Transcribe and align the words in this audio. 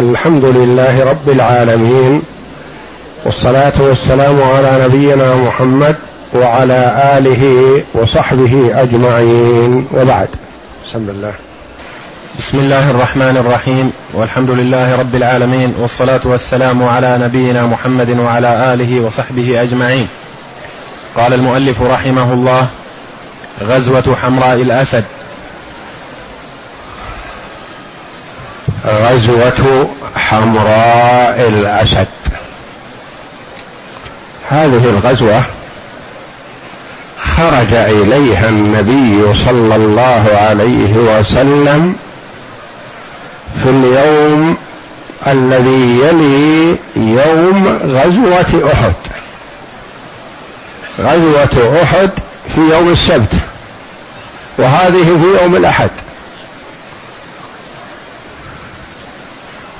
الحمد 0.00 0.44
لله 0.44 1.04
رب 1.04 1.28
العالمين 1.28 2.22
والصلاة 3.24 3.72
والسلام 3.78 4.42
على 4.42 4.84
نبينا 4.84 5.34
محمد 5.34 5.96
وعلى 6.34 7.12
آله 7.18 7.82
وصحبه 7.94 8.82
أجمعين. 8.82 9.86
وبعد. 9.92 10.28
بسم 10.86 10.98
الله. 10.98 11.32
بسم 12.38 12.58
الله 12.58 12.90
الرحمن 12.90 13.36
الرحيم. 13.36 13.92
والحمد 14.12 14.50
لله 14.50 14.96
رب 14.96 15.14
العالمين 15.14 15.74
والصلاة 15.78 16.20
والسلام 16.24 16.84
على 16.84 17.18
نبينا 17.18 17.66
محمد 17.66 18.18
وعلى 18.18 18.74
آله 18.74 19.00
وصحبه 19.00 19.62
أجمعين. 19.62 20.08
قال 21.16 21.34
المؤلف 21.34 21.82
رحمه 21.82 22.32
الله 22.32 22.66
غزوة 23.62 24.16
حمراء 24.22 24.54
الأسد. 24.54 25.04
غزوة 28.86 29.88
حمراء 30.16 31.48
الأسد. 31.48 32.06
هذه 34.50 34.84
الغزوة 34.84 35.42
خرج 37.36 37.72
إليها 37.72 38.48
النبي 38.48 39.34
صلى 39.34 39.76
الله 39.76 40.24
عليه 40.32 40.96
وسلم 40.96 41.96
في 43.62 43.70
اليوم 43.70 44.56
الذي 45.26 46.00
يلي 46.00 46.76
يوم 46.96 47.68
غزوة 47.82 48.72
أحد. 48.72 48.94
غزوة 51.00 51.82
أحد 51.82 52.10
في 52.54 52.60
يوم 52.60 52.88
السبت 52.88 53.34
وهذه 54.58 55.04
في 55.04 55.42
يوم 55.42 55.56
الأحد. 55.56 55.90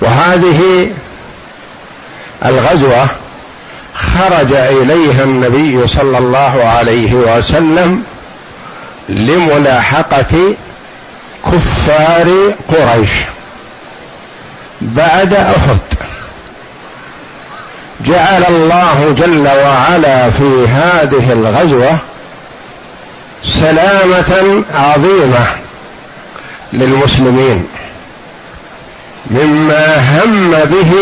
وهذه 0.01 0.91
الغزوة 2.45 3.07
خرج 3.95 4.53
إليها 4.53 5.23
النبي 5.23 5.87
صلى 5.87 6.19
الله 6.19 6.65
عليه 6.65 7.15
وسلم 7.15 8.03
لملاحقة 9.09 10.55
كفار 11.47 12.55
قريش 12.69 13.11
بعد 14.81 15.35
أحد. 15.35 15.79
جعل 18.07 18.45
الله 18.49 19.15
جل 19.19 19.49
وعلا 19.49 20.31
في 20.31 20.69
هذه 20.69 21.33
الغزوة 21.33 21.99
سلامة 23.45 24.65
عظيمة 24.75 25.47
للمسلمين. 26.73 27.67
مما 29.27 29.97
هم 29.97 30.51
به 30.51 30.93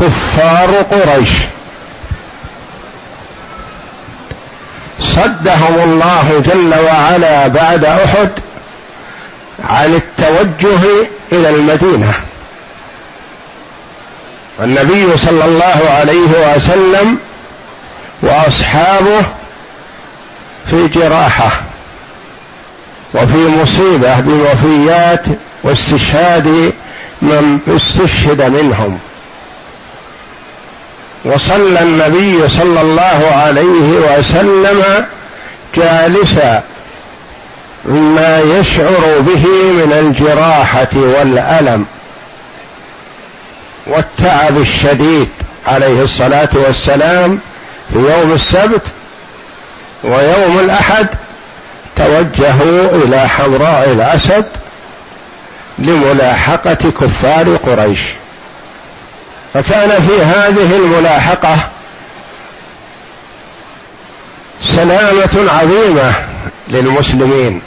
كفار 0.00 0.70
قريش. 0.82 1.30
صدهم 5.00 5.80
الله 5.80 6.42
جل 6.46 6.74
وعلا 6.84 7.46
بعد 7.46 7.84
أحد 7.84 8.30
عن 9.64 9.94
التوجه 9.94 11.08
إلى 11.32 11.48
المدينة. 11.48 12.14
النبي 14.62 15.18
صلى 15.18 15.44
الله 15.44 15.90
عليه 15.90 16.54
وسلم 16.56 17.18
وأصحابه 18.22 19.22
في 20.70 20.88
جراحة 20.88 21.50
وفي 23.14 23.36
مصيبة 23.36 24.20
بوفيات 24.20 25.26
واستشهاد 25.62 26.72
من 27.22 27.58
استشهد 27.76 28.42
منهم. 28.42 28.98
وصلى 31.24 31.82
النبي 31.82 32.48
صلى 32.48 32.80
الله 32.80 33.30
عليه 33.32 34.18
وسلم 34.18 35.06
جالسا 35.74 36.62
مما 37.84 38.40
يشعر 38.40 39.20
به 39.20 39.46
من 39.72 39.92
الجراحة 39.92 40.88
والألم 40.96 41.86
والتعب 43.86 44.56
الشديد 44.56 45.28
عليه 45.66 46.02
الصلاة 46.02 46.48
والسلام 46.54 47.38
في 47.92 47.98
يوم 47.98 48.32
السبت 48.32 48.82
ويوم 50.04 50.58
الأحد 50.64 51.06
توجهوا 51.96 53.04
إلى 53.04 53.28
حمراء 53.28 53.88
الأسد 53.92 54.44
لملاحقة 55.80 56.74
كفار 56.74 57.56
قريش. 57.56 58.00
فكان 59.54 60.02
في 60.02 60.22
هذه 60.22 60.76
الملاحقة 60.76 61.56
سلامة 64.76 65.52
عظيمة 65.52 66.12
للمسلمين 66.68 67.62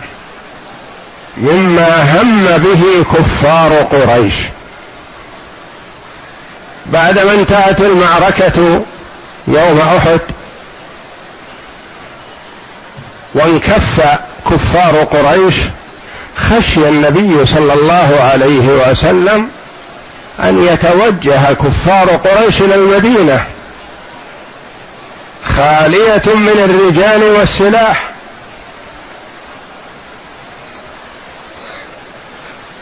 مما 1.37 2.21
هم 2.21 2.57
به 2.57 3.05
كفار 3.13 3.73
قريش. 3.73 4.33
بعدما 6.85 7.33
انتهت 7.33 7.81
المعركة 7.81 8.81
يوم 9.47 9.79
أحد 9.79 10.19
وانكف 13.33 14.19
كفار 14.51 15.03
قريش 15.03 15.55
خشي 16.37 16.89
النبي 16.89 17.45
صلى 17.45 17.73
الله 17.73 18.21
عليه 18.21 18.89
وسلم 18.91 19.49
أن 20.39 20.63
يتوجه 20.63 21.53
كفار 21.53 22.09
قريش 22.09 22.61
إلى 22.61 22.75
المدينة. 22.75 23.45
خالية 25.57 26.23
من 26.25 26.69
الرجال 26.69 27.23
والسلاح. 27.23 28.09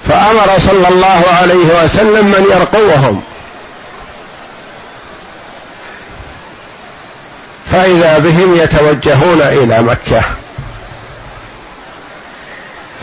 فأمر 0.10 0.50
صلى 0.60 0.88
الله 0.88 1.24
عليه 1.42 1.84
وسلم 1.84 2.26
من 2.26 2.46
يرقوهم. 2.52 3.24
فإذا 7.72 8.18
بهم 8.18 8.56
يتوجهون 8.56 9.42
إلى 9.42 9.82
مكة. 9.82 10.22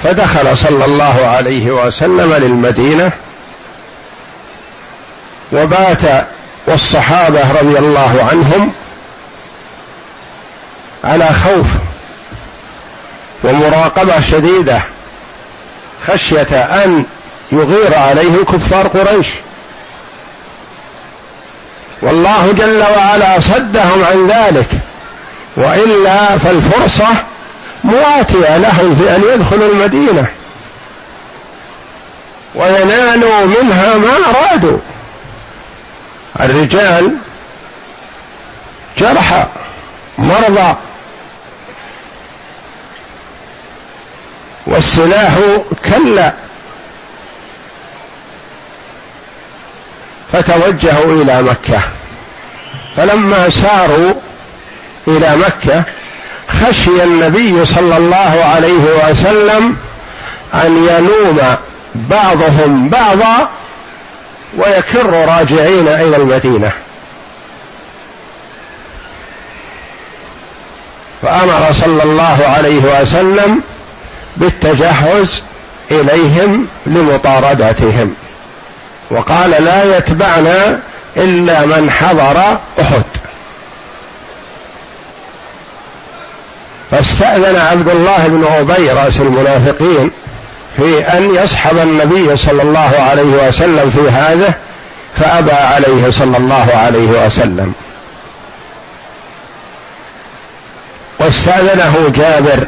فدخل 0.05 0.57
صلى 0.57 0.85
الله 0.85 1.27
عليه 1.27 1.71
وسلم 1.71 2.35
للمدينة 2.35 3.13
وبات 5.53 6.27
والصحابة 6.67 7.53
رضي 7.61 7.79
الله 7.79 8.29
عنهم 8.31 8.73
على 11.05 11.29
خوف 11.45 11.67
ومراقبة 13.45 14.21
شديدة 14.21 14.83
خشية 16.07 16.61
أن 16.85 17.05
يغير 17.53 17.99
عليهم 17.99 18.45
كفار 18.45 18.87
قريش. 18.87 19.27
والله 22.03 22.53
جل 22.53 22.85
وعلا 22.97 23.41
صدهم 23.41 24.05
عن 24.05 24.27
ذلك 24.27 24.69
وإلا 25.57 26.39
فالفرصة 26.39 27.09
مواتية 27.89 28.57
لهم 28.57 28.95
في 28.95 29.17
أن 29.17 29.23
يدخلوا 29.35 29.73
المدينة. 29.73 30.27
وينالوا 32.55 33.45
منها 33.45 33.99
ما 33.99 34.17
أرادوا. 34.31 34.79
الرجال 36.41 37.17
جرحى 38.99 39.47
مرضى. 40.19 40.77
والسلاح 44.67 45.39
كلا. 45.85 46.33
فتوجهوا 50.33 51.23
إلى 51.23 51.43
مكة. 51.43 51.81
فلما 52.97 53.51
ساروا 53.51 54.15
إلى 55.09 55.37
مكة 55.37 55.85
خشي 56.49 57.03
النبي 57.05 57.67
صلى 57.67 57.97
الله 57.97 58.45
عليه 58.45 59.11
وسلم 59.11 59.77
أن 60.55 60.89
يلوم 60.89 61.57
بعضهم 61.95 62.89
بعضا 62.89 63.49
ويكر 64.59 65.11
راجعين 65.11 65.89
إلى 65.89 66.17
المدينة. 66.17 66.73
فأمر 71.23 71.73
صلى 71.73 72.03
الله 72.03 72.47
عليه 72.47 73.01
وسلم 73.01 73.63
بالتجهز 74.37 75.43
إليهم 75.91 76.67
لمطاردتهم. 76.87 78.15
وقال 79.11 79.51
لا 79.51 79.97
يتبعنا 79.97 80.81
إلا 81.17 81.67
من 81.67 81.91
حضر 81.91 82.59
أحد. 82.81 83.03
فاستأذن 86.91 87.57
عبد 87.57 87.89
الله 87.89 88.27
بن 88.27 88.45
أبي 88.59 88.91
رأس 88.91 89.21
المنافقين 89.21 90.11
في 90.77 91.01
أن 91.01 91.35
يصحب 91.35 91.79
النبي 91.79 92.37
صلى 92.37 92.63
الله 92.63 92.91
عليه 93.11 93.49
وسلم 93.49 93.91
في 93.91 94.11
هذا 94.11 94.55
فأبى 95.19 95.53
عليه 95.53 96.11
صلى 96.11 96.37
الله 96.37 96.71
عليه 96.75 97.27
وسلم. 97.27 97.73
واستأذنه 101.19 102.13
جابر 102.17 102.67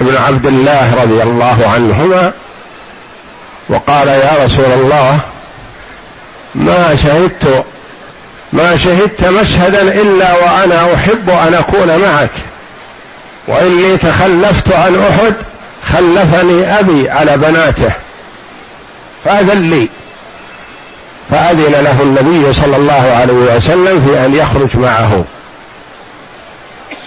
بن 0.00 0.16
عبد 0.16 0.46
الله 0.46 0.94
رضي 1.02 1.22
الله 1.22 1.68
عنهما 1.74 2.32
وقال 3.68 4.08
يا 4.08 4.32
رسول 4.44 4.72
الله 4.72 5.18
ما 6.54 6.96
شهدت 7.02 7.64
ما 8.52 8.76
شهدت 8.76 9.24
مشهدا 9.24 9.82
إلا 9.82 10.32
وأنا 10.32 10.94
أحب 10.94 11.30
أن 11.30 11.54
أكون 11.54 11.98
معك. 11.98 12.30
وإني 13.48 13.96
تخلفت 13.96 14.72
عن 14.72 15.00
أحد 15.00 15.34
خلفني 15.92 16.78
أبي 16.78 17.10
على 17.10 17.36
بناته 17.36 17.92
فأذن 19.24 19.70
لي 19.70 19.88
فأذن 21.30 21.72
له 21.72 22.02
النبي 22.02 22.52
صلى 22.52 22.76
الله 22.76 23.12
عليه 23.20 23.32
وسلم 23.32 24.00
في 24.00 24.26
أن 24.26 24.34
يخرج 24.34 24.76
معه. 24.76 25.24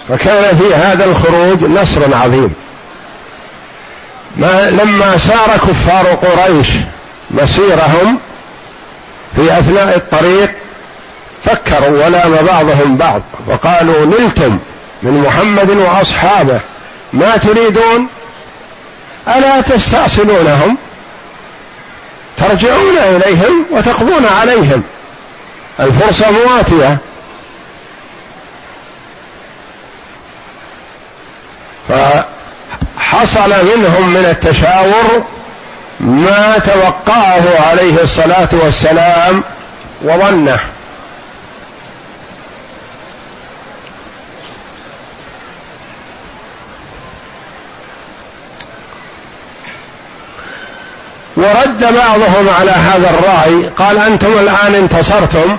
فكان 0.08 0.56
في 0.56 0.74
هذا 0.74 1.04
الخروج 1.04 1.64
نصر 1.64 2.16
عظيم. 2.16 2.54
ما 4.36 4.70
لما 4.70 5.18
سار 5.18 5.58
كفار 5.68 6.06
قريش 6.06 6.68
مسيرهم 7.30 8.18
في 9.36 9.58
أثناء 9.58 9.96
الطريق 9.96 10.54
فكروا 11.44 12.04
ولام 12.04 12.46
بعضهم 12.46 12.96
بعض 12.96 13.22
وقالوا 13.46 14.06
نلتم. 14.06 14.58
من 15.06 15.24
محمد 15.26 15.70
وأصحابه. 15.70 16.60
ما 17.12 17.36
تريدون؟ 17.36 18.06
ألا 19.28 19.60
تستأصلونهم؟ 19.60 20.76
ترجعون 22.36 22.98
إليهم 22.98 23.66
وتقضون 23.70 24.26
عليهم. 24.26 24.82
الفرصة 25.80 26.26
مواتية. 26.30 26.98
فحصل 31.88 33.50
منهم 33.50 34.08
من 34.08 34.26
التشاور 34.30 35.24
ما 36.00 36.58
توقعه 36.58 37.68
عليه 37.68 38.02
الصلاة 38.02 38.48
والسلام 38.52 39.42
وظنه. 40.02 40.58
ورد 51.46 51.94
بعضهم 51.94 52.48
على 52.48 52.70
هذا 52.70 53.10
الرأي 53.10 53.68
قال 53.76 53.98
أنتم 53.98 54.32
الآن 54.38 54.74
انتصرتم 54.74 55.56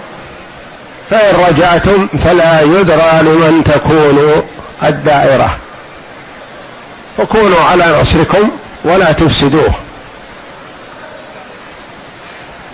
فإن 1.10 1.36
رجعتم 1.50 2.08
فلا 2.24 2.62
يدرى 2.62 3.20
لمن 3.22 3.64
تكون 3.64 4.44
الدائرة. 4.84 5.58
فكونوا 7.18 7.60
على 7.60 8.02
نصركم 8.02 8.50
ولا 8.84 9.12
تفسدوه. 9.12 9.72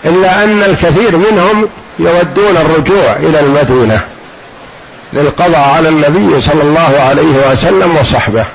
إلا 0.05 0.43
أن 0.43 0.63
الكثير 0.63 1.17
منهم 1.17 1.69
يودون 1.99 2.57
الرجوع 2.57 3.13
إلى 3.13 3.39
المدينة 3.39 4.01
للقضاء 5.13 5.69
على 5.75 5.89
النبي 5.89 6.41
صلى 6.41 6.63
الله 6.63 6.99
عليه 6.99 7.51
وسلم 7.51 7.97
وصحبه. 8.01 8.45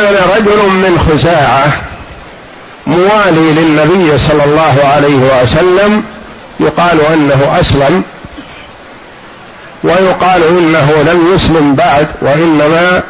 فكان 0.00 0.14
رجل 0.36 0.70
من 0.70 0.98
خزاعة 0.98 1.72
موالي 2.86 3.52
للنبي 3.52 4.18
صلى 4.18 4.44
الله 4.44 4.74
عليه 4.84 5.42
وسلم 5.42 6.02
يقال 6.60 7.00
أنه 7.00 7.60
أسلم 7.60 8.02
ويقال 9.84 10.42
إنه 10.42 10.92
لم 11.06 11.34
يسلم 11.34 11.74
بعد 11.74 12.06
وإنما 12.22 13.02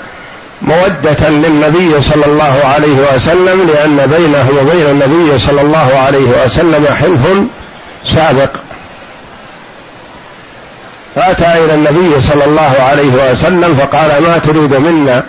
مودة 0.62 1.28
للنبي 1.28 2.02
صلى 2.02 2.26
الله 2.26 2.60
عليه 2.64 3.14
وسلم 3.14 3.66
لأن 3.66 3.96
بينه 4.16 4.50
وبين 4.60 4.86
النبي 4.86 5.38
صلى 5.38 5.60
الله 5.60 5.98
عليه 6.06 6.44
وسلم 6.44 6.86
حلف 7.00 7.20
سابق. 8.06 8.50
فأتى 11.14 11.64
إلى 11.64 11.74
النبي 11.74 12.20
صلى 12.20 12.44
الله 12.44 12.76
عليه 12.80 13.30
وسلم 13.30 13.76
فقال 13.76 14.22
ما 14.22 14.38
تريد 14.38 14.74
منا 14.74 15.24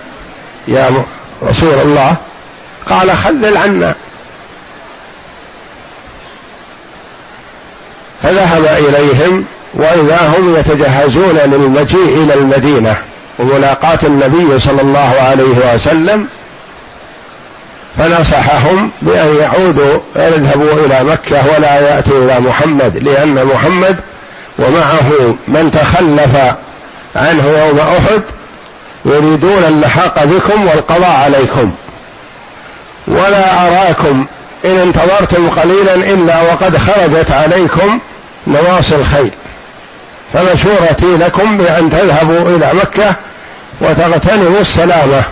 يا 0.68 0.90
رسول 1.44 1.74
الله. 1.74 2.16
قال 2.90 3.12
خلل 3.12 3.58
عنا. 3.58 3.96
فذهب 8.24 8.66
إليهم 8.66 9.46
وإذا 9.74 10.34
هم 10.38 10.56
يتجهزون 10.56 11.38
للمجيء 11.38 12.24
إلى 12.24 12.34
المدينة 12.34 12.98
وملاقاة 13.40 14.00
النبي 14.04 14.60
صلى 14.60 14.82
الله 14.82 15.16
عليه 15.22 15.74
وسلم 15.74 16.28
فنصحهم 17.98 18.92
بأن 19.02 19.36
يعودوا 19.36 20.00
يذهبوا 20.16 20.86
إلى 20.86 21.04
مكة 21.04 21.44
ولا 21.56 21.80
يأتوا 21.80 22.26
إلى 22.26 22.40
محمد 22.40 22.98
لأن 22.98 23.46
محمد 23.46 24.00
ومعه 24.60 25.36
من 25.48 25.72
تخلف 25.72 26.36
عنه 27.16 27.48
يوم 27.48 27.80
أحد 27.80 28.22
يريدون 29.06 29.64
اللحاق 29.64 30.24
بكم 30.24 30.68
والقضاء 30.68 31.12
عليكم. 31.12 31.72
ولا 33.08 33.68
أراكم 33.68 34.26
إن 34.66 34.78
انتظرتم 34.78 35.50
قليلا 35.50 35.96
إلا 35.96 36.42
وقد 36.42 36.78
خرجت 36.78 37.32
عليكم 37.32 38.00
نواصي 38.48 38.96
الخيل 38.96 39.32
فمشورتي 40.34 41.18
لكم 41.18 41.58
بأن 41.58 41.90
تذهبوا 41.90 42.56
إلى 42.56 42.72
مكة 42.74 43.16
وتغتنموا 43.82 44.62
السلامة 44.62 45.24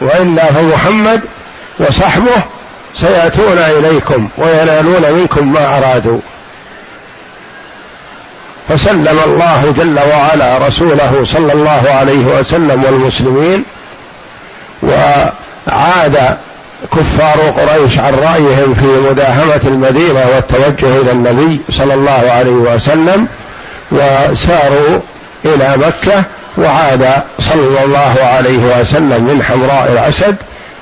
وإلا 0.00 0.44
فمحمد 0.44 1.20
وصحبه 1.78 2.42
سيأتون 3.00 3.58
إليكم 3.58 4.28
وينالون 4.38 5.12
منكم 5.12 5.52
ما 5.52 5.78
أرادوا. 5.78 6.18
فسلم 8.68 9.18
الله 9.26 9.74
جل 9.78 9.98
وعلا 9.98 10.58
رسوله 10.58 11.20
صلى 11.24 11.52
الله 11.52 11.82
عليه 11.90 12.26
وسلم 12.38 12.84
والمسلمين 12.84 13.64
وعاد 14.82 16.36
كفار 16.92 17.40
قريش 17.40 17.98
عن 17.98 18.14
رأيهم 18.14 18.74
في 18.74 19.10
مداهمة 19.10 19.60
المدينة 19.64 20.26
والتوجه 20.34 21.00
إلى 21.00 21.12
النبي 21.12 21.60
صلى 21.70 21.94
الله 21.94 22.30
عليه 22.30 22.50
وسلم 22.50 23.26
وساروا 23.92 25.00
إلى 25.44 25.76
مكة 25.76 26.24
وعاد 26.58 27.22
صلى 27.38 27.84
الله 27.84 28.16
عليه 28.22 28.80
وسلم 28.80 29.24
من 29.24 29.42
حمراء 29.42 29.92
الأسد 29.92 30.36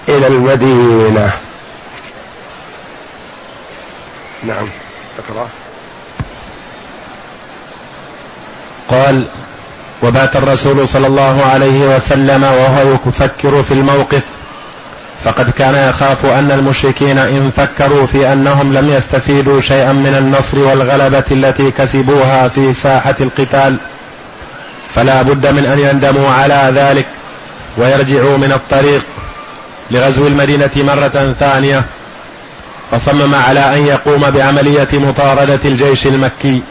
إلى 0.08 0.26
المدينة. 0.26 1.32
نعم. 4.42 4.68
أقرأ. 5.18 5.48
قال 8.88 9.24
وبات 10.02 10.36
الرسول 10.36 10.88
صلى 10.88 11.06
الله 11.06 11.44
عليه 11.44 11.96
وسلم 11.96 12.42
وهو 12.42 12.98
يفكر 13.06 13.62
في 13.62 13.74
الموقف 13.74 14.22
فقد 15.24 15.50
كان 15.50 15.88
يخاف 15.88 16.26
أن 16.26 16.50
المشركين 16.50 17.18
إن 17.18 17.50
فكروا 17.56 18.06
في 18.06 18.32
أنهم 18.32 18.72
لم 18.72 18.88
يستفيدوا 18.88 19.60
شيئا 19.60 19.92
من 19.92 20.14
النصر 20.18 20.58
والغلبة 20.58 21.24
التي 21.30 21.70
كسبوها 21.70 22.48
في 22.48 22.74
ساحة 22.74 23.14
القتال 23.20 23.76
فلا 24.94 25.22
بد 25.22 25.46
من 25.46 25.66
أن 25.66 25.78
يندموا 25.78 26.30
على 26.30 26.72
ذلك 26.74 27.06
ويرجعوا 27.78 28.36
من 28.36 28.52
الطريق 28.52 29.06
لغزو 29.90 30.26
المدينة 30.26 30.70
مرة 30.76 31.34
ثانية 31.40 31.84
فصمم 32.90 33.34
على 33.34 33.60
أن 33.76 33.86
يقوم 33.86 34.30
بعملية 34.30 34.88
مطاردة 34.92 35.60
الجيش 35.64 36.06
المكي. 36.06 36.62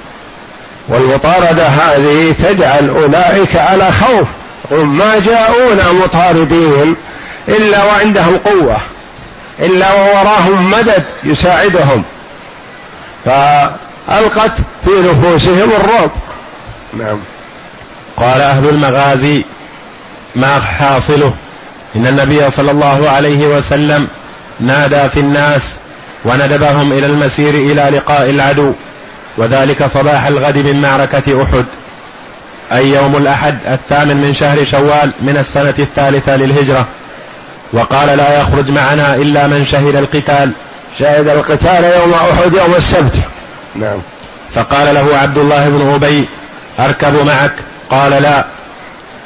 والمطاردة 0.87 1.67
هذه 1.67 2.35
تجعل 2.43 2.89
أولئك 2.89 3.55
على 3.55 3.91
خوف. 3.91 4.27
ما 4.71 5.19
جاءونا 5.19 5.91
مطاردين 5.91 6.95
إلا 7.47 7.83
وعندهم 7.83 8.37
قوة 8.37 8.77
إلا 9.59 9.93
ووراهم 9.93 10.71
مدد 10.71 11.03
يساعدهم. 11.23 12.03
فألقت 13.25 14.57
في 14.85 14.91
نفوسهم 15.01 15.71
الرعب. 15.71 16.11
نعم. 16.93 17.17
قال 18.17 18.41
أهل 18.41 18.69
المغازي 18.69 19.43
ما 20.35 20.59
حاصله؟ 20.59 21.33
إن 21.95 22.07
النبي 22.07 22.49
صلى 22.49 22.71
الله 22.71 23.09
عليه 23.09 23.47
وسلم 23.47 24.07
نادى 24.59 25.09
في 25.09 25.19
الناس 25.19 25.61
وندبهم 26.25 26.91
إلى 26.91 27.05
المسير 27.05 27.49
إلى 27.49 27.97
لقاء 27.97 28.29
العدو. 28.29 28.73
وذلك 29.37 29.85
صباح 29.85 30.25
الغد 30.25 30.57
من 30.57 30.81
معركة 30.81 31.43
أحد 31.43 31.65
أي 32.71 32.89
يوم 32.89 33.17
الأحد 33.17 33.57
الثامن 33.67 34.17
من 34.17 34.33
شهر 34.33 34.63
شوال 34.63 35.13
من 35.21 35.37
السنة 35.37 35.73
الثالثة 35.79 36.35
للهجرة. 36.35 36.87
وقال 37.73 38.17
لا 38.17 38.39
يخرج 38.41 38.71
معنا 38.71 39.15
إلا 39.15 39.47
من 39.47 39.65
شهد 39.65 39.95
القتال. 39.95 40.51
شهد 40.99 41.27
القتال 41.27 41.83
يوم 41.83 42.13
أحد 42.13 42.53
يوم 42.53 42.75
السبت. 42.75 43.15
نعم. 43.75 43.97
فقال 44.55 44.95
له 44.95 45.17
عبد 45.17 45.37
الله 45.37 45.69
بن 45.69 45.93
أبي 45.93 46.27
أركب 46.79 47.25
معك. 47.25 47.53
قال 47.89 48.11
لا. 48.11 48.45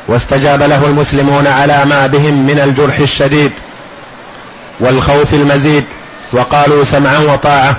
واستجاب 0.08 0.64
له 0.64 0.86
المسلمون 0.86 1.48
على 1.48 1.86
ما 1.86 2.08
بهم 2.08 2.48
من 2.48 2.60
الجرح 2.60 3.00
الشديد 3.00 3.52
والخوف 4.80 5.34
المزيد 5.34 5.86
وقالوا 6.32 6.84
سمعا 6.84 7.20
وطاعة. 7.20 7.76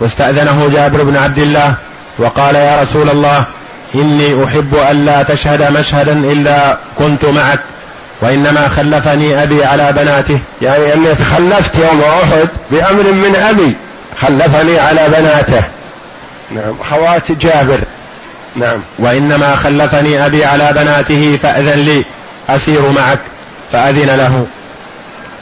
واستأذنه 0.00 0.70
جابر 0.74 1.02
بن 1.02 1.16
عبد 1.16 1.38
الله 1.38 1.74
وقال 2.18 2.54
يا 2.54 2.80
رسول 2.82 3.10
الله 3.10 3.44
إني 3.94 4.44
أحب 4.44 4.74
ألا 4.90 5.22
تشهد 5.22 5.62
مشهدا 5.62 6.12
إلا 6.12 6.78
كنت 6.98 7.24
معك 7.24 7.60
وإنما 8.20 8.68
خلفني 8.68 9.42
أبي 9.42 9.64
على 9.64 9.92
بناته. 9.92 10.38
يعني 10.62 10.94
أني 10.94 11.14
تخلفت 11.14 11.78
يوم 11.78 12.00
أحد 12.22 12.48
بأمر 12.70 13.12
من 13.12 13.36
أبي 13.36 13.76
خلفني 14.20 14.78
على 14.78 15.08
بناته. 15.08 15.62
نعم. 16.50 16.76
خوات 16.90 17.32
جابر. 17.32 17.80
نعم. 18.56 18.78
وإنما 18.98 19.56
خلفني 19.56 20.26
أبي 20.26 20.44
على 20.44 20.72
بناته 20.72 21.38
فأذن 21.42 21.80
لي 21.80 22.04
أسير 22.48 22.90
معك 22.90 23.18
فأذن 23.72 24.16
له. 24.16 24.46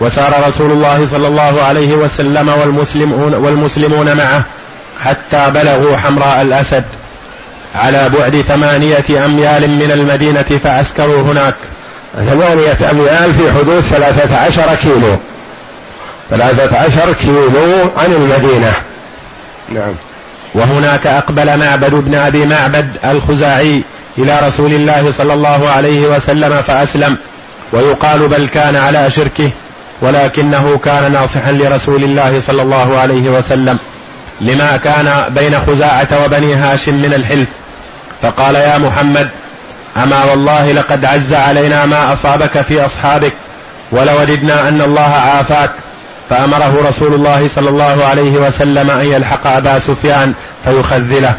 وسار 0.01 0.47
رسول 0.47 0.71
الله 0.71 1.07
صلى 1.07 1.29
الله 1.29 1.63
عليه 1.63 1.95
وسلم 1.95 2.49
والمسلمون, 2.49 3.35
والمسلمون 3.35 4.17
معه 4.17 4.43
حتى 5.05 5.51
بلغوا 5.51 5.97
حمراء 5.97 6.43
الأسد 6.43 6.85
على 7.75 8.09
بعد 8.09 8.41
ثمانية 8.41 9.25
أميال 9.25 9.71
من 9.71 9.91
المدينة 9.95 10.59
فعسكروا 10.65 11.23
هناك. 11.23 11.55
ثمانية 12.17 12.91
أميال 12.91 13.35
في 13.35 13.53
حدود 13.53 13.81
ثلاثة 13.81 14.37
عشر 14.37 14.75
كيلو. 14.75 15.17
ثلاثة 16.31 16.79
عشر 16.79 17.13
كيلو 17.13 17.91
عن 17.97 18.13
المدينة. 18.13 18.73
نعم. 19.69 19.95
وهناك 20.55 21.07
أقبل 21.07 21.59
معبد 21.59 21.95
بن 21.95 22.15
أبي 22.15 22.47
معبد 22.47 22.97
الخزاعي 23.05 23.83
إلى 24.19 24.41
رسول 24.47 24.73
الله 24.73 25.13
صلى 25.13 25.35
الله 25.35 25.69
عليه 25.69 26.07
وسلم 26.07 26.63
فأسلم 26.63 27.17
ويقال 27.73 28.29
بل 28.29 28.49
كان 28.49 28.77
على 28.77 29.11
شركه 29.11 29.51
ولكنه 30.03 30.79
كان 30.79 31.13
ناصحا 31.13 31.53
لرسول 31.53 32.05
الله 32.05 32.41
صلى 32.41 32.63
الله 32.63 32.99
عليه 32.99 33.31
وسلم 33.31 33.79
لما 34.41 34.77
كان 34.77 35.25
بين 35.29 35.61
خزاعة 35.61 36.09
وبني 36.25 36.55
هاشم 36.55 36.95
من 36.95 37.15
الحلف. 37.15 37.49
فقال 38.23 38.55
يا 38.55 38.79
محمد 38.79 39.29
أما 39.97 40.25
والله 40.25 40.73
لقد 40.73 41.05
عز 41.05 41.33
علينا 41.33 41.87
ما 41.87 42.13
أصابك 42.13 42.61
في 42.63 42.85
أصحابك 42.85 43.33
ولوددنا 43.93 44.69
أن 44.69 44.81
الله 44.81 45.01
عافاك. 45.15 45.71
فأمره 46.31 46.89
رسول 46.89 47.15
الله 47.15 47.49
صلى 47.49 47.69
الله 47.69 48.05
عليه 48.05 48.39
وسلم 48.39 48.91
أن 48.91 49.05
يلحق 49.13 49.47
أبا 49.47 49.79
سفيان 49.79 50.33
فيخذله. 50.65 51.35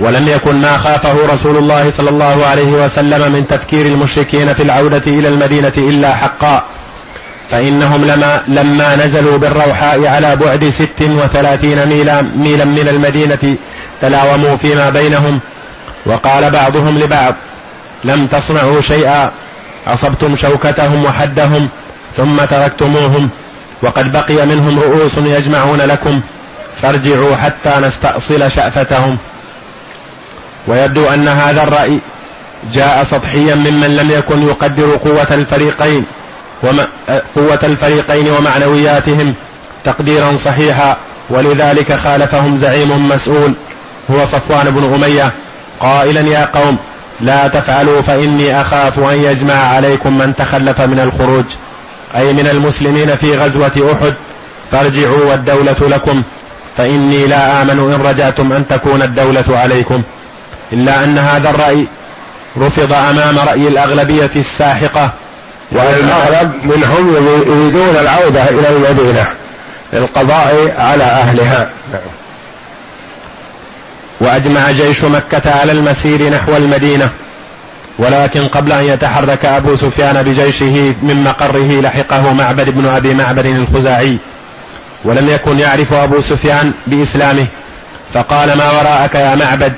ولم 0.00 0.28
يكن 0.28 0.60
ما 0.60 0.78
خافه 0.78 1.32
رسول 1.32 1.56
الله 1.56 1.90
صلى 1.90 2.10
الله 2.10 2.46
عليه 2.46 2.72
وسلم 2.84 3.32
من 3.32 3.46
تفكير 3.46 3.86
المشركين 3.86 4.54
في 4.54 4.62
العودة 4.62 5.02
إلى 5.06 5.28
المدينة 5.28 5.72
إلا 5.76 6.14
حقا. 6.14 6.62
فإنهم 7.50 8.04
لما, 8.04 8.42
لما 8.48 8.96
نزلوا 8.96 9.38
بالروحاء 9.38 10.06
على 10.06 10.36
بعد 10.36 10.68
ست 10.68 11.02
وثلاثين 11.02 11.86
ميلا, 11.86 12.22
ميلا 12.22 12.64
من 12.64 12.88
المدينة 12.88 13.56
تلاوموا 14.00 14.56
فيما 14.56 14.90
بينهم. 14.90 15.40
وقال 16.06 16.50
بعضهم 16.50 16.98
لبعض 16.98 17.34
لم 18.04 18.26
تصنعوا 18.26 18.80
شيئا 18.80 19.30
أصبتم 19.86 20.36
شوكتهم 20.36 21.04
وحدهم 21.04 21.68
ثم 22.16 22.44
تركتموهم 22.44 23.30
وقد 23.82 24.12
بقي 24.12 24.46
منهم 24.46 24.78
رؤوس 24.78 25.18
يجمعون 25.18 25.80
لكم 25.80 26.20
فارجعوا 26.82 27.36
حتى 27.36 27.72
نستأصل 27.82 28.50
شأفتهم. 28.50 29.18
ويبدو 30.68 31.06
أن 31.06 31.28
هذا 31.28 31.62
الرأي 31.62 31.98
جاء 32.72 33.04
سطحيا 33.04 33.54
ممن 33.54 33.96
لم 33.96 34.10
يكن 34.10 34.42
يقدر 34.42 34.96
قوة 34.96 35.26
الفريقين 35.30 36.04
قوة 37.36 37.58
الفريقين 37.62 38.30
ومعنوياتهم 38.30 39.34
تقديرا 39.84 40.36
صحيحا 40.36 40.96
ولذلك 41.30 41.92
خالفهم 41.92 42.56
زعيم 42.56 43.08
مسؤول 43.08 43.54
هو 44.10 44.24
صفوان 44.24 44.70
بن 44.70 44.94
أمية. 44.94 45.32
قائلا 45.80 46.20
يا 46.20 46.48
قوم 46.54 46.76
لا 47.20 47.48
تفعلوا 47.48 48.02
فإني 48.02 48.60
أخاف 48.60 48.98
أن 48.98 49.22
يجمع 49.22 49.54
عليكم 49.54 50.18
من 50.18 50.36
تخلف 50.36 50.80
من 50.80 51.00
الخروج. 51.00 51.44
أي 52.16 52.32
من 52.32 52.46
المسلمين 52.46 53.16
في 53.16 53.36
غزوة 53.36 53.92
أحد 53.92 54.14
فارجعوا 54.72 55.30
والدولة 55.30 55.76
لكم 55.80 56.22
فإني 56.76 57.26
لا 57.26 57.62
آمن 57.62 57.92
إن 57.94 58.00
رجعتم 58.06 58.52
أن 58.52 58.68
تكون 58.68 59.02
الدولة 59.02 59.44
عليكم. 59.48 60.02
إلا 60.72 61.04
أن 61.04 61.18
هذا 61.18 61.50
الرأي 61.50 61.86
رفض 62.58 62.92
أمام 62.92 63.38
رأي 63.38 63.68
الأغلبية 63.68 64.30
الساحقة. 64.36 65.10
والأغلب 65.72 66.52
منهم 66.64 67.14
يريدون 67.14 67.96
العودة 68.00 68.48
إلى 68.48 68.68
المدينة 68.68 69.26
للقضاء 69.92 70.74
على 70.78 71.04
أهلها. 71.04 71.70
نعم. 71.92 72.02
وأجمع 74.20 74.70
جيش 74.70 75.04
مكة 75.04 75.50
على 75.60 75.72
المسير 75.72 76.30
نحو 76.30 76.56
المدينة. 76.56 77.10
ولكن 77.98 78.48
قبل 78.48 78.72
أن 78.72 78.84
يتحرك 78.84 79.44
أبو 79.44 79.76
سفيان 79.76 80.22
بجيشه 80.22 80.94
من 81.02 81.24
مقره 81.24 81.80
لحقه 81.80 82.32
معبد 82.32 82.70
بن 82.70 82.86
أبي 82.86 83.14
معبد 83.14 83.46
الخزاعي. 83.46 84.18
ولم 85.04 85.28
يكن 85.28 85.58
يعرف 85.58 85.92
أبو 85.92 86.20
سفيان 86.20 86.72
بإسلامه. 86.86 87.46
فقال 88.14 88.58
ما 88.58 88.70
وراءك 88.70 89.14
يا 89.14 89.34
معبد؟ 89.34 89.72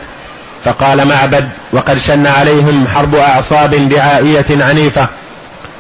فقال 0.65 1.09
معبد 1.09 1.49
وقد 1.73 1.99
شن 1.99 2.27
عليهم 2.27 2.87
حرب 2.95 3.15
أعصاب 3.15 3.89
دعائية 3.89 4.47
عنيفة. 4.51 5.07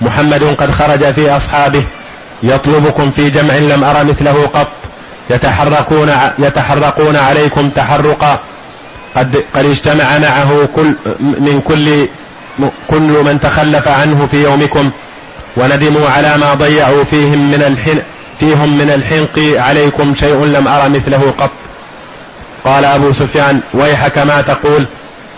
محمد 0.00 0.44
قد 0.58 0.70
خرج 0.70 1.12
في 1.12 1.37
أصحابه. 1.37 1.82
يطلبكم 2.42 3.10
في 3.10 3.30
جمع 3.30 3.54
لم 3.54 3.84
أرى 3.84 4.04
مثله 4.04 4.46
قط. 4.54 4.68
يتحركون 5.30 6.12
يتحرقون 6.38 7.16
عليكم 7.16 7.70
تحرقا. 7.70 8.38
قد 9.16 9.44
قد 9.54 9.64
اجتمع 9.64 10.18
معه 10.18 10.68
كل 10.76 10.94
من 11.20 11.62
كل 11.64 12.06
كل 12.88 13.25
من 13.25 13.40
تخلف 13.42 13.88
عنه 13.88 14.26
في 14.26 14.42
يومكم. 14.42 14.90
وندموا 15.56 16.08
على 16.08 16.37
ما 16.37 16.54
ضيعوا 16.54 17.04
فيهم 17.04 17.50
من 17.50 17.62
الحن 17.62 17.99
فيهم 18.40 18.78
من 18.78 18.90
الحنق 18.90 19.60
عليكم 19.60 20.14
شيء 20.14 20.44
لم 20.44 20.68
أرى 20.68 20.88
مثله 20.88 21.34
قط. 21.38 21.50
قال 22.64 22.85
أبو 22.85 23.12
سفيان 23.12 23.61
ويحك 23.75 24.19
ما 24.19 24.40
تقول. 24.40 24.85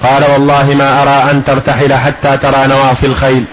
قال 0.02 0.24
والله 0.32 0.74
ما 0.74 1.02
أرى 1.02 1.30
أن 1.30 1.44
ترتحل 1.44 1.94
حتى 1.94 2.36
ترى 2.36 2.66
نواصي 2.66 3.06
الخيل 3.06 3.44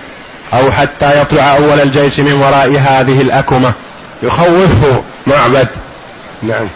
أو 0.54 0.72
حتى 0.72 1.22
يطلع 1.22 1.56
أول 1.56 1.80
الجيش 1.80 2.20
من 2.20 2.34
وراء 2.34 2.68
هذه 2.68 3.22
الأكمة. 3.22 3.74
يخوفه 4.24 5.04
معبد. 5.28 5.68
نعم. 6.44 6.68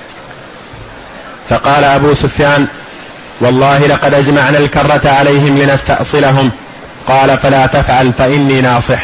فقال 1.50 1.84
أبو 1.84 2.14
سفيان 2.14 2.68
والله 3.42 3.88
لقد 3.88 4.14
أجمعنا 4.14 4.58
الكرة 4.58 5.02
عليهم 5.06 5.58
لنستأصلهم. 5.58 6.52
قال 7.08 7.38
فلا 7.38 7.66
تفعل 7.66 8.14
فإني 8.14 8.62
ناصح. 8.62 9.04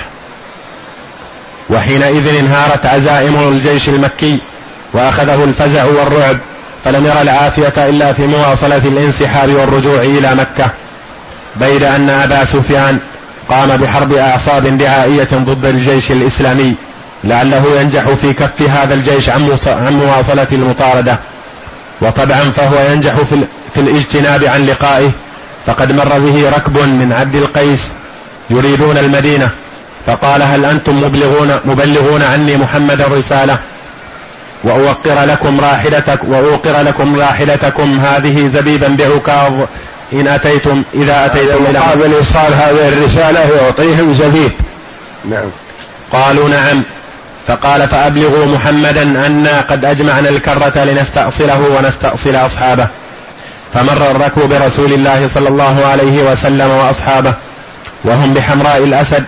وحينئذ 1.69 2.35
انهارت 2.35 2.85
عزائم 2.85 3.47
الجيش 3.47 3.89
المكي 3.89 4.39
وأخذه 4.93 5.43
الفزع 5.43 5.83
والرعب. 5.83 6.37
فلم 6.85 7.05
ير 7.05 7.21
العافية 7.21 7.73
إلا 7.77 8.13
في 8.13 8.27
مواصلة 8.27 8.77
الانسحاب 8.77 9.49
والرجوع 9.53 10.01
إلى 10.01 10.35
مكة 10.35 10.69
بيد 11.55 11.83
أن 11.83 12.09
أبا 12.09 12.45
سفيان 12.45 12.99
قام 13.49 13.77
بحرب 13.77 14.13
أعصاب 14.13 14.77
دعائية 14.77 15.27
ضد 15.33 15.65
الجيش 15.65 16.11
الإسلامي 16.11 16.75
لعله 17.23 17.81
ينجح 17.81 18.09
في 18.09 18.33
كف 18.33 18.61
هذا 18.61 18.93
الجيش 18.93 19.29
عن 19.29 20.01
مواصلة 20.05 20.47
المطاردة. 20.51 21.19
وطبعا 22.01 22.43
فهو 22.43 22.91
ينجح 22.91 23.13
في, 23.13 23.45
في 23.73 23.81
الاجتناب 23.81 24.43
عن 24.43 24.65
لقائه 24.65 25.11
فقد 25.65 25.91
مر 25.91 26.19
به 26.19 26.49
ركب 26.49 26.77
من 26.77 27.13
عبد 27.19 27.35
القيس 27.35 27.81
يريدون 28.49 28.97
المدينة 28.97 29.49
فقال 30.05 30.41
هل 30.41 30.65
أنتم 30.65 30.97
مبلغون, 31.03 31.59
مبلغون 31.65 32.21
عني 32.21 32.57
محمد 32.57 33.01
الرسالة؟ 33.01 33.57
وأوقر 34.63 35.25
لكم 35.25 35.59
راحلتك 35.59 36.19
وأوقر 36.23 36.81
لكم 36.81 37.19
راحلتكم. 37.19 37.99
هذه 37.99 38.47
زبيبا 38.47 38.87
بعكاظ 38.87 39.53
إن 40.13 40.27
أتيتم 40.27 40.83
إذا 40.93 41.25
أتيتم 41.25 41.65
إلى 41.65 41.79
مقابل 41.79 42.13
إيصال 42.13 42.53
هذه 42.53 42.87
الرسالة 42.87 43.39
يعطيهم 43.39 44.13
زبيب. 44.13 44.51
نعم. 45.25 45.49
قالوا 46.11 46.49
نعم. 46.49 46.83
فقال 47.47 47.87
فأبلغوا 47.87 48.45
محمدا 48.45 49.27
أنا 49.27 49.61
قد 49.61 49.85
أجمعنا 49.85 50.29
الكرة 50.29 50.83
لنستأصله 50.83 51.61
ونستأصل 51.77 52.35
أصحابه. 52.35 52.87
فمر 53.73 54.11
الركب 54.11 54.49
برسول 54.49 54.93
الله 54.93 55.27
صلى 55.27 55.49
الله 55.49 55.85
عليه 55.85 56.31
وسلم 56.31 56.69
وأصحابه. 56.69 57.33
وهم 58.03 58.33
بحمراء 58.33 58.77
الأسد. 58.77 59.23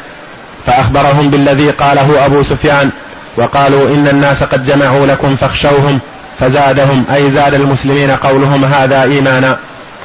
فأخبرهم 0.65 1.29
بالذي 1.29 1.69
قاله 1.69 2.25
أبو 2.25 2.43
سفيان. 2.43 2.89
وقالوا 3.37 3.89
إن 3.89 4.07
الناس 4.07 4.43
قد 4.43 4.63
جمعوا 4.63 5.07
لكم 5.07 5.35
فاخشوهم 5.35 5.99
فزادهم 6.39 7.05
أي 7.13 7.29
زاد 7.29 7.53
المسلمين 7.53 8.11
قولهم 8.11 8.65
هذا 8.65 9.03
إيمانا. 9.03 9.57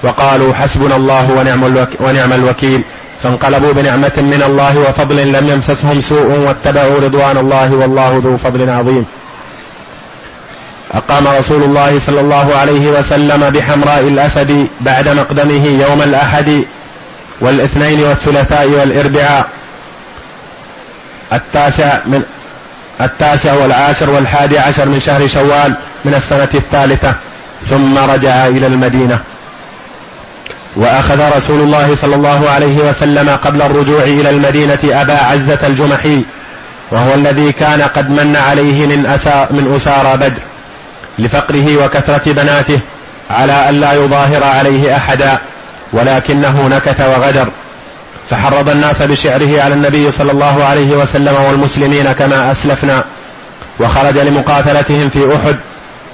وقالوا 0.02 0.54
حسبنا 0.54 0.96
الله 0.96 1.30
ونعم, 1.30 1.86
ونعم 2.00 2.32
الوكيل. 2.32 2.82
فانقلبوا 3.22 3.72
بنعمة 3.72 4.12
من 4.16 4.42
الله 4.46 4.78
وفضل 4.78 5.32
لم 5.32 5.46
يمسسهم 5.48 6.00
سوء 6.00 6.38
واتبعوا 6.38 7.00
رضوان 7.00 7.38
الله 7.38 7.72
والله 7.72 8.20
ذو 8.24 8.36
فضل 8.36 8.70
عظيم. 8.70 9.06
أقام 10.94 11.28
رسول 11.28 11.62
الله 11.62 12.00
صلى 12.06 12.20
الله 12.20 12.54
عليه 12.56 12.86
وسلم 12.88 13.50
بحمراء 13.50 14.00
الأسد 14.00 14.66
بعد 14.80 15.08
مقدمه 15.08 15.66
يوم 15.88 16.02
الأحد 16.02 16.64
والإثنين 17.40 18.02
والثلاثاء 18.02 18.68
والإربعاء 18.68 19.46
التاسع 21.32 21.98
من 22.06 22.22
التاسع 23.00 23.54
والعاشر 23.54 24.10
والحادي 24.10 24.58
عشر 24.58 24.88
من 24.88 25.00
شهر 25.00 25.26
شوال 25.26 25.74
من 26.04 26.14
السنة 26.14 26.48
الثالثة 26.54 27.14
ثم 27.62 27.98
رجع 27.98 28.46
إلى 28.46 28.66
المدينة. 28.66 29.18
وأخذ 30.76 31.36
رسول 31.36 31.60
الله 31.60 31.94
صلى 31.94 32.14
الله 32.14 32.50
عليه 32.50 32.78
وسلم 32.78 33.30
قبل 33.30 33.62
الرجوع 33.62 34.02
إلى 34.02 34.30
المدينة 34.30 34.78
أبا 34.84 35.18
عزة 35.18 35.58
الجمحي 35.66 36.22
وهو 36.90 37.14
الذي 37.14 37.52
كان 37.52 37.82
قد 37.82 38.10
من 38.10 38.36
عليه 38.36 38.86
من 38.86 39.06
أسا 39.06 39.48
من 39.50 39.72
أسارى 39.76 40.16
بدر 40.16 40.42
لفقره 41.18 41.84
وكثرة 41.84 42.32
بناته 42.32 42.80
على 43.30 43.70
الا 43.70 43.92
يظاهر 43.92 44.44
عليه 44.44 44.96
أحدا 44.96 45.38
ولكنه 45.92 46.68
نكث 46.68 47.00
وغدر. 47.00 47.48
فحرض 48.30 48.68
الناس 48.68 49.02
بشعره 49.02 49.62
على 49.62 49.74
النبي 49.74 50.10
صلى 50.10 50.32
الله 50.32 50.64
عليه 50.64 50.96
وسلم 50.96 51.34
والمسلمين 51.48 52.12
كما 52.12 52.50
أسلفنا. 52.50 53.04
وخرج 53.80 54.18
لمقاتلتهم 54.18 55.08
في 55.08 55.36
أحد 55.36 55.56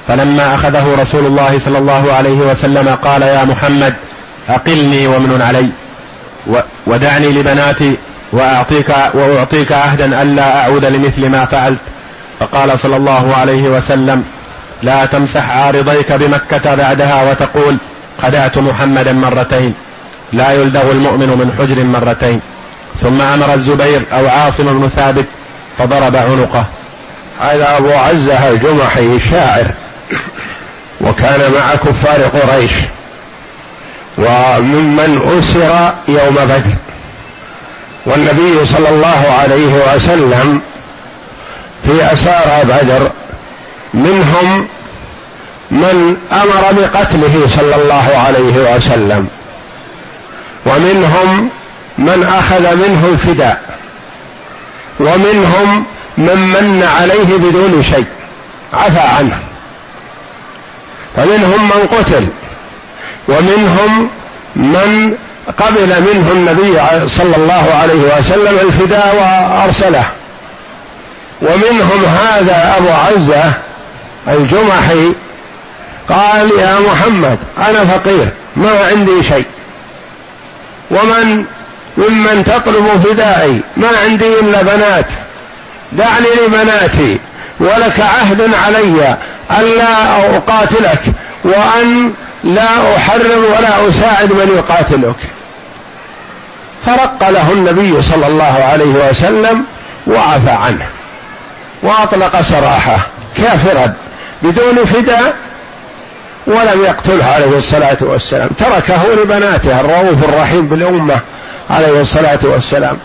فلما 0.09 0.54
أخذه 0.54 0.97
رسول 1.00 1.26
الله 1.26 1.59
صلى 1.59 1.78
الله 1.78 2.12
عليه 2.12 2.38
وسلم 2.38 2.88
قال 2.88 3.23
يا 3.23 3.45
محمد 3.45 3.95
أقلني 4.49 5.07
ومن 5.07 5.42
علي 5.42 5.69
ودعني 6.87 7.26
لبناتي 7.26 7.97
وأعطيك 8.33 8.88
وأعطيك 9.14 9.73
عهدا 9.73 10.23
ألا 10.23 10.59
أعود 10.59 10.85
لمثل 10.85 11.28
ما 11.28 11.45
فعلت. 11.45 11.78
فقال 12.40 12.78
صلى 12.78 12.97
الله 12.97 13.35
عليه 13.37 13.62
وسلم 13.62 14.25
لا 14.83 15.04
تمسح 15.04 15.50
عارضيك 15.50 16.12
بمكة 16.12 16.75
بعدها 16.75 17.31
وتقول 17.31 17.76
خدعت 18.23 18.59
محمدا 18.59 19.12
مرتين. 19.12 19.75
لا 20.33 20.53
يلدغ 20.53 20.91
المؤمن 20.91 21.27
من 21.27 21.53
حجر 21.59 21.85
مرتين. 21.85 22.41
ثم 22.97 23.21
أمر 23.21 23.55
الزبير 23.55 24.03
أو 24.12 24.29
عاصم 24.29 24.65
بن 24.65 24.89
ثابت 24.89 25.25
فضرب 25.79 26.17
عنقه. 26.17 26.65
هذا 27.41 27.77
أبو 27.77 27.93
عزة 27.93 28.49
الجمحي 28.49 29.21
شاعر 29.31 29.65
وكان 31.01 31.53
مع 31.53 31.75
كفار 31.75 32.23
قريش. 32.23 32.73
وممن 34.19 35.39
أسر 35.39 35.95
يوم 36.09 36.35
بدر. 36.35 36.73
والنبي 38.07 38.67
صلى 38.67 38.89
الله 38.89 39.37
عليه 39.41 39.95
وسلم 39.95 40.61
في 41.85 42.12
أسارى 42.12 42.65
بدر 42.65 43.11
منهم 43.95 44.67
من 45.71 46.17
أمر 46.33 46.73
بقتله 46.73 47.49
صلى 47.57 47.77
الله 47.77 48.12
عليه 48.27 48.77
وسلم. 48.77 49.29
ومنهم 50.66 51.49
من 51.99 52.25
أخذ 52.38 52.76
منه 52.76 53.09
الفداء 53.12 53.62
ومنهم 55.00 55.85
من 56.19 56.38
من 56.38 56.88
عليه 56.97 57.37
بدون 57.37 57.83
شيء 57.83 58.07
عفى 58.72 59.01
عنه. 59.01 59.38
فمنهم 61.16 61.68
من 61.68 61.87
قتل 61.98 62.29
ومنهم 63.29 64.09
من 64.57 65.16
قبل 65.59 65.87
منه 65.87 66.33
النبي 66.33 67.09
صلى 67.09 67.37
الله 67.37 67.75
عليه 67.75 68.18
وسلم 68.18 68.59
الفداء 68.66 69.16
وأرسله. 69.16 70.05
ومنهم 71.42 72.05
هذا 72.05 72.75
أبو 72.77 72.88
عزة 72.88 73.53
الجمحي 74.29 75.12
قال 76.09 76.51
يا 76.59 76.81
محمد 76.81 77.38
أنا 77.59 77.85
فقير 77.85 78.29
ما 78.57 78.85
عندي 78.90 79.22
شيء. 79.29 79.46
ومن 80.92 81.44
ممن 81.96 82.44
تطلب 82.44 82.87
فدائي 83.05 83.61
ما 83.76 83.88
عندي 84.05 84.40
إلا 84.40 84.62
بنات. 84.62 85.07
دعني 85.92 86.26
لبناتي 86.46 87.18
ولك 87.61 88.00
عهد 88.00 88.55
علي 88.55 89.16
الا 89.50 90.16
أقاتلك 90.37 91.02
وأن 91.44 92.12
لا 92.44 92.96
أحرم 92.96 93.44
ولا 93.44 93.88
أساعد 93.88 94.33
من 94.33 94.52
يقاتلك. 94.57 95.16
فرق 96.87 97.31
له 97.31 97.52
النبي 97.52 98.02
صلى 98.02 98.26
الله 98.26 98.64
عليه 98.72 99.11
وسلم 99.11 99.64
وعفى 100.07 100.50
عنه 100.50 100.87
وأطلق 101.83 102.40
سراحه 102.40 102.98
كافرا 103.37 103.94
بدون 104.42 104.85
فداء 104.85 105.35
ولم 106.46 106.85
يقتله 106.85 107.24
عليه 107.24 107.59
الصلاة 107.59 107.96
والسلام. 108.00 108.48
تركه 108.59 109.14
لبناته 109.22 109.81
الرؤوف 109.81 110.24
الرحيم 110.24 110.66
بالأمة 110.66 111.20
عليه 111.70 112.00
الصلاة 112.00 112.38
والسلام. 112.42 112.98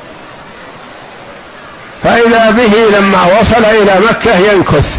فإذا 2.04 2.52
به 2.52 2.97
لما 2.97 3.39
وصل 3.39 3.65
إلى 3.65 3.95
مكة 4.10 4.36
ينكث 4.36 4.97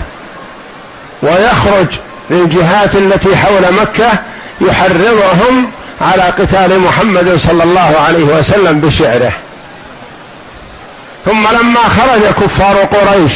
ويخرج 1.22 1.86
للجهات 2.30 2.96
التي 2.96 3.36
حول 3.36 3.72
مكة 3.80 4.18
يحرضهم 4.60 5.70
على 6.00 6.22
قتال 6.22 6.80
محمد 6.80 7.36
صلى 7.36 7.64
الله 7.64 8.00
عليه 8.00 8.24
وسلم 8.24 8.80
بشعره. 8.80 9.32
ثم 11.24 11.48
لما 11.48 11.80
خرج 11.80 12.44
كفار 12.44 12.76
قريش 12.76 13.32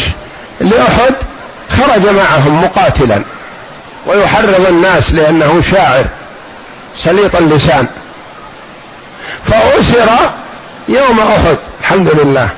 لأحد 0.61 1.15
خرج 1.71 2.07
معهم 2.09 2.65
مقاتلا. 2.65 3.23
ويحرض 4.07 4.67
الناس 4.69 5.13
لأنه 5.13 5.63
شاعر 5.71 6.05
سليط 6.99 7.37
اللسان. 7.37 7.87
فأسر 9.47 10.09
يوم 10.89 11.21
أحد 11.21 11.57
الحمد 11.81 12.11
لله. 12.15 12.49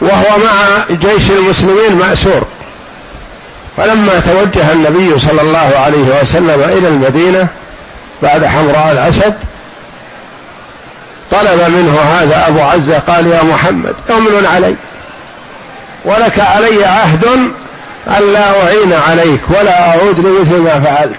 وهو 0.00 0.38
مع 0.38 0.84
جيش 0.90 1.30
المسلمين 1.30 1.96
مأسور. 1.96 2.42
فلما 3.76 4.20
توجه 4.20 4.72
النبي 4.72 5.18
صلى 5.18 5.40
الله 5.40 5.78
عليه 5.78 6.20
وسلم 6.20 6.60
إلى 6.64 6.88
المدينة 6.88 7.48
بعد 8.22 8.44
حمراء 8.44 8.92
الأسد 8.92 9.34
طلب 11.30 11.60
منه 11.68 12.00
هذا 12.00 12.48
أبو 12.48 12.60
عزة 12.60 12.98
قال 12.98 13.26
يا 13.26 13.42
محمد 13.42 13.94
أمن 14.10 14.46
علي. 14.46 14.76
ولك 16.06 16.40
علي 16.40 16.84
عهد 16.84 17.24
الا 18.18 18.62
أعين 18.62 18.92
عليك 18.92 19.40
ولا 19.48 19.88
أعود 19.88 20.18
لمثل 20.18 20.62
ما 20.62 20.80
فعلت. 20.80 21.18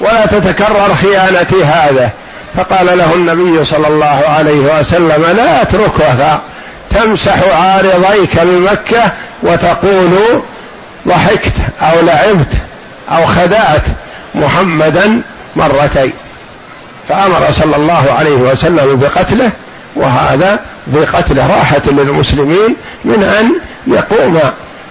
ولا 0.00 0.26
تتكرر 0.26 0.94
خيانتي 0.94 1.64
هذا. 1.64 2.10
فقال 2.56 2.98
له 2.98 3.14
النبي 3.14 3.64
صلى 3.64 3.88
الله 3.88 4.22
عليه 4.26 4.78
وسلم 4.78 5.26
لا 5.36 5.62
اتركها 5.62 6.40
تمسح 6.90 7.38
عارضيك 7.56 8.40
بمكة 8.42 9.12
وتقول 9.42 10.42
ضحكت 11.08 11.54
أو 11.80 12.00
لعبت 12.00 12.52
أو 13.10 13.26
خدعت 13.26 13.82
محمدا 14.34 15.22
مرتين. 15.56 16.12
فأمر 17.08 17.46
صلى 17.50 17.76
الله 17.76 18.12
عليه 18.18 18.36
وسلم 18.36 18.96
بقتله 18.96 19.50
وهذا 19.96 20.60
بقتله 20.86 21.56
راحة 21.56 21.82
للمسلمين 21.86 22.76
من 23.04 23.22
أن 23.22 23.52
يقوم 23.86 24.40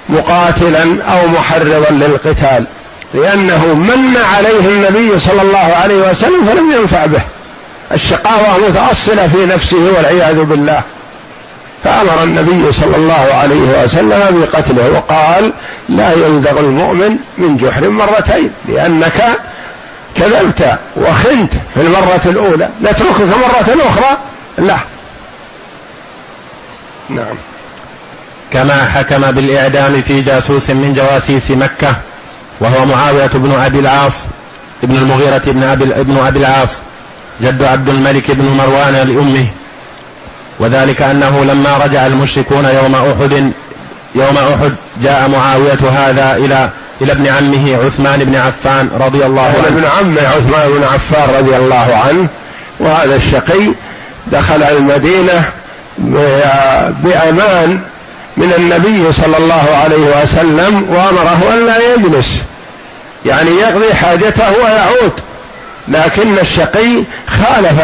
مقاتلا 0.09 1.03
أو 1.03 1.27
محرضا 1.27 1.89
للقتال 1.91 2.65
لأنه 3.13 3.73
من 3.73 4.17
عليه 4.35 4.67
النبي 4.67 5.19
صلى 5.19 5.41
الله 5.41 5.75
عليه 5.81 6.09
وسلم 6.09 6.45
فلم 6.45 6.71
ينفع 6.71 7.05
به. 7.05 7.21
الشقاوة 7.91 8.69
متأصلة 8.69 9.27
في 9.27 9.45
نفسه 9.45 9.91
والعياذ 9.95 10.43
بالله. 10.43 10.81
فأمر 11.83 12.23
النبي 12.23 12.71
صلى 12.71 12.95
الله 12.95 13.27
عليه 13.33 13.83
وسلم 13.83 14.39
بقتله 14.39 14.89
وقال 14.91 15.53
لا 15.89 16.11
يلدغ 16.11 16.59
المؤمن 16.59 17.17
من 17.37 17.57
جحر 17.57 17.89
مرتين 17.89 18.51
لأنك 18.69 19.23
كذبت 20.15 20.77
وخنت 20.95 21.53
في 21.73 21.81
المرة 21.81 22.21
الأولى. 22.25 22.69
نتركك 22.83 23.21
مرة 23.21 23.87
أخرى. 23.87 24.17
لا. 24.57 24.77
نعم. 27.09 27.35
كما 28.51 28.85
حكم 28.85 29.31
بالإعدام 29.31 30.01
في 30.01 30.21
جاسوس 30.21 30.69
من 30.69 30.93
جواسيس 30.93 31.51
مكة 31.51 31.95
وهو 32.59 32.85
معاوية 32.85 33.29
بن 33.33 33.59
أبي 33.59 33.79
العاص 33.79 34.27
ابن 34.83 34.95
المغيرة 34.95 35.41
بن 35.47 35.63
أبي, 35.63 35.83
ابن 35.83 36.17
أبي 36.17 36.39
العاص 36.39 36.81
جد 37.41 37.63
عبد 37.63 37.89
الملك 37.89 38.31
بن 38.31 38.45
مروان 38.45 38.93
لأمه. 38.93 39.47
وذلك 40.59 41.01
أنه 41.01 41.45
لما 41.45 41.77
رجع 41.77 42.05
المشركون 42.05 42.65
يوم 42.65 42.95
أحد 42.95 43.51
يوم 44.15 44.37
أحد 44.37 44.73
جاء 45.01 45.29
معاوية 45.29 45.89
هذا 45.91 46.35
إلى 46.35 46.69
إلى 47.01 47.11
ابن 47.11 47.27
عمه 47.27 47.85
عثمان 47.85 48.23
بن 48.23 48.35
عفان 48.35 48.89
رضي 48.99 49.25
الله 49.25 49.41
عنه. 49.41 49.67
ابن 49.67 49.85
عمه 49.85 50.21
عثمان 50.21 50.71
بن 50.71 50.83
عفان 50.83 51.35
رضي 51.35 51.55
الله 51.57 52.01
عنه 52.07 52.27
وهذا 52.79 53.15
الشقي 53.15 53.71
دخل 54.27 54.63
المدينة 54.63 55.45
بأمان 55.97 57.79
من 58.37 58.53
النبي 58.57 59.11
صلى 59.11 59.37
الله 59.37 59.65
عليه 59.83 60.21
وسلم 60.21 60.85
وأمره 60.89 61.53
أن 61.53 61.65
لا 61.65 61.93
يجلس. 61.93 62.41
يعني 63.25 63.51
يقضي 63.51 63.93
حاجته 63.93 64.51
ويعود. 64.51 65.11
لكن 65.87 66.39
الشقي 66.39 67.03
خالف 67.27 67.81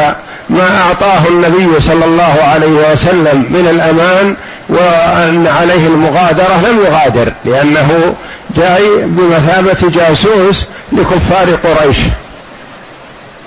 ما 0.50 0.82
أعطاه 0.82 1.28
النبي 1.28 1.80
صلى 1.80 2.06
الله 2.06 2.40
عليه 2.44 2.92
وسلم 2.92 3.46
من 3.50 3.68
الأمان 3.70 4.36
وأن 4.70 5.48
عليه 5.48 5.88
المغادرة 5.88 6.70
لم 6.70 6.80
يغادر 6.86 7.34
لأنه 7.46 8.16
جاي 8.56 8.90
بمثابة 9.06 9.90
جاسوس 9.90 10.66
لكفار 10.92 11.56
قريش. 11.64 11.98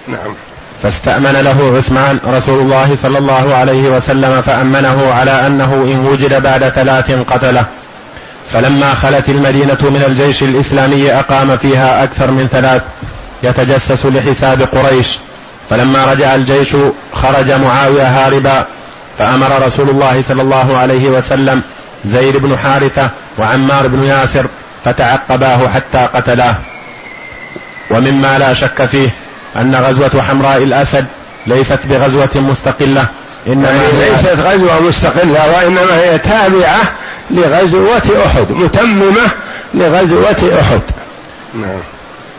نعم. 0.09 0.35
فاستأمن 0.82 1.32
له 1.32 1.76
عثمان 1.76 2.18
رسول 2.26 2.60
الله 2.60 2.96
صلى 2.96 3.18
الله 3.18 3.54
عليه 3.54 3.88
وسلم 3.88 4.42
فأمنه 4.42 5.12
على 5.12 5.46
أنه 5.46 5.64
إن 5.64 6.06
وجد 6.06 6.42
بعد 6.42 6.68
ثلاث 6.68 7.10
قتله. 7.10 7.64
فلما 8.52 8.94
خلت 8.94 9.28
المدينة 9.28 9.78
من 9.82 10.04
الجيش 10.06 10.42
الإسلامي 10.42 11.12
أقام 11.12 11.56
فيها 11.56 12.04
أكثر 12.04 12.30
من 12.30 12.48
ثلاث. 12.48 12.82
يتجسس 13.42 14.06
لحساب 14.06 14.62
قريش. 14.62 15.18
فلما 15.70 16.12
رجع 16.12 16.34
الجيش 16.34 16.76
خرج 17.12 17.50
معاوية 17.50 18.06
هاربا 18.06 18.66
فأمر 19.18 19.66
رسول 19.66 19.90
الله 19.90 20.22
صلى 20.22 20.42
الله 20.42 20.76
عليه 20.76 21.08
وسلم 21.08 21.62
زيد 22.04 22.36
بن 22.36 22.58
حارثة 22.58 23.10
وعمار 23.38 23.86
بن 23.86 24.04
ياسر 24.04 24.46
فتعقباه 24.84 25.68
حتى 25.68 26.08
قتلاه. 26.14 26.54
ومما 27.90 28.38
لا 28.38 28.54
شك 28.54 28.84
فيه 28.84 29.08
أن 29.56 29.74
غزوة 29.74 30.22
حمراء 30.28 30.56
الأسد 30.56 31.06
ليست 31.46 31.78
بغزوة 31.84 32.30
مستقلة 32.34 33.06
إنما 33.46 33.70
يعني 33.70 34.10
ليست 34.10 34.38
غزوة 34.38 34.80
مستقلة 34.80 35.56
وإنما 35.56 35.96
هي 35.96 36.18
تابعة 36.18 36.80
لغزوة 37.30 38.26
أحد 38.26 38.52
متممة 38.52 39.30
لغزوة 39.74 40.60
أحد. 40.60 40.80
نعم. 41.54 41.80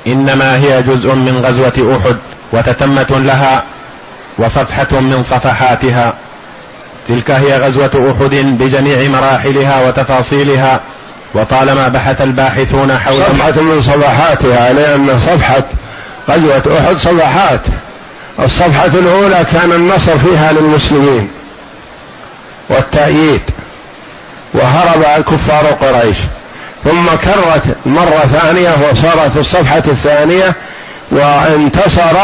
إنما 0.08 0.58
هي 0.58 0.82
جزء 0.82 1.16
من 1.16 1.46
غزوة 1.46 1.98
أحد 1.98 2.18
وتتمة 2.52 3.20
لها 3.20 3.64
وصفحة 4.38 5.00
من 5.00 5.24
صفحاتها. 5.24 6.14
تلك 7.08 7.32
هي 7.32 7.58
غزوة 7.58 8.16
أحد 8.18 8.36
بجميع 8.36 9.10
مراحلها 9.10 9.88
وتفاصيلها 9.88 10.80
وطالما 11.34 11.88
بحث 11.88 12.22
الباحثون 12.22 12.98
حول 12.98 13.16
صفحة 13.16 13.62
من 13.62 13.82
صفحاتها 13.82 14.74
لأن 14.74 15.20
صفحة 15.20 15.64
غزوة 16.30 16.80
أحد 16.80 16.96
صفحات 16.96 17.62
الصفحة 18.40 18.86
الأولى 18.86 19.46
كان 19.54 19.72
النصر 19.72 20.18
فيها 20.18 20.52
للمسلمين 20.52 21.30
والتأييد 22.70 23.42
وهرب 24.54 25.24
كفار 25.24 25.66
قريش. 25.66 26.18
ثم 26.84 27.06
كرت 27.08 27.76
مرة 27.86 28.24
ثانية 28.34 28.70
وصارت 28.92 29.38
الصفحة 29.38 29.84
الثانية 29.88 30.56
وانتصر 31.12 32.18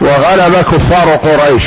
وغلب 0.00 0.56
كفار 0.72 1.16
قريش. 1.16 1.62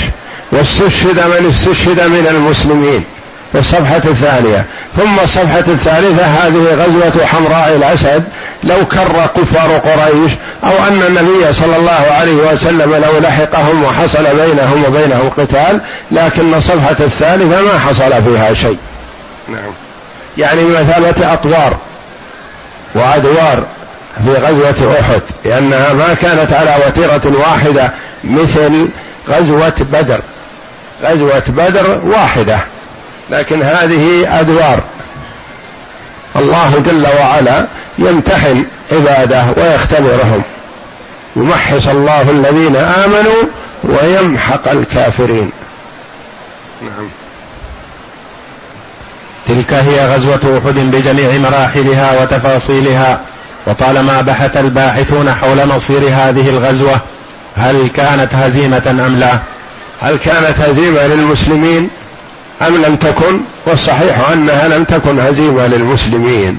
واستشهد 0.51 1.19
من 1.19 1.49
استشهد 1.49 2.01
من 2.01 2.27
المسلمين. 2.27 3.03
في 3.53 3.59
الصفحة 3.59 4.01
الثانية. 4.05 4.65
ثم 4.97 5.19
الصفحة 5.23 5.59
الثالثة 5.59 6.25
هذه 6.25 6.73
غزوة 6.73 7.25
حمراء 7.25 7.75
الأسد. 7.75 8.23
لو 8.63 8.85
كر 8.85 9.27
كفار 9.35 9.71
قريش 9.71 10.31
أو 10.63 10.87
أن 10.87 11.01
النبي 11.07 11.53
صلى 11.53 11.77
الله 11.77 12.05
عليه 12.11 12.51
وسلم 12.51 12.93
لو 12.95 13.19
لحقهم 13.19 13.83
وحصل 13.83 14.23
بينهم 14.23 14.83
وبينه 14.87 15.31
قتال 15.37 15.81
لكن 16.11 16.53
الصفحة 16.53 16.95
الثالثة 16.99 17.61
ما 17.61 17.79
حصل 17.79 18.23
فيها 18.23 18.53
شيء. 18.53 18.77
نعم. 19.49 19.71
يعني 20.37 20.63
بمثابة 20.63 21.33
أطوار 21.33 21.77
وأدوار 22.95 23.63
في 24.25 24.33
غزوة 24.33 24.99
أحد 24.99 25.21
لأنها 25.45 25.93
ما 25.93 26.13
كانت 26.13 26.53
على 26.53 26.75
وتيرة 26.87 27.39
واحدة 27.39 27.91
مثل 28.23 28.87
غزوة 29.29 29.73
بدر. 29.91 30.19
غزوة 31.03 31.43
بدر 31.47 31.99
واحدة. 32.03 32.59
لكن 33.29 33.63
هذه 33.63 34.39
أدوار. 34.39 34.79
الله 36.35 36.79
جل 36.85 37.07
وعلا 37.19 37.65
يمتحن 37.97 38.65
عباده 38.91 39.45
ويختبرهم. 39.57 40.41
يمحص 41.35 41.87
الله 41.87 42.29
الذين 42.29 42.75
آمنوا 42.75 43.43
ويمحق 43.83 44.71
الكافرين. 44.71 45.51
نعم. 46.81 47.09
تلك 49.47 49.73
هي 49.73 50.15
غزوة 50.15 50.61
أحد 50.65 50.75
بجميع 50.75 51.49
مراحلها 51.49 52.21
وتفاصيلها. 52.21 53.19
وطالما 53.67 54.21
بحث 54.21 54.57
الباحثون 54.57 55.33
حول 55.33 55.67
مصير 55.67 55.99
هذه 55.99 56.49
الغزوة 56.49 56.99
هل 57.55 57.89
كانت 57.89 58.33
هزيمة 58.33 58.83
أم 59.07 59.15
لا؟ 59.15 59.39
هل 60.01 60.17
كانت 60.17 60.59
هزيمة 60.59 61.07
للمسلمين؟ 61.07 61.89
أم 62.61 62.81
لم 62.85 62.95
تكن؟ 62.95 63.41
والصحيح. 63.65 64.29
أنها 64.29 64.67
لم 64.67 64.83
تكن 64.83 65.19
هزيمة 65.19 65.67
للمسلمين. 65.67 66.57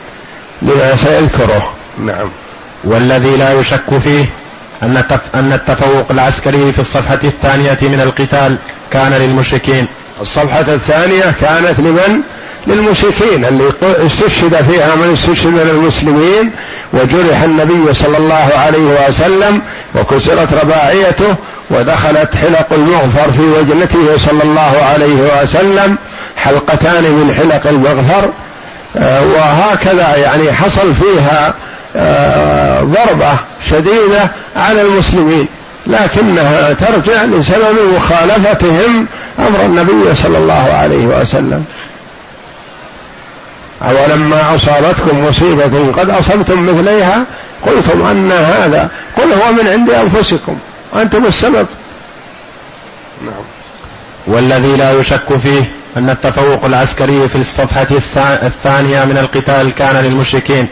لما 0.62 0.96
سيذكره. 0.96 1.72
نعم. 1.98 2.28
والذي 2.84 3.36
لا 3.36 3.52
يشك 3.52 3.98
فيه 3.98 4.24
أن 4.82 5.04
أن 5.34 5.52
التفوق 5.52 6.06
العسكري 6.10 6.72
في 6.72 6.78
الصفحة 6.78 7.18
الثانية 7.24 7.78
من 7.82 8.00
القتال 8.00 8.56
كان 8.90 9.12
للمشركين. 9.12 9.86
الصفحة 10.20 10.60
الثانية 10.60 11.34
كانت 11.40 11.80
لمن؟ 11.80 12.20
للمشركين. 12.66 13.44
اللي 13.44 13.72
استشهد 13.82 14.62
فيها 14.62 14.94
من 14.94 15.12
استشهد 15.12 15.46
من 15.46 15.70
المسلمين 15.70 16.50
وجرح 16.92 17.42
النبي 17.42 17.94
صلى 17.94 18.16
الله 18.16 18.50
عليه 18.56 19.08
وسلم 19.08 19.62
وكسرت 19.94 20.52
رباعيته 20.64 21.36
ودخلت 21.70 22.36
حلق 22.36 22.66
المغفر 22.72 23.32
في 23.32 23.42
وجنته 23.42 24.18
صلى 24.18 24.42
الله 24.42 24.82
عليه 24.82 25.42
وسلم 25.42 25.96
حلقتان 26.36 27.02
من 27.02 27.34
حلق 27.34 27.66
المغفر 27.66 28.30
آه، 28.96 29.22
وهكذا 29.22 30.16
يعني 30.16 30.52
حصل 30.52 30.94
فيها 30.94 31.54
آه، 31.96 32.80
ضربة 32.80 33.32
شديدة 33.70 34.30
على 34.56 34.82
المسلمين 34.82 35.46
لكنها 35.86 36.72
ترجع 36.72 37.24
لسبب 37.24 37.76
مخالفتهم 37.96 39.06
أمر 39.38 39.64
النبي 39.64 40.14
صلى 40.14 40.38
الله 40.38 40.72
عليه 40.72 41.06
وسلم. 41.06 41.64
أولما 43.82 44.56
أصابتكم 44.56 45.24
مصيبة 45.24 45.92
قد 45.96 46.10
أصبتم 46.10 46.62
مثليها؟ 46.62 47.24
قلتم 47.66 48.06
أن 48.06 48.32
هذا 48.32 48.88
قل 49.16 49.32
هو 49.32 49.52
من 49.52 49.68
عند 49.68 49.90
أنفسكم. 49.90 50.58
أنتم 50.94 51.26
السبب. 51.26 51.66
نعم. 53.24 53.44
والذي 54.26 54.76
لا 54.76 54.92
يشك 54.92 55.36
فيه 55.36 55.72
أن 55.96 56.10
التفوق 56.10 56.64
العسكري 56.64 57.28
في 57.28 57.36
الصفحة 57.36 57.86
الثانية 58.42 59.04
من 59.04 59.18
القتال 59.18 59.74
كان 59.74 59.96
للمشركين 59.96 60.66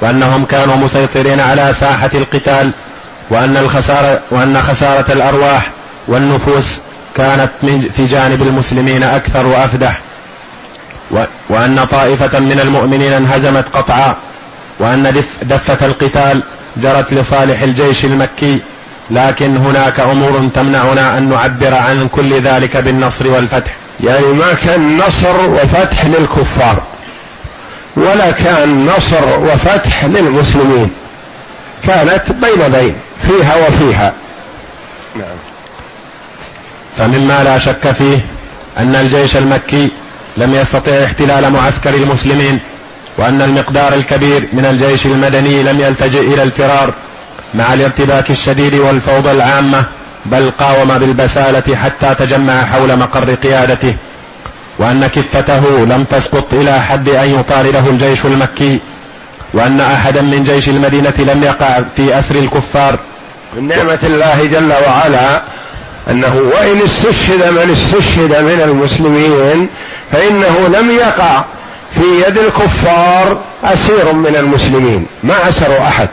وأنهم 0.00 0.44
كانوا 0.44 0.76
مسيطرين 0.76 1.40
على 1.40 1.74
ساحة 1.80 2.10
القتال 2.14 2.70
وأن 3.30 3.56
الخسارة 3.56 4.20
وأن 4.30 4.62
خسارة 4.62 5.12
الأرواح 5.12 5.70
والنفوس 6.08 6.80
كانت 7.14 7.50
من 7.62 7.80
في 7.96 8.06
جانب 8.06 8.42
المسلمين 8.42 9.02
أكثر 9.02 9.46
وأفدح. 9.46 10.00
وأن 11.48 11.86
طائفة 11.90 12.38
من 12.38 12.60
المؤمنين 12.60 13.12
انهزمت 13.12 13.64
قطعا 13.72 14.16
وأن 14.78 15.24
دفة 15.42 15.86
القتال 15.86 16.42
جرت 16.76 17.12
لصالح 17.12 17.62
الجيش 17.62 18.04
المكي 18.04 18.60
لكن 19.10 19.56
هناك 19.56 20.00
أمور 20.00 20.48
تمنعنا 20.54 21.18
أن 21.18 21.28
نعبر 21.28 21.74
عن 21.74 22.08
كل 22.08 22.40
ذلك 22.40 22.76
بالنصر 22.76 23.32
والفتح. 23.32 23.70
يعني 24.00 24.26
ما 24.26 24.54
كان 24.64 24.96
نصر 24.96 25.50
وفتح 25.50 26.06
للكفار 26.06 26.82
ولا 27.96 28.30
كان 28.30 28.86
نصر 28.86 29.38
وفتح 29.40 30.04
للمسلمين. 30.04 30.90
كانت 31.84 32.32
بين 32.32 32.68
بين 32.68 32.94
فيها 33.22 33.68
وفيها. 33.68 34.12
نعم. 35.16 35.36
فمما 36.98 37.44
لا 37.44 37.58
شك 37.58 37.92
فيه 37.92 38.18
أن 38.78 38.94
الجيش 38.94 39.36
المكي 39.36 39.90
لم 40.36 40.54
يستطع 40.54 41.04
احتلال 41.04 41.50
معسكر 41.50 41.94
المسلمين 41.94 42.60
وأن 43.18 43.42
المقدار 43.42 43.94
الكبير 43.94 44.48
من 44.52 44.64
الجيش 44.64 45.06
المدني 45.06 45.62
لم 45.62 45.80
يلتجئ 45.80 46.20
إلى 46.20 46.42
الفرار. 46.42 46.94
مع 47.54 47.74
الارتباك 47.74 48.30
الشديد 48.30 48.74
والفوضى 48.74 49.30
العامة 49.30 49.84
بل 50.26 50.50
قاوم 50.50 50.98
بالبسالة 50.98 51.76
حتى 51.76 52.14
تجمع 52.14 52.64
حول 52.64 52.98
مقر 52.98 53.34
قيادته 53.34 53.94
وأن 54.78 55.06
كفته 55.06 55.84
لم 55.84 56.04
تسقط 56.04 56.54
إلى 56.54 56.80
حد 56.80 57.08
أن 57.08 57.40
يطارده 57.40 57.90
الجيش 57.90 58.26
المكي 58.26 58.78
وأن 59.52 59.80
أحدا 59.80 60.22
من 60.22 60.44
جيش 60.44 60.68
المدينة 60.68 61.14
لم 61.18 61.42
يقع 61.42 61.80
في 61.96 62.18
أسر 62.18 62.34
الكفار. 62.34 62.98
من 63.56 63.68
نعمة 63.68 63.98
الله 64.02 64.44
جل 64.44 64.72
وعلا 64.86 65.42
أنه 66.10 66.36
وإن 66.36 66.80
استشهد 66.84 67.52
من 67.52 67.70
استشهد 67.72 68.42
من 68.42 68.60
المسلمين 68.64 69.68
فإنه 70.12 70.68
لم 70.78 70.90
يقع 70.90 71.44
في 71.94 72.28
يد 72.28 72.38
الكفار 72.38 73.38
أسير 73.64 74.12
من 74.12 74.36
المسلمين 74.36 75.06
ما 75.22 75.48
أسروا 75.48 75.78
أحد. 75.88 76.08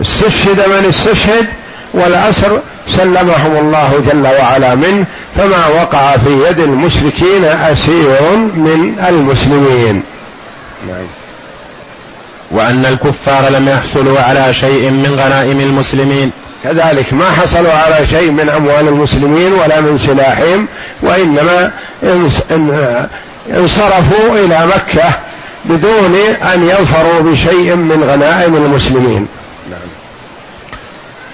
استشهد 0.00 0.68
من 0.68 0.88
استشهد 0.88 1.46
والأسر 1.94 2.60
سلمهم 2.88 3.56
الله 3.56 4.02
جل 4.06 4.26
وعلا 4.26 4.74
منه 4.74 5.04
فما 5.36 5.66
وقع 5.66 6.16
في 6.16 6.48
يد 6.48 6.58
المشركين 6.58 7.44
أسير 7.44 8.36
من 8.54 9.04
المسلمين. 9.08 10.02
نعم. 10.88 11.06
وأن 12.50 12.86
الكفار 12.86 13.48
لم 13.48 13.68
يحصلوا 13.68 14.20
على 14.20 14.54
شيء 14.54 14.90
من 14.90 15.20
غنائم 15.20 15.60
المسلمين. 15.60 16.30
كذلك 16.64 17.12
ما 17.12 17.30
حصلوا 17.30 17.72
على 17.72 18.06
شيء 18.06 18.30
من 18.30 18.48
أموال 18.48 18.88
المسلمين 18.88 19.52
ولا 19.52 19.80
من 19.80 19.98
سلاحهم 19.98 20.66
وإنما 21.02 21.70
انصرفوا 23.50 24.32
إلى 24.32 24.66
مكة 24.66 25.10
بدون 25.64 26.14
أن 26.54 26.62
يظفروا 26.62 27.20
بشيء 27.20 27.74
من 27.74 28.04
غنائم 28.04 28.54
المسلمين. 28.56 29.26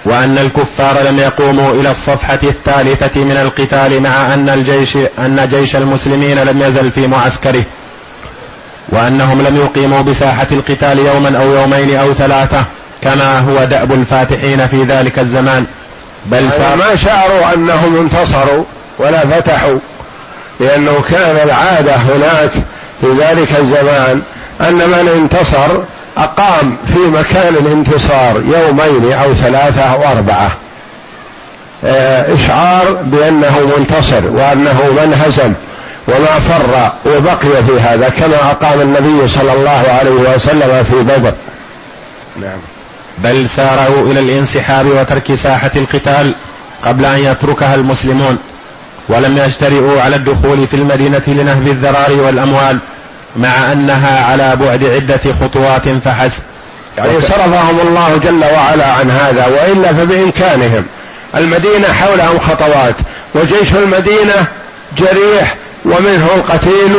وأن 0.05 0.37
الكفار 0.37 1.01
لم 1.01 1.19
يقوموا 1.19 1.73
إلى 1.73 1.91
الصفحة 1.91 2.39
الثالثة 2.43 3.21
من 3.23 3.37
القتال 3.37 4.03
مع 4.03 4.33
أن 4.33 4.49
الجيش 4.49 4.97
أن 5.19 5.47
جيش 5.51 5.75
المسلمين 5.75 6.39
لم 6.39 6.61
يزل 6.61 6.91
في 6.91 7.07
معسكره 7.07 7.63
وأنهم 8.89 9.41
لم 9.41 9.55
يقيموا 9.55 10.01
بساحة 10.01 10.47
القتال 10.51 10.99
يوما 10.99 11.37
أو 11.41 11.51
يومين 11.53 11.95
أو 11.95 12.13
ثلاثة 12.13 12.65
كما 13.01 13.39
هو 13.39 13.65
دأب 13.65 13.91
الفاتحين 13.91 14.67
في 14.67 14.83
ذلك 14.83 15.19
الزمان. 15.19 15.65
بل 16.25 16.51
سار 16.51 16.75
ما 16.75 16.95
شعروا 16.95 17.53
أنهم 17.53 17.97
انتصروا 17.97 18.63
ولا 18.99 19.19
فتحوا 19.27 19.79
لأنه 20.59 21.03
كان 21.09 21.47
العادة 21.47 21.95
هناك 21.95 22.51
في 23.01 23.07
ذلك 23.19 23.59
الزمان 23.59 24.21
أن 24.61 24.73
من 24.73 25.09
انتصر 25.15 25.79
أقام 26.17 26.77
في 26.93 26.99
مكان 26.99 27.55
الانتصار 27.55 28.35
يومين 28.35 29.13
أو 29.13 29.33
ثلاثة 29.33 29.81
أو 29.81 30.17
أربعة. 30.17 30.51
آه، 31.85 32.33
إشعار 32.33 32.93
بأنه 33.03 33.59
منتصر 33.77 34.27
وأنه 34.27 34.81
من 34.91 35.21
هزم 35.25 35.53
وما 36.07 36.39
فر 36.39 36.91
وبقي 37.05 37.63
في 37.63 37.79
هذا 37.79 38.09
كما 38.09 38.51
أقام 38.51 38.81
النبي 38.81 39.27
صلى 39.27 39.53
الله 39.53 39.83
عليه 39.99 40.35
وسلم 40.35 40.83
في 40.83 40.95
بدر. 41.03 41.33
نعم. 42.41 42.59
بل 43.17 43.49
سارعوا 43.49 44.11
إلى 44.11 44.19
الانسحاب 44.19 44.85
وترك 44.85 45.35
ساحة 45.35 45.71
القتال 45.75 46.33
قبل 46.85 47.05
أن 47.05 47.19
يتركها 47.19 47.75
المسلمون 47.75 48.37
ولم 49.09 49.37
يجترئوا 49.37 50.01
على 50.01 50.15
الدخول 50.15 50.67
في 50.67 50.73
المدينة 50.73 51.23
لنهب 51.27 51.67
الذرار 51.67 52.11
والأموال. 52.11 52.79
مع 53.35 53.71
أنها 53.71 54.25
على 54.25 54.55
بعد 54.55 54.83
عدة 54.83 55.19
خطوات 55.41 55.81
فحسب. 56.05 56.43
يعني 56.97 57.21
صرفهم 57.21 57.79
الله 57.87 58.17
جل 58.23 58.43
وعلا 58.53 58.85
عن 58.85 59.11
هذا 59.11 59.47
وإلا 59.47 59.93
فبإمكانهم. 59.93 60.85
المدينة 61.35 61.93
حولهم 61.93 62.39
خطوات 62.39 62.95
وجيش 63.35 63.73
المدينة 63.73 64.47
جريح 64.97 65.55
ومنه 65.85 66.27
القتيل 66.35 66.95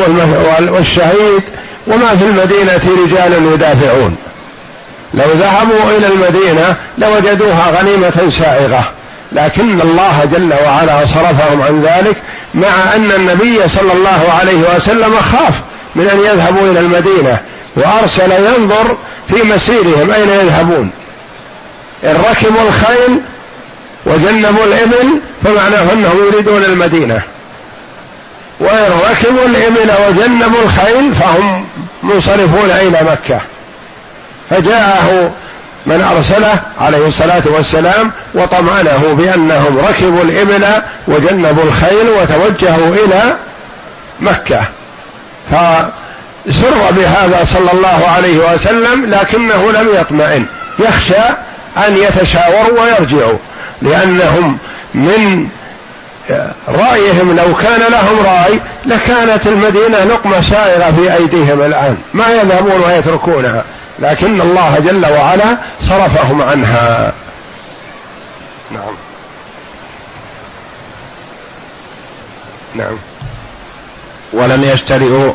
والشهيد 0.71 1.43
وما 1.87 2.17
في 2.17 2.25
المدينة 2.25 3.05
رجال 3.05 3.53
يدافعون. 3.55 4.17
لو 5.15 5.27
ذهبوا 5.35 5.97
إلى 5.97 6.07
المدينة 6.07 6.77
لوجدوها 6.99 7.81
غنيمة 7.81 8.31
سائغة. 8.39 8.85
لكن 9.33 9.81
الله 9.81 10.25
جل 10.25 10.55
وعلا 10.65 11.07
صرفهم 11.07 11.63
عن 11.63 11.83
ذلك 11.83 12.17
مع 12.55 12.95
أن 12.97 13.11
النبي 13.17 13.69
صلى 13.69 13.93
الله 13.93 14.33
عليه 14.41 14.77
وسلم 14.77 15.15
خاف. 15.33 15.61
من 15.95 16.09
أن 16.09 16.21
يذهبوا 16.21 16.71
إلى 16.71 16.81
المدينة 16.81 17.39
وأرسل 17.77 18.33
ينظر 18.33 18.97
في 19.29 19.43
مسيرهم 19.43 20.11
أين 20.11 20.29
يذهبون. 20.29 20.91
إن 22.05 22.17
ركبوا 22.31 22.63
الخيل 22.69 23.21
وجنبوا 24.07 24.65
الإبل 24.65 25.21
فمعناه 25.45 25.93
أنهم 25.93 26.27
يريدون 26.27 26.65
المدينة. 26.65 27.23
وإن 28.61 28.91
ركبوا 29.11 29.47
الإبل 29.47 29.93
وجنبوا 30.09 30.63
الخيل 30.63 31.15
فهم 31.15 31.67
منصرفون 32.03 32.71
إلى 32.71 33.01
مكة. 33.03 33.41
فجاءه 34.51 35.31
من 35.87 36.01
أرسله 36.17 36.61
عليه 36.81 37.07
الصلاة 37.07 37.43
والسلام 37.47 38.13
وطمأنه 38.35 39.15
بأنهم 39.19 39.79
ركبوا 39.79 40.23
الإبل 40.23 40.67
وجنبوا 41.09 41.65
الخيل 41.65 42.09
وتوجهوا 42.21 42.95
إلى 42.95 43.37
مكة. 44.21 44.61
فسر 45.51 46.91
بهذا 46.91 47.45
صلى 47.45 47.73
الله 47.73 48.09
عليه 48.17 48.53
وسلم 48.53 49.05
لكنه 49.05 49.73
لم 49.73 49.89
يطمئن. 49.95 50.47
يخشى 50.79 51.23
أن 51.77 51.97
يتشاوروا 51.97 52.81
ويرجعوا 52.81 53.39
لأنهم 53.83 54.59
من 54.95 55.49
رأيهم 56.69 57.37
لو 57.37 57.55
كان 57.55 57.81
لهم 57.93 58.27
رأي 58.27 58.61
لكانت 58.87 59.47
المدينة 59.47 60.05
لقمة 60.05 60.41
سائرة 60.41 60.91
في 60.91 61.15
أيديهم 61.15 61.63
الآن. 61.63 61.97
ما 62.15 62.29
يذهبون 62.29 62.85
ويتركونها 62.87 63.65
لكن 63.99 64.41
الله 64.41 64.79
جل 64.79 65.07
وعلا 65.07 65.57
صرفهم 65.83 66.43
عنها. 66.43 67.13
نعم. 68.71 68.95
نعم. 72.75 73.12
ولم 74.33 74.65
يجترئوا 74.65 75.33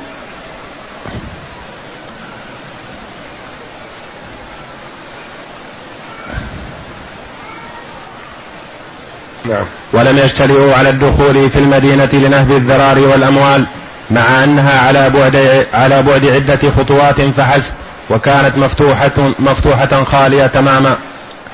نعم. 9.50 9.66
ولم 9.94 10.18
يجترئوا 10.18 10.74
على 10.74 10.90
الدخول 10.90 11.50
في 11.50 11.60
المدينة 11.60 12.10
لنهب 12.14 12.52
الذرار 12.52 13.00
والأموال 13.00 13.66
مع 14.12 14.44
أنها 14.44 14.80
على 14.80 15.10
بعد 15.10 15.66
على 15.74 16.04
بعد 16.04 16.26
عدة 16.26 16.60
خطوات 16.78 17.22
فحسب 17.22 17.74
وكانت 18.10 18.58
مفتوحة 18.58 19.32
مفتوحة 19.40 20.04
خالية 20.04 20.48
تماما. 20.48 20.98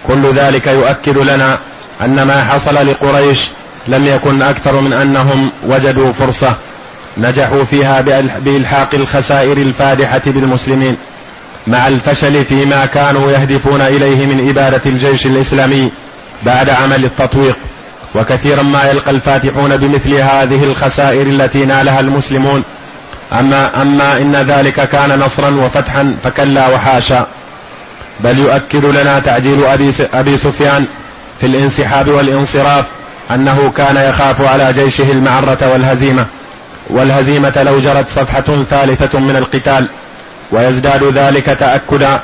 كل 0.08 0.34
ذلك 0.34 0.68
يؤكد 0.68 1.18
لنا 1.18 1.60
أن 2.02 2.24
ما 2.24 2.44
حصل 2.44 2.88
لقريش 2.88 3.40
لم 3.88 4.06
يكن 4.06 4.42
أكثر 4.42 4.82
من 4.82 4.94
أنهم 4.94 5.52
وجدوا 5.68 6.14
فرصة. 6.14 6.56
نجحوا 7.18 7.64
فيها 7.64 8.02
بإلحاق 8.40 8.90
الخسائر 8.94 9.58
الفادحة 9.58 10.22
بالمسلمين 10.26 10.98
مع 11.68 11.88
الفشل 11.88 12.46
فيما 12.46 12.86
كانوا 12.86 13.32
يهدفون 13.32 13.82
إليه 13.82 14.26
من 14.26 14.50
إبادة 14.50 14.82
الجيش 14.86 15.26
الإسلامي 15.26 15.92
بعد 16.44 16.70
عمل 16.70 17.06
التطويق. 17.06 17.58
وكثيرا 18.16 18.64
ما 18.64 18.84
يلقى 18.84 19.12
الفاتحون 19.12 19.78
بمثل 19.78 20.14
هذه 20.14 20.64
الخسائر 20.64 21.28
التي 21.28 21.66
نالها 21.66 22.00
المسلمون. 22.00 22.64
أما 23.40 23.82
أما 23.82 24.18
إن 24.18 24.36
ذلك 24.36 24.90
كان 24.90 25.20
نصرا 25.20 25.50
وفتحا 25.50 26.16
فكلا 26.24 26.68
وحاشا. 26.68 27.28
بل 28.20 28.40
يؤكد 28.40 28.86
لنا 28.86 29.20
تعجيل 29.20 29.66
أبي, 29.66 29.94
أبي 30.14 30.38
سفيان 30.38 30.86
في 31.42 31.46
الانسحاب 31.48 32.08
والانصراف 32.08 32.86
أنه 33.32 33.72
كان 33.78 33.96
يخاف 33.96 34.42
على 34.42 34.74
جيشه 34.74 35.12
المعرة 35.12 35.72
والهزيمة. 35.74 36.26
والهزيمة 36.90 37.64
لو 37.66 37.80
جرت 37.80 38.10
صفحة 38.10 38.64
ثالثة 38.70 39.20
من 39.20 39.38
القتال 39.38 39.88
ويزداد 40.52 41.04
ذلك 41.04 41.46
تأكدا 41.46 42.20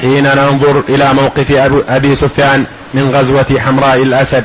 حين 0.00 0.24
ننظر 0.24 0.82
إلى 0.88 1.14
موقف 1.14 1.52
أبي 1.88 2.14
سفيان 2.14 2.64
من 2.94 3.10
غزوة 3.14 3.60
حمراء 3.66 3.96
الأسد. 3.96 4.44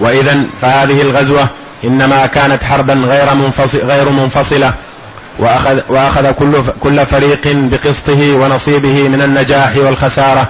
وإذا 0.00 0.42
فهذه 0.62 1.02
الغزوة 1.02 1.48
إنما 1.84 2.26
كانت 2.26 2.64
حربا 2.64 2.94
غير 2.94 3.34
منفصل 3.34 3.78
غير 3.78 4.10
منفصلة 4.10 4.74
وأخذ, 5.38 5.80
وأخذ 5.88 6.30
كل, 6.30 6.62
كل 6.80 7.06
فريق 7.06 7.40
بقسطه 7.46 8.34
ونصيبه 8.36 9.08
من 9.08 9.22
النجاح 9.22 9.76
والخسارة 9.76 10.48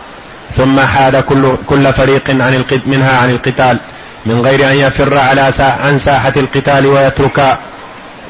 ثم 0.51 0.81
حاد 0.81 1.17
كل, 1.17 1.57
كل 1.67 1.93
فريق 1.93 2.31
عن 2.31 2.55
منها 2.87 3.17
عن 3.17 3.31
القتال. 3.31 3.79
من 4.27 4.41
غير 4.47 4.71
أن 4.71 4.77
يفر 4.77 5.19
على 5.19 5.53
سا 5.57 5.77
عن 5.85 5.99
ساحة 5.99 6.33
القتال 6.37 6.87
ويترك 6.87 7.57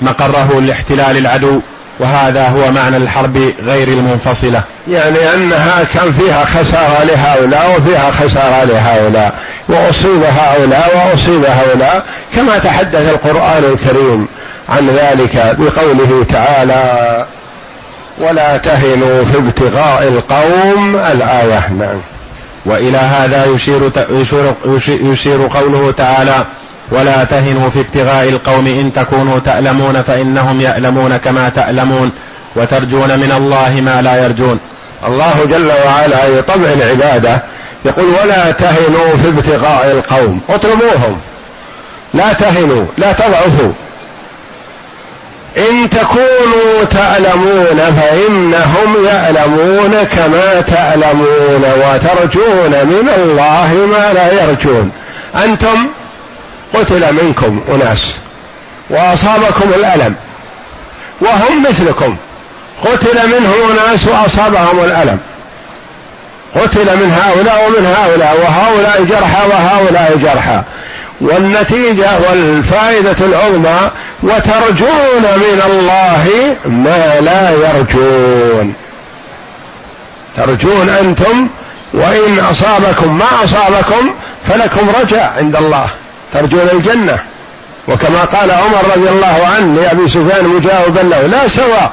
مقره 0.03 0.61
لاحتلال 0.61 1.17
العدو. 1.17 1.61
وهذا 1.99 2.49
هو 2.49 2.71
معنى 2.71 2.97
الحرب 2.97 3.53
غير 3.67 3.89
المنفصلة. 3.89 4.63
يعني 4.89 5.35
أنها 5.35 5.85
كان 5.95 6.13
فيها 6.13 6.45
خسارة 6.45 7.05
لهؤلاء 7.05 7.77
وفيها 7.79 8.11
خسارة 8.11 8.65
لهؤلاء 8.65 9.35
وأصيب 9.69 10.23
هؤلاء 10.23 11.11
وأصيب 11.13 11.45
هؤلاء. 11.45 12.05
كما 12.35 12.59
تحدث 12.59 13.09
القرآن 13.09 13.65
الكريم 13.73 14.29
عن 14.69 14.89
ذلك 14.89 15.57
بقوله 15.59 16.27
تعالى 16.33 17.27
ولا 18.19 18.57
تهنوا 18.57 19.25
في 19.25 19.39
ابتغاء 19.39 20.03
القوم 20.03 20.97
الآية. 20.97 21.69
نعم. 21.79 22.14
وإلى 22.67 22.99
هذا 22.99 23.47
يشير 23.47 23.91
يشير, 24.11 24.55
يشير 24.89 25.49
قوله 25.49 25.91
تعالى 25.91 26.45
ولا 26.91 27.25
تهنوا 27.25 27.71
في 27.71 27.81
ابتغاء 27.81 28.29
القوم 28.29 28.67
إن 28.67 28.93
تكونوا 28.93 29.39
تألمون 29.39 30.03
فإنهم 30.03 30.61
يألمون 30.61 31.17
كما 31.17 31.49
تألمون 31.49 32.13
وترجون 32.57 33.21
من 33.21 33.33
الله 33.33 33.81
ما 33.81 34.03
لا 34.03 34.25
يرجون. 34.25 34.59
الله 35.07 35.47
جل 35.51 35.73
وعلا 35.87 36.27
يطبع 36.39 36.73
العبادة 36.73 37.43
يقول 37.85 38.05
ولا 38.05 38.51
تهنوا 38.51 39.17
في 39.23 39.29
ابتغاء 39.29 39.91
القوم. 39.93 40.41
اطلبوهم. 40.49 41.21
لا 42.15 42.33
تهنوا 42.33 42.85
لا 42.99 43.13
تضعفوا. 43.13 43.73
إن 45.57 45.91
تكونوا 45.91 46.85
تعلمون 46.91 47.97
فإنهم 48.01 49.07
يعلمون 49.07 50.05
كما 50.05 50.61
تعلمون 50.61 51.65
وترجون 51.65 52.71
من 52.71 53.11
الله 53.17 53.89
ما 53.93 54.13
لا 54.13 54.43
يرجون. 54.43 54.93
أنتم 55.45 55.87
قتل 56.75 57.13
منكم 57.13 57.61
أناس 57.69 58.01
وأصابكم 58.91 59.69
الألم 59.75 60.15
وهم 61.21 61.63
مثلكم. 61.63 62.17
قتل 62.85 63.27
منهم 63.27 63.79
أناس 63.79 64.07
وأصابهم 64.07 64.85
الألم. 64.85 65.19
قتل 66.55 66.97
من 66.97 67.13
هؤلاء 67.13 67.67
ومن 67.67 67.87
هؤلاء 67.87 68.41
وهؤلاء 68.41 69.05
جرحى 69.05 69.47
وهؤلاء 69.47 70.17
جرحى. 70.23 70.63
والنتيجة 71.21 72.11
والفائدة 72.29 73.27
العظمى 73.27 73.91
وترجون 74.23 75.23
من 75.37 75.63
الله 75.67 76.57
ما 76.67 77.21
لا 77.21 77.51
يرجون. 77.51 78.75
ترجون 80.37 80.89
أنتم 80.89 81.49
وإن 81.93 82.39
أصابكم 82.39 83.19
ما 83.19 83.45
أصابكم 83.45 84.15
فلكم 84.49 84.91
رجاء 85.01 85.35
عند 85.39 85.57
الله 85.57 85.87
ترجون 86.33 86.69
الجنة. 86.73 87.19
وكما 87.89 88.25
قال 88.25 88.51
عمر 88.51 88.85
رضي 88.97 89.09
الله 89.09 89.49
عنه 89.57 89.81
لأبي 89.81 90.09
سفيان 90.09 90.45
مجاوبا 90.45 91.01
له 91.01 91.27
لا 91.27 91.49
سواء 91.49 91.93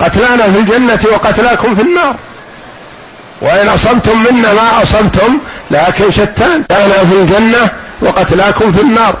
قتلانا 0.00 0.52
في 0.52 0.58
الجنة 0.58 1.00
وقتلاكم 1.12 1.74
في 1.74 1.82
النار. 1.82 2.14
وإن 3.40 3.68
أصبتم 3.68 4.22
منا 4.22 4.52
ما 4.52 4.82
أصبتم 4.82 5.38
لكن 5.70 6.10
شتان 6.10 6.64
كان 6.68 6.90
في 7.10 7.16
الجنة 7.22 7.70
وقتلاكم 8.00 8.72
في 8.72 8.80
النار. 8.80 9.14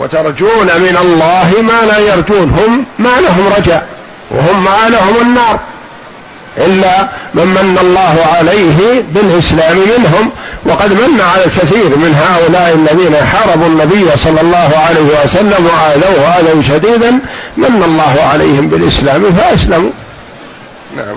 وترجون 0.00 0.66
من 0.66 0.98
الله 1.02 1.62
ما 1.62 1.86
لا 1.86 1.98
يرجون 1.98 2.50
هم 2.50 2.86
ما 2.98 3.20
لهم 3.20 3.52
رجاء 3.58 3.86
وهم 4.30 4.64
ما 4.64 4.88
لهم 4.88 5.16
النار. 5.22 5.60
إلا 6.58 7.08
من 7.34 7.46
من 7.46 7.78
الله 7.80 8.26
عليه 8.36 9.04
بالإسلام 9.08 9.76
منهم 9.78 10.30
وقد 10.64 10.92
من 10.92 11.20
على 11.20 11.44
الكثير 11.44 11.88
من 11.88 12.14
هؤلاء 12.14 12.74
الذين 12.74 13.26
حاربوا 13.26 13.66
النبي 13.66 14.16
صلى 14.16 14.40
الله 14.40 14.70
عليه 14.88 15.24
وسلم 15.24 15.66
وآذوه 15.66 16.38
آذى 16.38 16.62
شديدا 16.62 17.10
من 17.56 17.82
الله 17.84 18.22
عليهم 18.32 18.68
بالإسلام 18.68 19.32
فأسلموا. 19.32 19.90
نعم. 20.96 21.16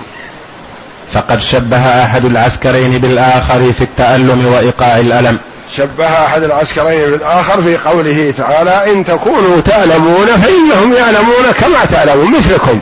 فقد 1.12 1.40
شبه 1.40 2.04
أحد 2.04 2.24
العسكرين 2.24 2.98
بالآخر 2.98 3.72
في 3.72 3.80
التألم 3.84 4.46
وإيقاع 4.46 4.98
الألم. 4.98 5.38
شبه 5.76 6.06
أحد 6.06 6.42
العسكرين 6.42 7.10
بالآخر 7.10 7.62
في 7.62 7.76
قوله 7.76 8.34
تعالى 8.38 8.92
إن 8.92 9.04
تكونوا 9.04 9.60
تألمون 9.60 10.26
فإنهم 10.26 10.92
يعلمون 10.92 11.52
كما 11.60 11.84
تعلمون 11.84 12.32
مثلكم. 12.38 12.80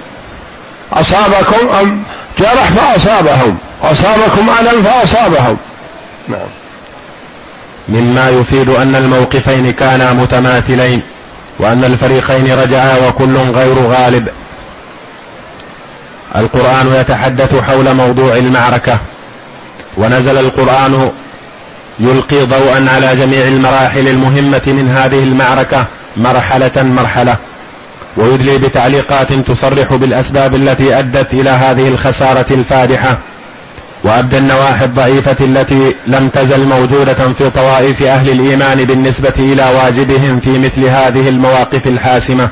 أصابكم 0.93 1.69
أم 1.81 2.03
جرح 2.39 2.71
فأصابهم 2.71 3.59
أصابكم 3.83 4.51
ألم 4.61 4.83
فأصابهم. 4.83 5.57
نعم. 6.29 6.49
مما 7.89 8.29
يفيد 8.29 8.69
أن 8.69 8.97
الموقفين 8.97 9.73
كانا 9.73 10.13
متماثلين 10.13 11.03
وأن 11.59 11.85
الفريقين 11.85 12.59
رجعا 12.59 13.09
وكل 13.09 13.37
غير 13.37 13.75
غالب. 13.79 14.29
القرآن 16.37 16.95
يتحدث 17.01 17.55
حول 17.55 17.95
موضوع 17.95 18.37
المعركة 18.37 18.99
ونزل 19.97 20.39
القرآن 20.39 21.11
يلقي 22.01 22.43
ضوءا 22.47 22.87
على 22.95 23.17
جميع 23.17 23.47
المراحل 23.47 24.09
المهمة 24.09 24.63
من 24.67 24.89
هذه 24.89 25.23
المعركة 25.23 25.85
مرحلة 26.17 26.83
مرحلة 26.83 27.37
ويدلي 28.17 28.59
بتعليقات 28.59 29.33
تصرح 29.33 29.95
بالأسباب 29.95 30.55
التي 30.55 30.99
أدت 30.99 31.35
إلى 31.35 31.51
هذه 31.51 31.89
الخسارة 31.89 32.47
الفادحة 32.51 33.19
وأبدى 34.05 34.39
النواحي 34.39 34.85
الضعيفة 34.85 35.37
التي 35.41 35.95
لم 36.07 36.29
تزل 36.29 36.69
موجودة 36.69 37.33
في 37.39 37.51
طوائف 37.51 38.03
أهل 38.03 38.31
الإيمان 38.31 38.85
بالنسبة 38.85 39.33
إلى 39.39 39.63
واجبهم 39.63 40.41
في 40.41 40.59
مثل 40.59 40.85
هذه 40.85 41.29
المواقف 41.29 41.87
الحاسمة. 41.87 42.49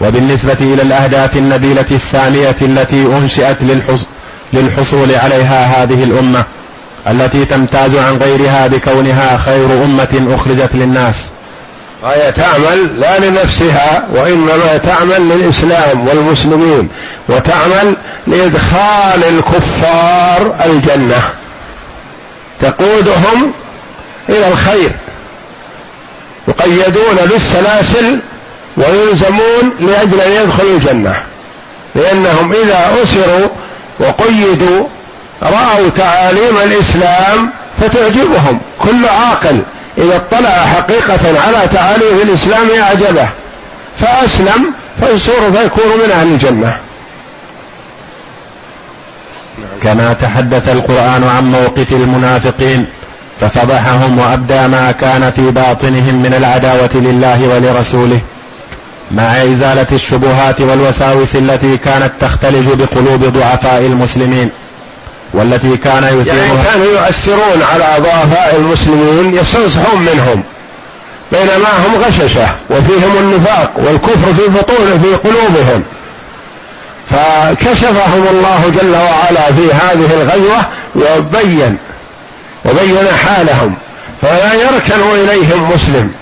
وبالنسبة 0.00 0.56
إلى 0.60 0.82
الأهداف 0.82 1.36
النبيلة 1.36 1.86
السامية 1.90 2.56
التي 2.62 3.02
أنشئت 3.02 3.56
للحصول 4.52 5.14
عليها 5.14 5.82
هذه 5.82 6.04
الأمة 6.04 6.44
التي 7.06 7.44
تمتاز 7.44 7.94
عن 7.96 8.16
غيرها 8.16 8.66
بكونها 8.66 9.36
خير 9.36 9.84
أمة 9.84 10.34
أخرجت 10.34 10.70
للناس. 10.74 11.16
وهي 12.02 12.32
تعمل 12.32 13.00
لا 13.00 13.18
لنفسها 13.18 14.06
وإنما 14.14 14.76
تعمل 14.82 15.28
للإسلام 15.28 16.08
والمسلمين 16.08 16.88
وتعمل 17.28 17.96
لإدخال 18.26 19.24
الكفار 19.24 20.54
الجنة. 20.66 21.22
تقودهم 22.60 23.52
إلى 24.28 24.48
الخير 24.48 24.92
يقيدون 26.48 27.16
بالسلاسل 27.30 28.20
ويلزمون 28.76 29.72
لأجل 29.80 30.20
أن 30.20 30.30
يدخلوا 30.30 30.76
الجنة 30.76 31.14
لأنهم 31.94 32.52
إذا 32.52 32.92
أسروا 33.02 33.48
وقيدوا 33.98 34.86
رأوا 35.42 35.88
تعاليم 35.96 36.56
الإسلام 36.64 37.50
فتعجبهم. 37.80 38.60
كل 38.78 39.08
عاقل 39.08 39.62
إذا 39.98 40.16
اطلع 40.16 40.66
حقيقة 40.66 41.40
على 41.40 41.68
تعاليم 41.68 42.20
الإسلام 42.22 42.70
أعجبه 42.82 43.28
فأسلم 44.00 44.72
فيصور 45.00 45.52
فيكون 45.52 45.86
من 46.04 46.10
أهل 46.10 46.26
الجنة. 46.26 46.76
كما 49.82 50.12
تحدث 50.12 50.68
القرآن 50.68 51.24
عن 51.36 51.50
موقف 51.50 51.92
المنافقين 51.92 52.86
ففضحهم 53.40 54.18
وأبدى 54.18 54.68
ما 54.68 54.92
كان 55.00 55.32
في 55.36 55.50
باطنهم 55.50 56.22
من 56.22 56.34
العداوة 56.34 56.90
لله 56.94 57.48
ولرسوله. 57.48 58.20
مع 59.10 59.42
إزالة 59.42 59.86
الشبهات 59.92 60.60
والوساوس 60.60 61.36
التي 61.36 61.76
كانت 61.76 62.12
تختلج 62.20 62.68
بقلوب 62.68 63.24
ضعفاء 63.24 63.80
المسلمين 63.80 64.50
والتي 65.34 65.76
كان 65.76 66.04
يثيرها 66.04 66.36
يعني 66.36 66.62
كانوا 66.62 66.86
يؤثرون 66.86 67.62
على 67.72 67.96
ضعفاء 67.98 68.56
المسلمين 68.56 69.34
يستنصحون 69.34 70.00
منهم 70.00 70.42
بينما 71.32 71.68
هم 71.86 71.96
غششة 71.96 72.48
وفيهم 72.70 73.18
النفاق 73.18 73.72
والكفر 73.76 74.34
في 74.34 74.48
بطون 74.48 75.00
في 75.02 75.28
قلوبهم. 75.28 75.82
فكشفهم 77.10 78.26
الله 78.30 78.72
جل 78.80 78.96
وعلا 78.96 79.46
في 79.46 79.72
هذه 79.72 80.10
الغزوة 80.22 80.64
وبين 80.96 81.76
وبين 82.64 83.06
حالهم 83.24 83.74
فلا 84.22 84.54
يركن 84.54 85.00
إليهم 85.14 85.70
مسلم. 85.74 86.12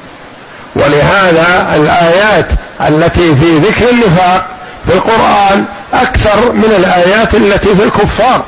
ولهذا 0.74 1.74
الآيات 1.76 2.46
التي 2.80 3.34
في 3.34 3.58
ذكر 3.58 3.90
النفاق 3.90 4.46
في 4.86 4.94
القرآن 4.94 5.64
أكثر 5.94 6.52
من 6.52 6.74
الآيات 6.78 7.34
التي 7.34 7.76
في 7.76 7.84
الكفار 7.84 8.42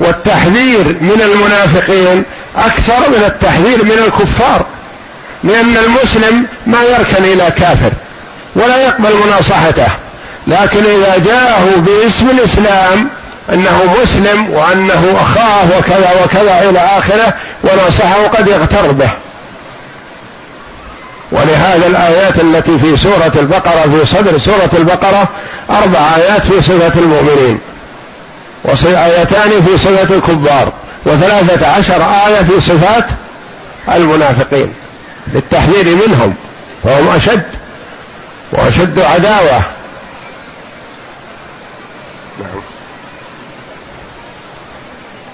والتحذير 0.00 0.84
من 1.00 1.20
المنافقين 1.20 2.24
أكثر 2.56 3.10
من 3.10 3.24
التحذير 3.26 3.84
من 3.84 4.04
الكفار 4.06 4.66
لأن 5.44 5.76
المسلم 5.76 6.46
ما 6.66 6.82
يركن 6.82 7.24
إلى 7.24 7.50
كافر 7.56 7.92
ولا 8.56 8.76
يقبل 8.76 9.10
مناصحته 9.26 9.88
لكن 10.46 10.84
إذا 10.84 11.18
جاءه 11.26 11.66
باسم 11.76 12.30
الإسلام 12.30 13.08
أنه 13.52 13.94
مسلم 14.02 14.50
وأنه 14.50 15.16
أخاه 15.20 15.78
وكذا 15.78 16.24
وكذا 16.24 16.70
إلى 16.70 16.78
آخره 16.78 17.34
ونصحه 17.64 18.26
قد 18.26 18.48
يغتر 18.48 18.92
به. 18.92 19.10
ولهذا 21.32 21.86
الآيات 21.86 22.40
التي 22.40 22.78
في 22.78 22.96
سورة 22.96 23.32
البقرة 23.36 23.80
في 23.80 24.06
صدر 24.06 24.38
سورة 24.38 24.70
البقرة 24.78 25.28
أربع 25.70 26.16
آيات 26.16 26.46
في 26.46 26.62
صفة 26.62 27.00
المؤمنين 27.00 27.58
وآيتان 28.64 29.50
في 29.66 29.78
صفة 29.78 30.14
الكبار 30.14 30.72
وثلاثة 31.06 31.66
عشر 31.66 32.02
آية 32.02 32.42
في 32.42 32.60
صفات 32.60 33.04
المنافقين 33.94 34.72
للتحذير 35.34 35.84
منهم 35.84 36.34
فهم 36.84 37.08
أشد 37.08 37.42
وأشد 38.52 38.98
عداوة. 38.98 39.62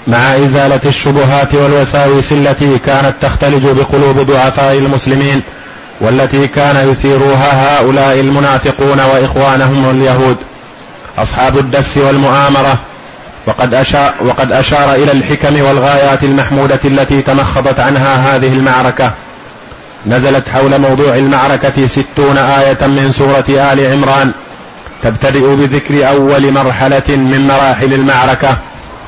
مع 0.07 0.37
إزالة 0.37 0.81
الشبهات 0.87 1.55
والوساوس 1.55 2.33
التي 2.33 2.79
كانت 2.79 3.15
تختلج 3.23 3.67
بقلوب 3.67 4.19
ضعفاء 4.19 4.79
المسلمين 4.79 5.43
والتي 6.01 6.49
كان 6.49 6.91
يثيرها 6.91 7.79
هؤلاء 7.79 8.21
المنافقون 8.21 9.01
وإخوانهم 9.01 9.91
اليهود 9.91 10.37
أصحاب 11.19 11.59
الدس 11.59 11.97
والمؤامرة 11.97 12.79
وقد 13.47 13.75
أشار, 13.75 14.15
وقد 14.21 14.53
أشار 14.53 14.95
إلى 14.95 15.13
الحكم 15.13 15.63
والغايات 15.63 16.25
المحمودة 16.25 16.81
التي 16.85 17.23
تمخضت 17.23 17.81
عنها 17.81 18.37
هذه 18.37 18.53
المعركة. 18.53 19.11
نزلت 20.07 20.49
حول 20.49 20.81
موضوع 20.81 21.17
المعركة 21.17 21.87
ستون 21.87 22.37
آية 22.37 22.87
من 22.87 23.13
سورة 23.13 23.73
آل 23.73 23.93
عمران 23.93 24.33
تبتدئ 25.03 25.55
بذكر 25.55 26.09
أول 26.09 26.53
مرحلة 26.53 27.03
من 27.09 27.47
مراحل 27.49 27.95
المعركة. 27.95 28.59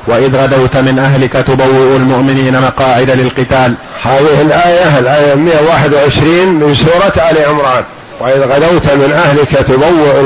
وإذ 0.09 0.35
غدوت 0.35 0.77
من 0.77 0.99
أهلك 0.99 1.33
تبوئ 1.33 1.95
المؤمنين 1.95 2.61
مقاعد 2.61 3.09
للقتال. 3.09 3.73
هذه 4.03 4.41
الآية 4.41 4.99
الآية 4.99 5.35
121 5.35 6.47
من 6.47 6.75
سورة 6.75 7.29
آل 7.29 7.37
عمران. 7.45 7.83
وإذ 8.19 8.41
غدوت 8.41 8.85
من 8.85 9.11
أهلك 9.13 9.49
تبوئ 9.67 10.19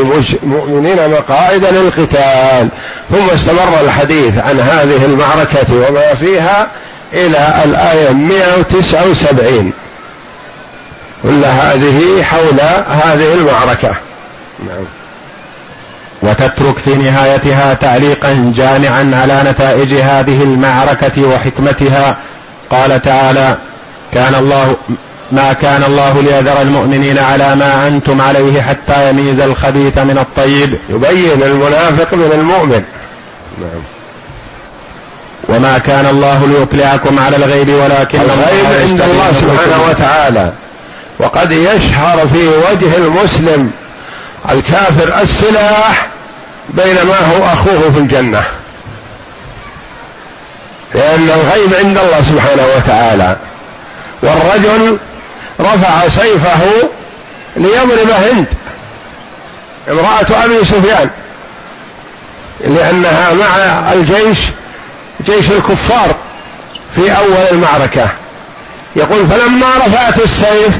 المؤمنين 0.44 1.10
مقاعد 1.10 1.66
للقتال. 1.66 2.70
ثم 3.12 3.30
استمر 3.36 3.82
الحديث 3.82 4.38
عن 4.38 4.60
هذه 4.60 5.06
المعركة 5.06 5.88
وما 5.90 6.14
فيها 6.14 6.68
إلى 7.14 7.64
الآية 7.66 8.10
179 8.14 9.74
كل 11.24 11.46
هذه 11.46 12.24
حول 12.24 12.60
هذه 12.90 13.34
المعركة. 13.34 13.96
نعم. 14.68 15.03
وتترك 16.24 16.78
في 16.78 16.96
نهايتها 16.96 17.74
تعليقا 17.74 18.52
جامعا 18.56 19.12
على 19.22 19.50
نتائج 19.50 19.94
هذه 19.94 20.44
المعركة 20.44 21.24
وحكمتها. 21.28 22.18
قال 22.70 23.02
تعالى 23.02 23.58
كان 24.14 24.36
الله 24.36 24.76
ما 25.32 25.54
كان 25.54 25.84
الله 25.84 26.22
ليذر 26.22 26.62
المؤمنين 26.62 27.18
على 27.18 27.56
ما 27.56 27.88
أنتم 27.88 28.22
عليه 28.22 28.62
حتى 28.62 29.10
يميز 29.10 29.40
الخبيث 29.40 29.98
من 29.98 30.18
الطيب. 30.18 30.78
يبين 30.90 31.44
المنافق 31.44 32.14
من 32.14 32.32
المؤمن. 32.34 32.84
نعم. 33.62 33.84
وما 35.50 35.78
كان 35.78 36.06
الله 36.06 36.48
ليطلعكم 36.48 37.20
على 37.20 37.36
الغيب 37.36 37.70
ولكن 37.70 38.20
الغيب 38.20 38.90
عند 38.90 39.02
الله 39.02 39.32
سبحانه 39.42 39.84
وتعالى. 39.90 40.52
وقد 41.20 41.52
يشهر 41.52 42.28
في 42.28 42.48
وجه 42.48 42.98
المسلم 42.98 43.72
الكافر 44.52 45.22
السلاح 45.22 46.13
بينما 46.74 47.20
هو 47.20 47.46
أخوه 47.46 47.92
في 47.92 48.00
الجنة. 48.00 48.44
لأن 50.96 51.30
الغيب 51.30 51.74
عند 51.74 51.98
الله 51.98 52.24
سبحانه 52.24 52.66
وتعالى. 52.78 53.38
والرجل 54.22 54.98
رفع 55.60 56.10
سيفه 56.10 56.90
ليضرب 57.56 58.10
هند. 58.10 58.46
امرأة 59.92 60.46
أبي 60.46 60.66
سفيان. 60.66 61.10
لأنها 62.60 63.34
مع 63.34 63.94
الجيش 63.94 64.40
جيش 65.26 65.52
الكفار 65.52 66.16
في 66.96 67.18
أول 67.18 67.48
المعركة. 67.52 68.10
يقول 68.96 69.28
فلما 69.28 69.68
رفعت 69.78 70.20
السيف 70.20 70.80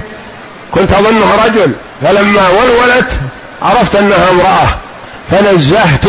كنت 0.72 0.92
اظنها 0.92 1.46
رجل. 1.46 1.74
فلما 2.04 2.50
ولولت 2.50 3.12
عرفت 3.62 3.96
أنها 3.96 4.30
امرأة. 4.30 4.83
فنزهت 5.34 6.06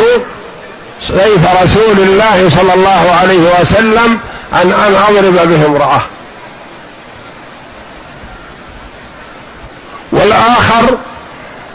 سيف 1.06 1.62
رسول 1.62 1.98
الله 1.98 2.50
صلى 2.50 2.74
الله 2.74 3.16
عليه 3.20 3.60
وسلم 3.60 4.18
عن 4.52 4.72
أن 4.72 4.94
أضرب 5.08 5.48
به 5.48 5.66
امرأة. 5.66 6.00
والآخر 10.12 10.96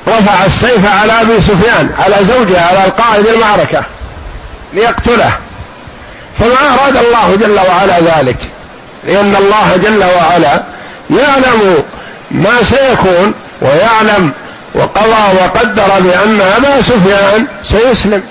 رفع 0.07 0.45
السيف 0.45 0.95
على 1.01 1.21
أبي 1.21 1.41
سفيان 1.41 1.89
على 1.99 2.15
زوجه 2.25 2.61
على 2.61 2.85
القائد 2.85 3.27
المعركة 3.27 3.83
ليقتله. 4.73 5.31
فما 6.39 6.73
أراد 6.73 6.97
الله 6.97 7.35
جل 7.35 7.59
وعلا 7.69 7.99
ذلك 7.99 8.37
لأن 9.03 9.35
الله 9.35 9.77
جل 9.77 10.03
وعلا 10.03 10.63
يعلم 11.09 11.83
ما 12.31 12.63
سيكون 12.63 13.33
ويعلم 13.61 14.33
وقضى 14.79 15.37
وقدر 15.37 15.99
بأن 15.99 16.41
أبا 16.41 16.81
سفيان 16.81 17.47
سيسلم 17.63 18.23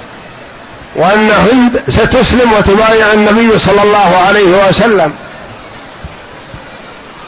وأن 0.97 1.31
هند 1.31 1.83
ستسلم 1.89 2.53
وتبايع 2.53 3.13
النبي 3.13 3.59
صلى 3.59 3.83
الله 3.83 4.17
عليه 4.27 4.69
وسلم. 4.69 5.13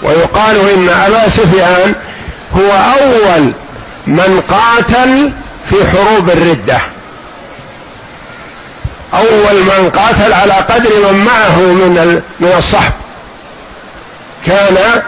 ويقال 0.03 0.71
إن 0.71 0.89
أبا 0.89 1.29
سفيان 1.29 1.95
هو 2.57 2.71
أول 3.01 3.53
من 4.07 4.43
قاتل 4.49 5.33
في 5.71 5.91
حروب 5.91 6.31
الردة. 6.31 6.81
أول 9.15 9.63
من 9.63 9.91
قاتل 9.91 10.33
على 10.33 10.53
قدر 10.53 11.13
من 11.13 11.25
معه 11.25 11.59
من 11.59 12.23
من 12.41 12.55
الصحب. 12.59 12.93
كان 14.47 15.03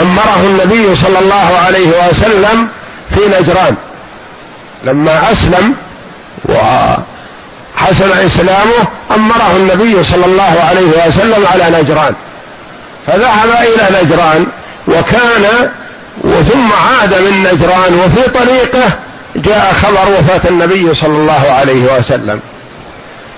أمره 0.00 0.40
النبي 0.44 0.96
صلى 0.96 1.18
الله 1.18 1.58
عليه 1.66 1.88
وسلم 1.88 2.68
في 3.14 3.20
نجران. 3.40 3.74
لما 4.84 5.32
أسلم 5.32 5.74
وحسن 6.48 8.12
إسلامه 8.12 8.86
أمره 9.14 9.56
النبي 9.56 10.04
صلى 10.04 10.24
الله 10.24 10.64
عليه 10.68 11.08
وسلم 11.08 11.46
على 11.52 11.80
نجران. 11.82 12.14
فذهب 13.06 13.50
إلى 13.50 14.02
نجران 14.02 14.46
وكان 14.88 15.70
ثم 16.22 16.72
عاد 16.72 17.14
من 17.14 17.42
نجران 17.42 17.94
وفي 17.94 18.30
طريقه 18.30 18.98
جاء 19.36 19.74
خبر 19.82 20.18
وفاة 20.18 20.50
النبي 20.50 20.94
صلى 20.94 21.18
الله 21.18 21.50
عليه 21.58 21.98
وسلم. 21.98 22.40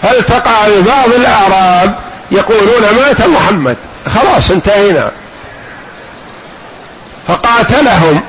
فالتقى 0.02 0.70
ببعض 0.70 1.12
الأعراب 1.16 1.94
يقولون 2.30 2.82
مات 2.96 3.22
محمد. 3.22 3.76
خلاص 4.08 4.50
انتهينا. 4.50 5.10
فقاتلهم 7.28 8.20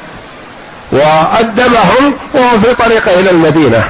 وأدبهم 0.92 2.14
وهو 2.34 2.60
في 2.60 2.76
طريقه 2.76 3.20
إلى 3.20 3.30
المدينة. 3.30 3.84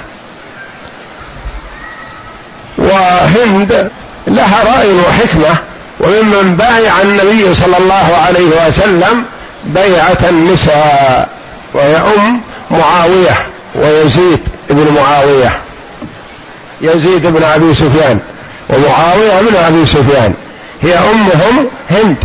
وهند 2.78 3.92
لها 4.28 4.78
رأي 4.78 4.94
وحكمة 4.94 5.58
وممن 6.00 6.56
بايع 6.56 7.02
النبي 7.02 7.56
صلى 7.56 7.78
الله 7.78 8.18
عليه 8.28 8.68
وسلم 8.68 9.24
بيعة 9.66 10.18
النساء 10.30 11.30
وهي 11.74 11.98
أم 11.98 12.42
معاوية 12.72 13.46
ويزيد 13.76 14.40
بن 14.70 14.94
معاوية. 14.94 15.60
يزيد 16.82 17.28
بن 17.28 17.44
أبي 17.44 17.76
سفيان 17.76 18.20
ومعاوية 18.70 19.42
بن 19.42 19.56
أبي 19.56 19.86
سفيان. 19.86 20.34
هي 20.82 20.98
أمهم 20.98 21.68
هند. 21.92 22.18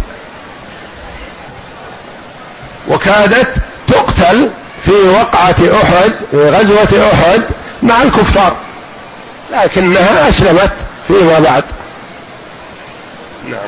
وكادت 2.89 3.53
تقتل 3.89 4.49
في 4.84 4.93
وقعة 4.93 5.57
أحد 5.82 6.12
في 6.30 6.51
غزوة 6.51 7.11
أحد 7.12 7.43
مع 7.82 8.03
الكفار 8.03 8.53
لكنها 9.53 10.28
أسلمت 10.28 10.72
فيما 11.09 11.39
بعد. 11.39 11.64
نعم. 13.49 13.59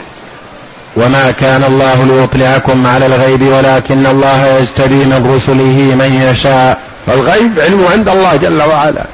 وما 0.97 1.31
كان 1.31 1.65
الله 1.65 2.05
ليطلعكم 2.05 2.87
على 2.87 3.07
الغيب 3.07 3.43
ولكن 3.43 4.07
الله 4.07 4.47
يجتبي 4.47 4.95
من 4.95 5.33
رسله 5.37 5.95
من 5.95 6.31
يشاء. 6.31 6.79
فالغيب 7.07 7.61
علم 7.61 7.87
عند 7.93 8.09
الله 8.09 8.37
جل 8.37 8.63
وعلا. 8.63 9.05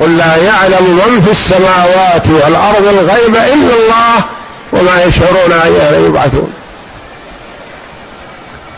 قل 0.00 0.16
لا 0.16 0.36
يعلم 0.36 0.84
من 0.84 1.20
في 1.24 1.30
السماوات 1.30 2.26
والأرض 2.28 2.86
الغيب 2.86 3.36
إلا 3.36 3.74
الله 3.74 4.24
وما 4.72 5.02
يشعرون 5.04 5.52
أيان 5.52 6.04
يبعثون. 6.04 6.52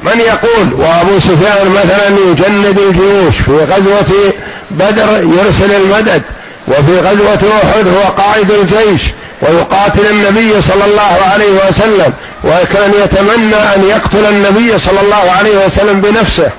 من 0.03 0.21
يقول 0.21 0.75
وابو 0.75 1.19
سفيان 1.19 1.71
مثلا 1.71 2.09
يجند 2.09 2.79
الجيوش 2.79 3.37
في 3.37 3.53
غزوة 3.53 4.33
بدر 4.71 5.23
يرسل 5.23 5.73
المدد 5.73 6.23
وفي 6.69 7.01
غزوة 7.01 7.53
أحد 7.63 7.89
هو 7.89 8.03
قائد 8.17 8.51
الجيش 8.51 9.03
ويقاتل 9.43 10.07
النبي 10.07 10.63
صلى 10.63 10.85
الله 10.85 11.19
عليه 11.33 11.69
وسلم 11.69 12.13
وكان 12.45 12.93
يتمنى 13.05 13.57
أن 13.57 13.85
يقتل 13.89 14.25
النبي 14.27 14.79
صلى 14.79 15.01
الله 15.01 15.31
عليه 15.39 15.67
وسلم 15.67 16.01
بنفسه 16.01 16.51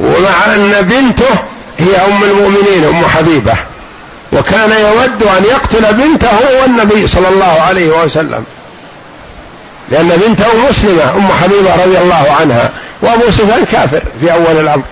ومع 0.00 0.54
أن 0.54 0.72
بنته 0.80 1.34
هي 1.78 1.96
أم 1.96 2.24
المؤمنين 2.24 2.84
أم 2.84 3.04
حبيبة 3.08 3.54
وكان 4.32 4.70
يود 4.70 5.22
أن 5.22 5.44
يقتل 5.44 5.94
بنته 5.94 6.38
والنبي 6.62 7.06
صلى 7.06 7.28
الله 7.28 7.60
عليه 7.68 8.04
وسلم. 8.04 8.44
لأن 9.90 10.08
بنته 10.08 10.46
مسلمة 10.70 11.16
أم 11.16 11.28
حبيبة 11.28 11.74
رضي 11.84 11.98
الله 11.98 12.26
عنها 12.40 12.70
وأبو 13.02 13.30
سفيان 13.30 13.64
كافر 13.72 14.02
في 14.20 14.32
أول 14.32 14.60
الأمر. 14.60 14.82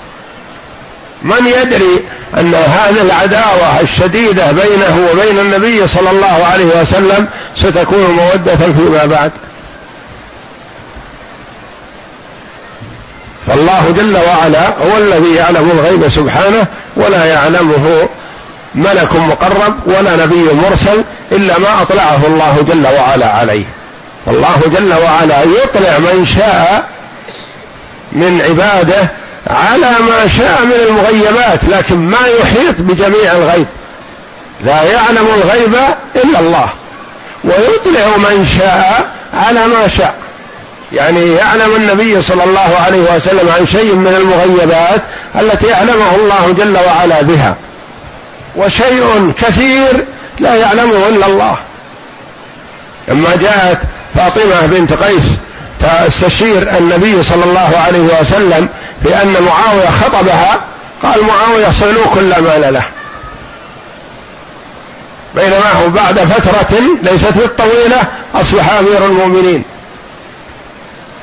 من 1.23 1.47
يدري 1.47 2.07
أن 2.39 2.55
هذه 2.55 3.03
العداوة 3.03 3.81
الشديدة 3.81 4.53
بينه 4.53 5.09
وبين 5.13 5.39
النبي 5.39 5.87
صلى 5.87 6.11
الله 6.11 6.47
عليه 6.53 6.81
وسلم 6.81 7.27
ستكون 7.57 8.11
مودة 8.11 8.57
فيما 8.57 9.07
بعد؟ 9.07 9.31
فالله 13.47 13.95
جل 13.97 14.17
وعلا 14.17 14.69
هو 14.69 14.99
الذي 14.99 15.35
يعلم 15.35 15.71
الغيب 15.71 16.09
سبحانه 16.09 16.67
ولا 16.97 17.25
يعلمه 17.25 18.09
ملك 18.75 19.17
مقرب 19.17 19.75
ولا 19.87 20.17
نبي 20.25 20.45
مرسل 20.53 21.05
إلا 21.33 21.59
ما 21.59 21.83
أطلعه 21.83 22.21
الله 22.27 22.65
جل 22.69 22.87
وعلا 22.87 23.33
عليه. 23.33 23.65
والله 24.27 24.61
جل 24.67 24.95
وعلا 24.95 25.43
يطلع 25.43 25.99
من 25.99 26.27
شاء 26.37 26.85
من 28.13 28.41
عباده 28.41 29.11
على 29.47 29.91
ما 30.09 30.29
شاء 30.39 30.65
من 30.65 30.73
المغيبات 30.89 31.65
لكن 31.65 31.97
ما 31.97 32.27
يحيط 32.41 32.75
بجميع 32.79 33.33
الغيب. 33.33 33.67
لا 34.65 34.83
يعلم 34.83 35.27
الغيب 35.35 35.75
إلا 36.25 36.41
الله 36.41 36.69
ويطلع 37.45 38.17
من 38.17 38.57
شاء 38.59 39.09
على 39.35 39.67
ما 39.67 39.89
شاء. 39.89 40.15
يعني 40.93 41.33
يعلم 41.33 41.77
النبي 41.77 42.23
صلى 42.23 42.45
الله 42.45 42.77
عليه 42.87 43.17
وسلم 43.17 43.49
عن 43.59 43.67
شيء 43.67 43.95
من 43.95 44.15
المغيبات 44.15 45.03
التي 45.41 45.67
يعلمه 45.67 46.15
الله 46.15 46.55
جل 46.59 46.77
وعلا 46.77 47.23
بها. 47.23 47.57
وشيء 48.57 49.33
كثير 49.39 50.05
لا 50.41 50.55
يعلمه 50.55 51.09
إلا 51.09 51.27
الله. 51.27 51.57
لما 53.09 53.37
جاءت 53.37 53.79
فاطمة 54.17 54.67
بنت 54.67 54.93
قيس 54.93 55.25
تستشير 55.81 56.77
النبي 56.79 57.23
صلى 57.23 57.45
الله 57.45 57.79
عليه 57.87 58.21
وسلم 58.21 58.69
في 59.03 59.23
ان 59.23 59.37
معاوية 59.43 59.91
خطبها 59.91 60.61
قال 61.03 61.25
معاوية 61.25 61.71
صلوا 61.81 62.07
كل 62.15 62.43
مال 62.43 62.75
له. 62.75 62.83
بينما 65.35 65.73
هو 65.73 65.89
بعد 65.89 66.19
فترة 66.19 66.79
ليست 67.03 67.33
بالطويلة 67.33 68.03
أصبح 68.35 68.73
أمير 68.73 69.05
المؤمنين. 69.07 69.65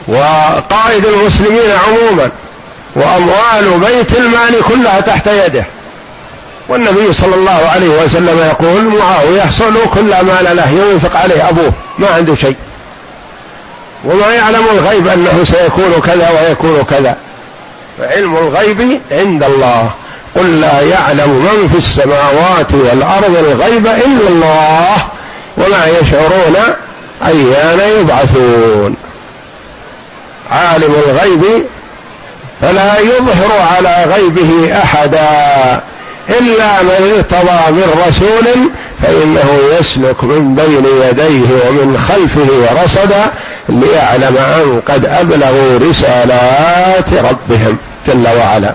وقائد 0.08 1.06
المسلمين 1.06 1.72
عموما 1.88 2.30
وأموال 2.96 3.80
بيت 3.80 4.18
المال 4.18 4.64
كلها 4.70 5.02
تحت 5.02 5.28
يده. 5.28 5.66
والنبي 6.70 7.14
صلى 7.14 7.36
الله 7.36 7.70
عليه 7.74 8.04
وسلم 8.04 8.40
يقول 8.40 8.84
معاوية 8.84 9.38
يحصل 9.38 9.74
كل 9.94 10.26
مال 10.26 10.56
له 10.56 10.70
ينفق 10.70 11.20
عليه 11.20 11.50
أبوه 11.50 11.72
ما 12.00 12.08
عنده 12.08 12.36
شيء. 12.36 12.56
وما 14.04 14.34
يعلم 14.34 14.64
الغيب 14.74 15.08
أنه 15.08 15.44
سيكون 15.44 16.02
كذا 16.06 16.30
ويكون 16.30 16.84
كذا. 16.90 17.18
فعلم 18.00 18.38
الغيب 18.38 19.02
عند 19.12 19.44
الله. 19.44 19.90
قل 20.36 20.62
لا 20.62 20.82
يعلم 20.82 21.30
من 21.30 21.70
في 21.72 21.78
السماوات 21.78 22.74
والأرض 22.74 23.36
الغيب 23.38 23.88
إلا 23.88 24.30
الله 24.30 24.96
وما 25.58 25.88
يشعرون 25.88 26.56
أيان 27.28 28.00
يبعثون. 28.00 28.96
عالم 30.52 30.96
الغيب 31.08 31.64
فلا 32.62 33.00
يظهر 33.00 33.52
على 33.76 34.06
غيبه 34.16 34.78
أحدا. 34.78 35.82
إلا 36.30 36.84
من 36.84 37.14
ارتضى 37.18 37.72
من 37.72 38.06
رسول 38.08 38.70
فإنه 39.02 39.60
يسلك 39.80 40.24
من 40.24 40.56
بين 40.56 40.86
يديه 41.10 41.48
ومن 41.68 41.98
خلفه 42.08 42.84
رصدا 42.84 43.32
ليعلم 43.70 44.38
أن 44.38 44.82
قد 44.88 45.06
أبلغوا 45.06 45.80
رسالات 45.90 47.14
ربهم 47.14 47.78
جل 48.08 48.28
وعلا. 48.38 48.74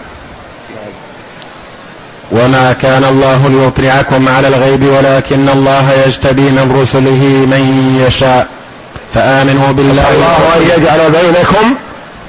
وما 2.33 2.73
كان 2.73 3.05
الله 3.05 3.49
ليطلعكم 3.49 4.29
على 4.29 4.49
الغيب 4.49 4.87
ولكن 4.87 5.49
الله 5.49 5.93
يجتبي 6.07 6.43
من 6.43 6.79
رسله 6.83 7.47
من 7.51 8.05
يشاء. 8.07 8.47
فآمنوا 9.15 9.73
بالله. 9.73 10.11
الله 10.11 10.57
أن 10.57 10.63
يجعل 10.63 11.11
بينكم 11.11 11.75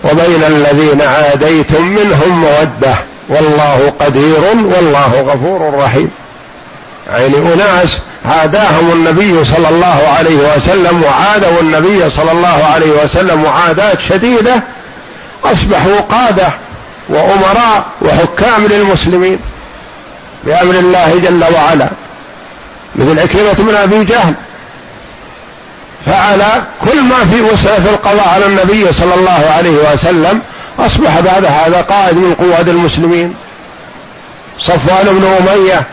وبين 0.04 0.44
الذين 0.44 1.02
عاديتم 1.02 1.86
منهم 1.86 2.40
مودة. 2.40 3.09
والله 3.30 3.94
قدير 4.00 4.40
والله 4.76 5.22
غفور 5.22 5.74
رحيم. 5.84 6.12
يعني 7.10 7.38
أناس 7.54 8.00
عاداهم 8.26 8.92
النبي 8.92 9.46
صلى 9.46 9.70
الله 9.70 10.08
عليه 10.18 10.56
وسلم 10.56 11.04
وعادوا 11.04 11.62
النبي 11.62 12.10
صلى 12.10 12.32
الله 12.32 12.66
عليه 12.74 13.04
وسلم 13.04 13.44
معاداة 13.44 13.98
شديدة 14.10 14.64
أصبحوا 15.46 16.00
قادة 16.00 16.50
وأمراء 17.10 17.86
وحكام 18.02 18.68
للمسلمين 18.68 19.40
بأمر 20.44 20.80
الله 20.80 21.20
جل 21.24 21.44
وعلا. 21.56 21.90
مثل 22.96 23.20
عكرمة 23.20 23.72
من 23.72 23.76
أبي 23.76 24.04
جهل 24.04 24.34
فعل 26.06 26.42
كل 26.86 27.02
ما 27.02 27.26
في 27.32 27.42
وسعه 27.42 27.84
في 27.84 27.90
القضاء 27.90 28.28
على 28.28 28.46
النبي 28.46 28.94
صلى 28.94 29.16
الله 29.16 29.52
عليه 29.58 29.94
وسلم 29.94 30.42
أصبح 30.80 31.20
بعد 31.20 31.46
هذا 31.46 31.82
قائد 31.82 32.18
من 32.18 32.34
قواد 32.34 32.70
المسلمين. 32.70 33.36
صفوان 34.60 35.06
بن 35.06 35.26
أمية 35.26 35.84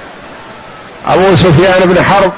أبو 1.07 1.37
سفيان 1.37 1.89
بن 1.89 2.03
حرب 2.03 2.33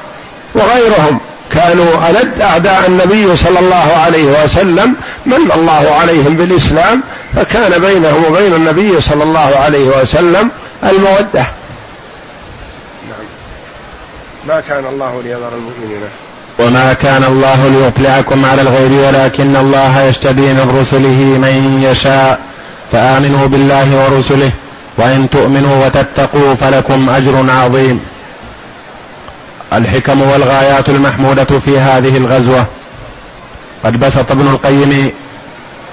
وغيرهم 0.55 1.20
كانوا 1.51 2.11
ألد 2.11 2.40
أعداء 2.40 2.86
النبي 2.86 3.36
صلى 3.36 3.59
الله 3.59 3.96
عليه 3.96 4.44
وسلم. 4.44 4.94
من 5.26 5.53
الله 5.55 5.96
عليهم 6.01 6.36
بالإسلام؟ 6.36 7.03
فكان 7.36 7.80
بينهم 7.80 8.24
وبين 8.24 8.55
النبي 8.55 9.01
صلى 9.01 9.24
الله 9.24 9.57
عليه 9.57 9.88
وسلم 10.01 10.51
المودة. 10.84 11.46
نعم. 13.09 13.26
ما 14.49 14.61
كان 14.61 14.86
الله 14.86 15.22
ليذر 15.22 15.53
المؤمنين. 15.55 16.01
وما 16.59 16.92
كان 16.92 17.24
الله 17.24 17.68
ليطلعكم 17.68 18.44
على 18.44 18.62
الغيب 18.62 18.92
ولكن 18.92 19.56
الله 19.56 20.02
يشتبي 20.02 20.52
من 20.52 20.76
رسله 20.80 21.38
من 21.38 21.82
يشاء. 21.90 22.38
فآمنوا 22.92 23.46
بالله 23.46 23.86
ورسله 23.96 24.50
وإن 24.98 25.30
تؤمنوا 25.30 25.86
وتتقوا 25.86 26.54
فلكم 26.54 27.11
أجر 27.11 27.44
عظيم. 27.50 28.00
الحكم 29.72 30.22
والغايات 30.22 30.88
المحمودة 30.88 31.59
في 31.59 31.78
هذه 31.78 32.16
الغزوة. 32.16 32.66
قد 33.84 34.00
بسط 34.00 34.30
ابن 34.30 34.46
القيم 34.46 35.11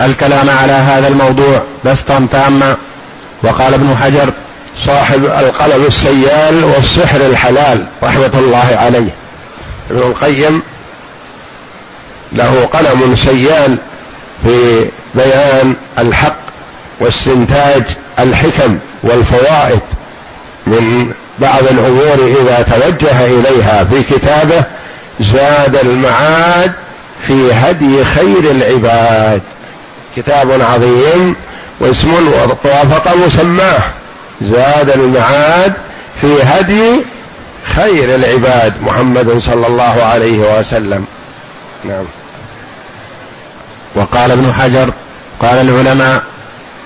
الكلام 0.01 0.49
على 0.49 0.74
هذا 0.74 1.07
الموضوع 1.07 1.61
بسطا 1.86 2.28
تاما. 2.32 2.76
وقال 3.43 3.74
ابن 3.74 3.95
حجر 3.95 4.34
صاحب 4.86 5.26
القلم 5.26 5.86
السيال 5.88 6.63
والسحر 6.63 7.26
الحلال 7.26 7.86
رحمة 8.03 8.32
الله 8.34 8.78
عليه. 8.78 9.24
ابن 9.91 9.99
القيم 9.99 10.61
له 12.31 12.65
قلم 12.73 13.15
سيال 13.15 13.77
في 14.43 14.88
بيان 15.15 15.73
الحق 15.97 16.36
واستنتاج 16.99 17.83
الحكم 18.19 18.77
والفوائد 19.03 19.81
من 20.67 21.11
بعض 21.39 21.63
الأمور 21.63 22.38
إذا 22.41 22.61
توجه 22.61 23.25
إليها 23.25 23.83
في 23.83 24.03
كتابه 24.03 24.63
زاد 25.19 25.75
المعاد 25.75 26.71
في 27.27 27.53
هدي 27.53 28.05
خير 28.05 28.51
العباد. 28.51 29.41
كتاب 30.15 30.61
عظيم 30.61 31.36
واسم 31.79 32.13
وافق 32.63 33.15
مسماه. 33.15 33.79
زاد 34.41 34.89
المعاد 34.89 35.73
في 36.21 36.43
هدي 36.43 37.01
خير 37.76 38.16
العباد 38.16 38.74
محمد 38.82 39.38
صلى 39.39 39.68
الله 39.68 40.03
عليه 40.03 40.59
وسلم. 40.59 41.05
نعم. 41.86 42.05
وقال 43.95 44.32
ابن 44.32 44.53
حجر 44.53 44.89
قال 45.41 45.70
العلماء 45.70 46.24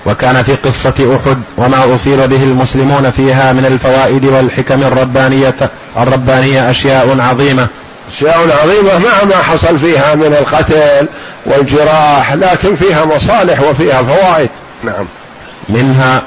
وكان 0.06 0.42
في 0.42 0.54
قصة 0.54 1.16
أحد 1.16 1.38
وما 1.56 1.94
أصيب 1.94 2.18
به 2.18 2.42
المسلمون 2.42 3.10
فيها 3.10 3.52
من 3.52 3.66
الفوائد 3.66 4.24
والحكم 4.24 4.82
الربانية 4.82 5.54
الربانية 5.96 6.70
أشياء 6.70 7.16
عظيمة. 7.20 7.66
أشياء 8.12 8.58
عظيمة 8.62 8.98
مع 8.98 9.24
ما 9.24 9.42
حصل 9.42 9.78
فيها 9.78 10.14
من 10.14 10.36
القتل 10.40 11.06
والجراح 11.46 12.32
لكن 12.32 12.76
فيها 12.76 13.04
مصالح 13.04 13.60
وفيها 13.60 14.02
فوائد. 14.02 14.48
نعم. 14.84 15.04
منها 15.68 16.22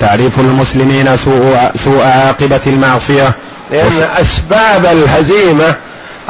تعريف 0.00 0.40
المسلمين 0.40 1.16
سوء, 1.16 1.56
سوء 1.74 2.02
عاقبة 2.02 2.60
المعصية 2.66 3.32
لأن 3.70 4.08
أسباب 4.20 4.86
الهزيمة 4.86 5.74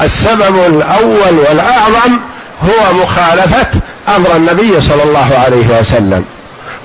السبب 0.02 0.56
الأول 0.66 1.38
والأعظم 1.48 2.18
هو 2.62 2.92
مخالفة 3.02 3.66
أمر 4.16 4.36
النبي 4.36 4.80
صلى 4.80 5.02
الله 5.02 5.38
عليه 5.44 5.80
وسلم. 5.80 6.24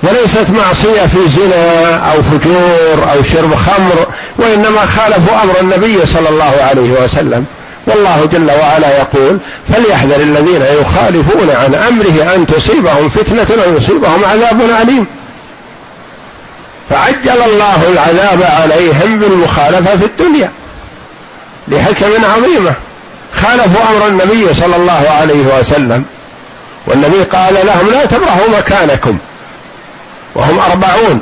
وليست 0.03 0.49
معصية 0.49 1.07
في 1.07 1.29
زنا 1.29 1.95
أو 2.11 2.21
فجور 2.21 3.11
أو 3.11 3.23
شرب 3.33 3.55
خمر 3.55 4.07
وإنما 4.37 4.85
خالفوا 4.85 5.43
أمر 5.43 5.53
النبي 5.61 6.05
صلى 6.05 6.29
الله 6.29 6.53
عليه 6.69 7.03
وسلم. 7.03 7.45
والله 7.87 8.29
جل 8.33 8.51
وعلا 8.51 8.97
يقول 8.97 9.37
فليحذر 9.73 10.15
الذين 10.15 10.61
يخالفون 10.61 11.49
عن 11.49 11.75
أمره 11.75 12.35
أن 12.35 12.47
تصيبهم 12.47 13.09
فتنة 13.09 13.63
أو 13.63 13.77
يصيبهم 13.77 14.25
عذاب 14.25 14.61
أليم. 14.81 15.05
فعجل 16.93 17.41
الله 17.45 17.89
العذاب 17.89 18.43
عليهم 18.43 19.19
بالمخالفة 19.19 19.97
في 19.97 20.05
الدنيا. 20.05 20.51
لحكم 21.67 22.25
عظيمة. 22.25 22.73
خالفوا 23.41 23.89
أمر 23.89 24.07
النبي 24.07 24.53
صلى 24.53 24.75
الله 24.75 25.09
عليه 25.09 25.59
وسلم. 25.59 26.05
والنبي 26.87 27.23
قال 27.23 27.53
لهم 27.53 27.89
لا 27.89 28.05
تبرحوا 28.05 28.47
مكانكم. 28.57 29.17
وهم 30.35 30.59
أربعون. 30.59 31.21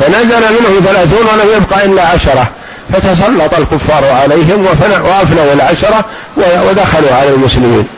فنزل 0.00 0.40
منهم 0.40 0.80
ثلاثون 0.86 1.26
ولم 1.26 1.56
يبق 1.56 1.82
إلا 1.82 2.02
عشرة. 2.02 2.48
فتسلط 2.92 3.54
الكفار 3.54 4.04
عليهم 4.04 4.66
وأفنوا 5.04 5.52
العشرة 5.54 6.04
ودخلوا 6.36 7.14
على 7.14 7.28
المسلمين. 7.28 7.88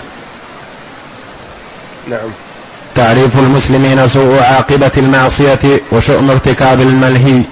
نعم. 2.09 2.31
تعريف 2.95 3.39
المسلمين 3.39 4.09
سوء 4.09 4.43
عاقبة 4.43 4.91
المعصية 4.97 5.81
وشؤم 5.93 6.31
ارتكاب 6.31 6.81
الملهي 6.81 7.43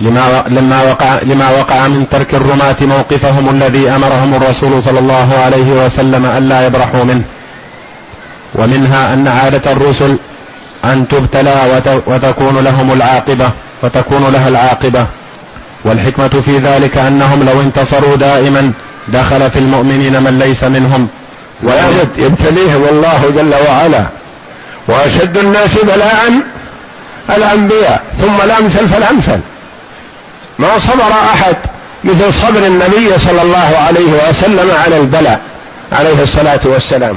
لما 0.00 0.44
لما 0.46 0.82
وقع 0.82 1.18
لما 1.22 1.50
وقع 1.50 1.88
من 1.88 2.08
ترك 2.10 2.34
الرماة 2.34 2.76
موقفهم 2.80 3.50
الذي 3.50 3.90
أمرهم 3.90 4.34
الرسول 4.34 4.82
صلى 4.82 4.98
الله 4.98 5.34
عليه 5.44 5.84
وسلم 5.86 6.26
الا 6.26 6.66
يبرحوا 6.66 7.04
منه. 7.04 7.22
ومنها 8.54 9.14
أن 9.14 9.28
عادة 9.28 9.72
الرسل 9.72 10.16
أن 10.84 11.08
تبتلى 11.08 11.82
وتكون 12.06 12.58
لهم 12.58 12.92
العاقبه 12.92 13.50
وتكون 13.82 14.32
لها 14.32 14.48
العاقبة. 14.48 15.06
والحكمة 15.84 16.28
في 16.28 16.58
ذلك 16.58 16.98
أنهم 16.98 17.42
لو 17.42 17.60
انتصروا 17.60 18.16
دائما 18.16 18.72
دخل 19.08 19.50
في 19.50 19.58
المؤمنين 19.58 20.22
من 20.22 20.38
ليس 20.38 20.64
منهم. 20.64 21.08
يبتليهم 22.18 22.84
الله 22.90 23.20
جل 23.36 23.54
وعلا. 23.68 24.19
وأشد 24.88 25.38
الناس 25.38 25.74
بلاء 25.74 26.32
الأنبياء 27.36 28.02
ثم 28.20 28.40
الأمثل 28.44 28.88
فالأمثل. 28.88 29.40
ما 30.58 30.78
صبر 30.78 31.12
أحد 31.34 31.56
مثل 32.04 32.32
صبر 32.32 32.66
النبي 32.66 33.18
صلى 33.18 33.42
الله 33.42 33.78
عليه 33.86 34.28
وسلم 34.28 34.70
على 34.84 34.96
البلاء 34.96 35.40
عليه 35.92 36.22
الصلاة 36.22 36.60
والسلام. 36.64 37.16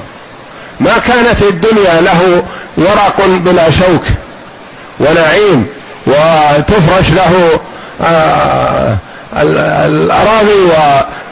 ما 0.80 0.98
كانت 1.08 1.42
الدنيا 1.42 2.02
له 2.02 2.44
ورق 2.78 3.26
بلا 3.28 3.72
شوك 3.72 4.04
ونعيم 5.00 5.68
وتفرش 6.08 7.10
له 7.10 7.60
آه، 8.02 8.98
الأراضي 9.86 10.60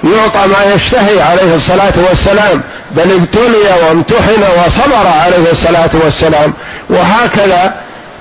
ويعطى 0.03 0.47
ما 0.47 0.73
يشتهي 0.75 1.21
عليه 1.21 1.55
الصلاة 1.55 1.93
والسلام. 2.09 2.61
بل 2.95 3.11
ابتلي 3.11 3.87
وامتحن 3.87 4.43
وصبر 4.57 5.07
عليه 5.07 5.51
الصلاة 5.51 5.89
والسلام. 5.93 6.53
وهكذا 6.89 7.73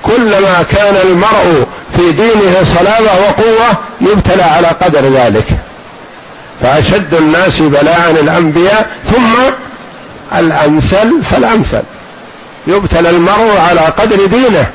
كلما 0.02 0.64
كان 0.70 0.96
المرء 1.04 1.66
في 1.96 2.12
دينه 2.12 2.64
صلابة 2.78 3.12
وقوة 3.20 3.78
يبتلى 4.00 4.42
على 4.42 4.68
قدر 4.68 5.00
ذلك. 5.00 5.46
فأشد 6.62 7.14
الناس 7.14 7.58
بلاء 7.58 8.16
الأنبياء 8.22 8.90
ثم 9.12 9.32
الأمثل 10.38 11.22
فالأمثل. 11.30 11.82
يبتلى 12.66 13.10
المرء 13.10 13.58
على 13.68 13.80
قدر 13.80 14.26
دينه. 14.26 14.66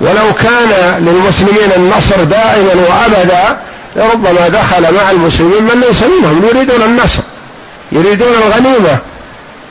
ولو 0.00 0.34
كان 0.34 0.98
للمسلمين 0.98 1.72
النصر 1.76 2.24
دائما 2.24 2.72
وأبدا 2.88 3.56
لربما 3.96 4.48
دخل 4.48 4.94
مع 4.94 5.10
المسلمين 5.10 5.62
من 5.62 5.84
ليس 5.88 6.02
منهم 6.02 6.44
يريدون 6.48 6.82
النصر. 6.82 7.22
يريدون 7.92 8.32
الغنيمة 8.34 8.98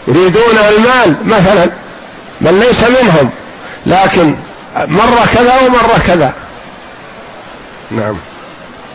يريدون 0.08 0.58
المال 0.70 1.16
مثلا 1.26 1.70
من 2.42 2.60
ليس 2.60 2.84
منهم. 2.84 3.30
لكن 3.86 4.36
مرة 4.78 5.28
كذا 5.36 5.60
ومرة 5.68 6.02
كذا. 6.08 6.34
نعم. 7.92 8.18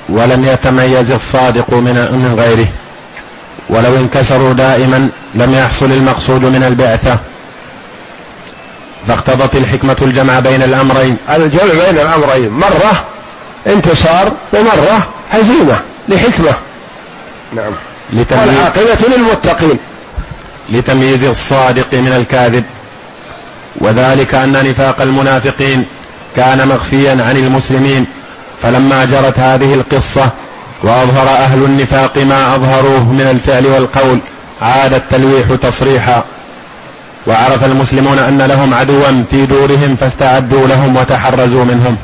ولم 0.08 0.44
يتميز 0.44 1.10
الصادق 1.10 1.70
من 1.72 1.94
من 1.94 2.34
غيره. 2.38 2.66
ولو 3.68 3.96
انكسروا 3.96 4.52
دائما 4.52 5.08
لم 5.34 5.54
يحصل 5.54 5.92
المقصود 5.92 6.44
من 6.44 6.64
البعثة. 6.64 7.18
فاقتضت 9.08 9.54
الحكمة 9.54 9.96
الجمع 10.02 10.40
بين 10.40 10.62
الأمرين. 10.62 11.16
الجمع 11.30 11.72
بين 11.72 11.98
الأمرين. 11.98 12.50
مرة 12.50 13.04
انتصار 13.66 14.32
ومرة 14.52 15.08
هزيمة 15.32 15.80
لحكمة. 16.08 16.54
نعم. 17.52 17.72
والعاقبة 18.12 19.16
للمتقين. 19.16 19.78
لتمييز 20.70 21.24
الصادق 21.24 21.94
من 21.94 22.12
الكاذب. 22.16 22.64
وذلك 23.80 24.34
أن 24.34 24.52
نفاق 24.52 25.00
المنافقين 25.00 25.84
كان 26.36 26.68
مخفيا 26.68 27.10
عن 27.10 27.36
المسلمين. 27.36 28.06
فلما 28.62 29.04
جرت 29.04 29.38
هذه 29.38 29.74
القصة 29.74 30.30
وأظهر 30.82 31.28
أهل 31.28 31.64
النفاق 31.64 32.18
ما 32.18 32.54
أظهروه 32.54 33.12
من 33.12 33.28
الفعل 33.30 33.66
والقول 33.66 34.20
عاد 34.62 34.94
التلويح 34.94 35.46
تصريحا. 35.62 36.24
وعرف 37.26 37.64
المسلمون 37.64 38.18
أن 38.18 38.42
لهم 38.42 38.74
عدوا 38.74 39.24
في 39.30 39.46
دورهم 39.46 39.96
فاستعدوا 40.00 40.66
لهم 40.66 40.96
وتحرزوا 40.96 41.64
منهم. 41.64 41.96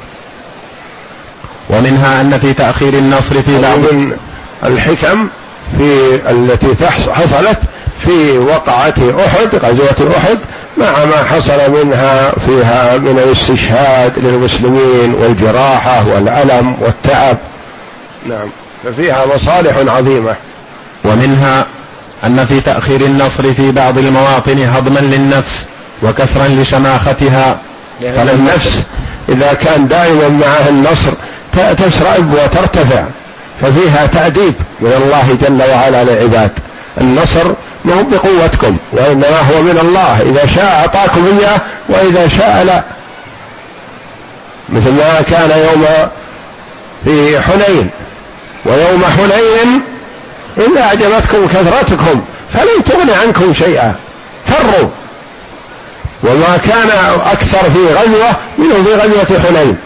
ومنها 1.70 2.20
أن 2.20 2.38
في 2.38 2.52
تأخير 2.52 2.94
النصر 2.94 3.42
في 3.42 3.58
بعض 3.58 3.78
الحكم 4.64 5.28
في 5.78 6.20
التي 6.30 6.86
حصلت 7.12 7.58
في 8.04 8.38
وقعة 8.38 8.94
أحد 9.26 9.54
غزوة 9.54 10.16
أحد 10.16 10.38
مع 10.78 11.04
ما 11.04 11.24
حصل 11.24 11.84
منها 11.84 12.30
فيها 12.46 12.98
من 12.98 13.18
الاستشهاد 13.18 14.18
للمسلمين 14.18 15.14
والجراحة 15.14 16.08
والألم 16.08 16.76
والتعب. 16.80 17.36
نعم. 18.26 18.48
ففيها 18.84 19.24
مصالح 19.34 19.76
عظيمة. 19.96 20.34
ومنها 21.04 21.66
أن 22.24 22.46
في 22.46 22.60
تأخير 22.60 23.00
النصر 23.00 23.52
في 23.52 23.72
بعض 23.72 23.98
المواطن 23.98 24.64
هضما 24.64 25.00
للنفس 25.00 25.66
وكسرا 26.02 26.48
لشماختها. 26.48 27.58
فالنفس 28.00 28.82
إذا 29.28 29.52
كان 29.52 29.86
دائما 29.88 30.28
معها 30.28 30.68
النصر 30.68 31.12
تشرب 31.52 32.32
وترتفع. 32.32 33.04
ففيها 33.60 34.06
تأديب 34.06 34.54
من 34.80 34.92
الله 34.92 35.38
جل 35.42 35.70
وعلا 35.70 36.04
للعباد. 36.04 36.50
النصر 37.00 37.52
ما 37.84 37.94
هو 37.94 38.02
بقوتكم 38.02 38.76
وإنما 38.92 39.40
هو 39.40 39.62
من 39.62 39.78
الله. 39.82 40.20
إذا 40.20 40.46
شاء 40.54 40.80
أعطاكم 40.80 41.38
إياه 41.38 41.60
وإذا 41.88 42.28
شاء 42.28 42.64
لا. 42.64 42.82
مثل 44.68 44.90
ما 44.90 45.22
كان 45.30 45.50
يوم 45.50 45.86
في 47.04 47.40
حنين 47.40 47.90
ويوم 48.64 49.04
حنين 49.04 49.82
إذا 50.56 50.82
أعجبتكم 50.82 51.46
كثرتكم 51.46 52.20
فلن 52.54 52.84
تغن 52.86 53.10
عنكم 53.10 53.54
شيئا. 53.54 53.94
فروا. 54.46 54.88
وما 56.22 56.56
كان 56.56 56.90
أكثر 57.26 57.70
في 57.70 57.94
غزوة 57.94 58.36
منه 58.58 58.84
في 58.84 58.94
غزوة 58.94 59.40
حنين. 59.40 59.76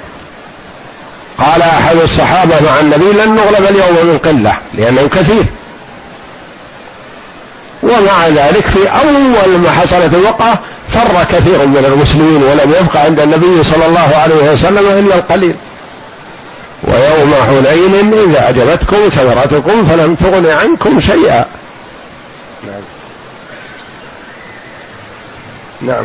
قال 1.39 1.62
أحد 1.62 1.97
الصحابة 1.97 2.55
مع 2.66 2.80
النبي 2.80 3.12
لن 3.12 3.35
نغلب 3.35 3.66
اليوم 3.70 4.07
من 4.07 4.18
قلة 4.18 4.57
لأنه 4.74 5.09
كثير. 5.09 5.45
ومع 7.82 8.28
ذلك 8.28 8.66
في 8.66 8.89
أول 8.89 9.59
ما 9.59 9.70
حصلت 9.70 10.14
الوقعة 10.14 10.59
فر 10.93 11.24
كثير 11.24 11.66
من 11.66 11.85
المسلمين 11.85 12.43
ولم 12.43 12.74
يبقى 12.80 13.01
عند 13.05 13.20
النبي 13.20 13.64
صلى 13.64 13.87
الله 13.87 14.16
عليه 14.16 14.53
وسلم 14.53 14.99
إلا 14.99 15.14
القليل. 15.14 15.55
ويوم 16.82 17.35
حنين 17.49 18.14
إذا 18.14 18.41
أعجبتكم 18.45 19.09
ثمرتكم 19.09 19.87
فلم 19.87 20.14
تغن 20.14 20.47
عنكم 20.47 21.01
شيئا. 21.01 21.47
نعم 22.66 22.82
نعم. 25.80 26.05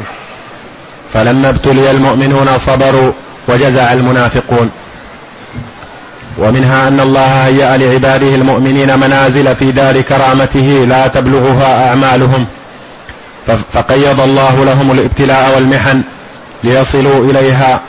فلما 1.13 1.49
ابتلي 1.49 1.91
المؤمنون 1.91 2.57
صبروا 2.57 3.11
وجزع 3.47 3.93
المنافقون. 3.93 4.71
ومنها 6.39 6.87
أن 6.87 6.99
الله 6.99 7.45
هيأ 7.45 7.77
لعباده 7.77 8.35
المؤمنين 8.35 8.99
منازل 8.99 9.55
في 9.55 9.71
دار 9.71 10.01
كرامته 10.01 10.85
لا 10.89 11.07
تبلغها 11.07 11.87
أعمالهم. 11.89 12.45
فقيض 13.73 14.21
الله 14.21 14.65
لهم 14.65 14.91
الابتلاء 14.91 15.51
والمحن 15.55 16.01
ليصلوا 16.63 17.31
إليها. 17.31 17.79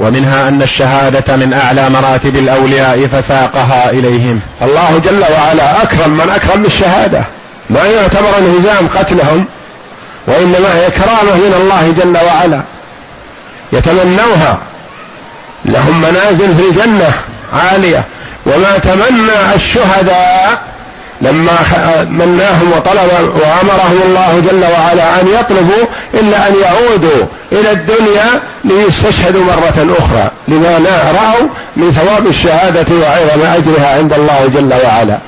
ومنها 0.00 0.48
أن 0.48 0.62
الشهادة 0.62 1.36
من 1.36 1.52
أعلى 1.52 1.90
مراتب 1.90 2.36
الأولياء 2.36 3.06
فساقها 3.06 3.90
إليهم. 3.90 4.40
الله 4.62 5.00
جل 5.04 5.24
وعلا 5.32 5.82
أكرم 5.82 6.10
من 6.10 6.30
أكرم 6.30 6.62
بالشهادة. 6.62 7.24
ما 7.70 7.84
يعتبر 7.84 8.38
انهزام 8.38 8.88
قتلهم 8.88 9.44
وإنما 10.26 10.74
هي 10.76 10.90
كرامة 10.90 11.36
من 11.36 11.54
الله 11.60 11.94
جل 11.98 12.18
وعلا. 12.26 12.62
يتمنوها. 13.72 14.58
لهم 15.64 16.00
منازل 16.00 16.56
في 16.56 16.68
الجنة 16.70 17.12
عالية. 17.52 18.04
وما 18.46 18.78
تمنى 18.78 19.54
الشهداء 19.54 20.62
لما 21.20 21.58
مناهم 22.10 22.72
وطلب 22.76 23.10
وأمرهم 23.34 24.02
الله 24.06 24.42
جل 24.50 24.64
وعلا 24.72 25.20
أن 25.20 25.28
يطلبوا 25.28 25.84
إلا 26.14 26.48
أن 26.48 26.54
يعودوا 26.62 27.26
إلى 27.52 27.70
الدنيا 27.72 28.40
ليستشهدوا 28.64 29.44
مرة 29.44 29.96
أخرى. 29.98 30.30
لما 30.48 30.78
رأوا 31.22 31.48
من 31.76 31.92
ثواب 31.92 32.26
الشهادة 32.26 32.94
وعظم 32.94 33.42
أجرها 33.42 33.98
عند 33.98 34.12
الله 34.12 34.50
جل 34.54 34.74
وعلا. 34.84 35.18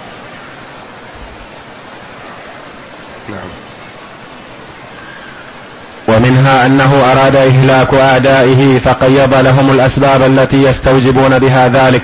ومنها 6.18 6.66
أنه 6.66 7.12
أراد 7.12 7.36
إهلاك 7.36 7.94
أعدائه 7.94 8.78
فقيض 8.78 9.34
لهم 9.34 9.70
الأسباب 9.70 10.22
التي 10.22 10.62
يستوجبون 10.62 11.38
بها 11.38 11.68
ذلك 11.68 12.02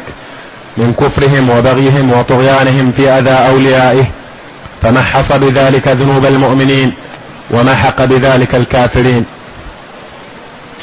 من 0.77 0.93
كفرهم 0.93 1.51
وبغيهم 1.51 2.13
وطغيانهم 2.13 2.93
في 2.97 3.11
أذى 3.11 3.31
أوليائه 3.31 4.05
فمحص 4.83 5.33
بذلك 5.33 5.89
ذنوب 5.89 6.27
المؤمنين 6.27 6.93
ومحق 7.51 8.05
بذلك 8.05 8.55
الكافرين. 8.55 9.25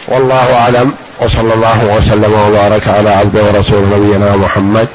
والله 0.07 0.55
أعلم 0.55 0.93
وصلى 1.21 1.53
الله 1.53 1.95
وسلم 1.97 2.33
وبارك 2.33 2.87
على 2.87 3.09
عبده 3.09 3.43
ورسول 3.43 3.83
نبينا 3.95 4.35
محمد 4.35 4.87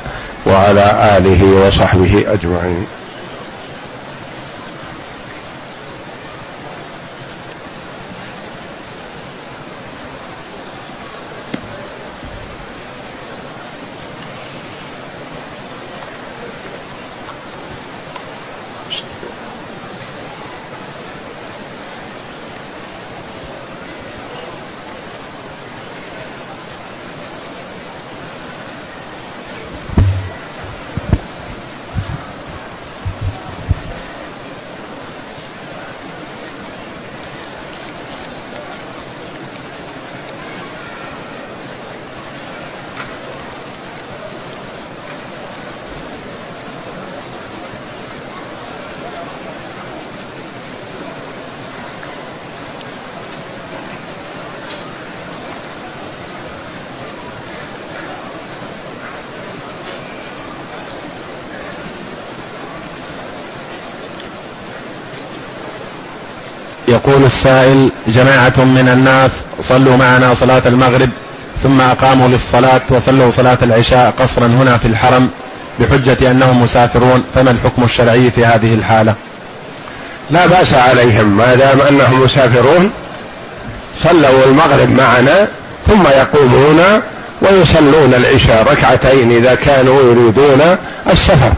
وعلى 0.46 1.16
آله 1.18 1.66
وصحبه 1.66 2.24
أجمعين 2.32 2.86
يقول 66.88 67.24
السائل 67.46 67.90
جماعة 68.08 68.64
من 68.64 68.88
الناس 68.92 69.30
صلوا 69.60 69.96
معنا 69.96 70.34
صلاة 70.34 70.62
المغرب 70.66 71.10
ثم 71.62 71.80
أقاموا 71.80 72.28
للصلاة 72.28 72.80
وصلوا 72.90 73.30
صلاة 73.30 73.58
العشاء 73.62 74.14
قصرا 74.18 74.46
هنا 74.46 74.78
في 74.78 74.88
الحرم 74.88 75.28
بحجة 75.80 76.30
أنهم 76.30 76.62
مسافرون 76.62 77.24
فما 77.34 77.50
الحكم 77.50 77.84
الشرعي 77.84 78.30
في 78.30 78.44
هذه 78.44 78.74
الحالة؟ 78.74 79.14
لا 80.30 80.46
بأس 80.46 80.74
عليهم 80.74 81.36
ما 81.36 81.54
دام 81.54 81.80
أنهم 81.80 82.24
مسافرون 82.24 82.90
صلوا 84.04 84.46
المغرب 84.46 84.90
معنا 84.90 85.48
ثم 85.86 86.02
يقومون 86.02 86.80
ويصلون 87.42 88.14
العشاء 88.14 88.66
ركعتين 88.72 89.30
إذا 89.30 89.54
كانوا 89.54 90.02
يريدون 90.02 90.76
السفر. 91.12 91.52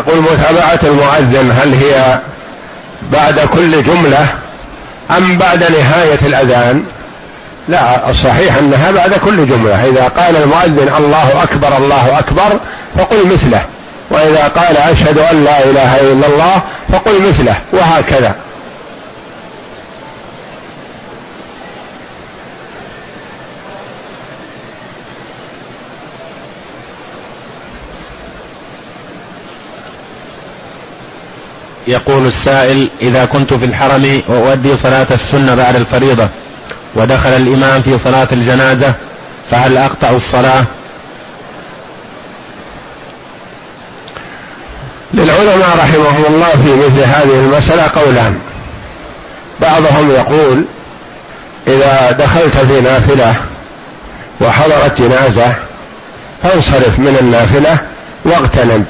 يقول 0.00 0.22
متابعة 0.22 0.80
المؤذن 0.82 1.52
هل 1.62 1.74
هي 1.74 2.18
بعد 3.12 3.40
كل 3.40 3.82
جملة 3.82 4.26
أم 5.16 5.38
بعد 5.38 5.58
نهاية 5.58 6.18
الأذان؟ 6.22 6.82
لا 7.68 8.10
الصحيح 8.10 8.56
أنها 8.56 8.90
بعد 8.90 9.14
كل 9.14 9.46
جملة. 9.48 9.84
إذا 9.84 10.08
قال 10.08 10.36
المؤذن 10.36 10.94
الله 10.98 11.42
أكبر 11.42 11.76
الله 11.76 12.18
أكبر 12.18 12.60
فقل 12.98 13.26
مثله. 13.26 13.62
وإذا 14.10 14.48
قال 14.48 14.76
أشهد 14.76 15.18
أن 15.18 15.44
لا 15.44 15.64
إله 15.64 16.00
إلا 16.00 16.26
الله 16.26 16.62
فقل 16.92 17.28
مثله 17.28 17.54
وهكذا. 17.72 18.34
يقول 31.90 32.26
السائل 32.26 32.90
إذا 33.02 33.24
كنت 33.24 33.54
في 33.54 33.64
الحرم 33.64 34.22
وأؤدي 34.28 34.76
صلاة 34.76 35.06
السنة 35.10 35.54
بعد 35.54 35.76
الفريضة 35.76 36.28
ودخل 36.94 37.30
الإمام 37.30 37.82
في 37.82 37.98
صلاة 37.98 38.28
الجنازة 38.32 38.94
فهل 39.50 39.76
أقطع 39.76 40.10
الصلاة؟ 40.10 40.64
للعلماء 45.14 45.76
رحمهم 45.78 46.24
الله 46.28 46.48
في 46.48 46.74
مثل 46.86 47.02
هذه 47.04 47.38
المسألة 47.38 47.90
قولان 48.02 48.38
بعضهم 49.60 50.10
يقول 50.10 50.64
إذا 51.68 52.10
دخلت 52.10 52.56
في 52.56 52.80
نافلة 52.80 53.34
وحضرت 54.40 55.02
جنازة 55.02 55.54
فانصرف 56.42 56.98
من 56.98 57.16
النافلة 57.20 57.78
واغتنم 58.24 58.84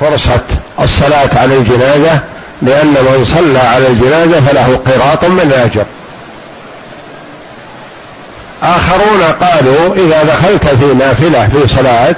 فرصة 0.00 0.42
الصلاة 0.80 1.30
على 1.36 1.56
الجنازة 1.56 2.20
لأن 2.62 2.86
من 2.86 3.24
صلى 3.24 3.58
على 3.58 3.86
الجنازة 3.86 4.40
فله 4.40 4.80
قراط 4.86 5.24
من 5.24 5.52
أجر. 5.52 5.84
آخرون 8.62 9.22
قالوا 9.22 9.94
إذا 9.94 10.22
دخلت 10.22 10.66
في 10.66 10.94
نافلة 10.94 11.48
في 11.48 11.76
صلاة 11.76 12.14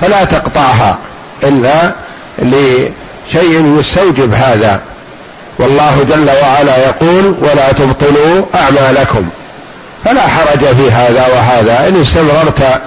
فلا 0.00 0.24
تقطعها 0.24 0.98
إلا 1.42 1.92
لشيء 2.38 3.76
يستوجب 3.80 4.34
هذا. 4.34 4.80
والله 5.58 6.06
جل 6.08 6.30
وعلا 6.42 6.76
يقول 6.78 7.34
ولا 7.40 7.72
تبطلوا 7.72 8.46
أعمالكم. 8.54 9.28
فلا 10.04 10.28
حرج 10.28 10.58
في 10.58 10.90
هذا 10.90 11.26
وهذا. 11.34 11.88
إن 11.88 12.02
استمررت 12.02 12.80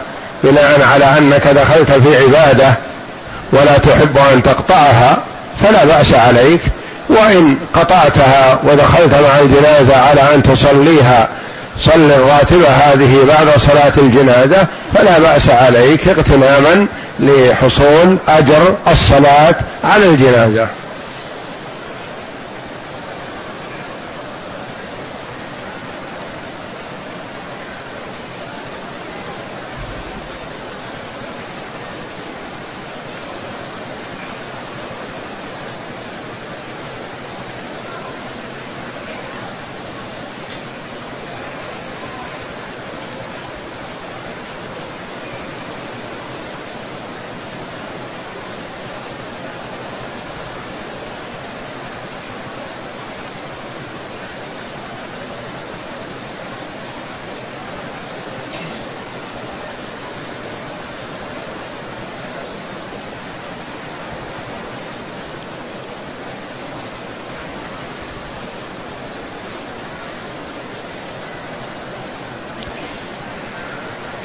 بناء 0.44 0.88
على 0.94 1.18
أنك 1.18 1.48
دخلت 1.48 1.92
في 1.92 2.24
عبادة 2.24 2.74
ولا 3.52 3.78
تحب 3.78 4.18
أن 4.34 4.44
تقطعها 4.44 5.18
فلا 5.64 5.86
بأس 5.86 6.14
عليك 6.14 6.62
وإن 7.10 7.58
قطعتها 7.74 8.60
ودخلت 8.64 9.14
مع 9.14 9.40
الجنازة 9.40 9.98
على 9.98 10.36
أن 10.36 10.44
تصليها 10.44 11.30
صل 11.86 12.12
الراتبه 12.12 12.68
هذه 12.68 13.26
بعد 13.28 13.48
صلاة 13.60 13.94
الجنازة 13.98 14.68
فلا 14.94 15.20
بأس 15.20 15.50
عليك 15.50 16.08
اغتناما 16.08 16.88
لحصول 17.20 18.18
أجر 18.28 18.76
الصلاة 18.88 19.56
على 19.84 20.06
الجنازة. 20.06 20.68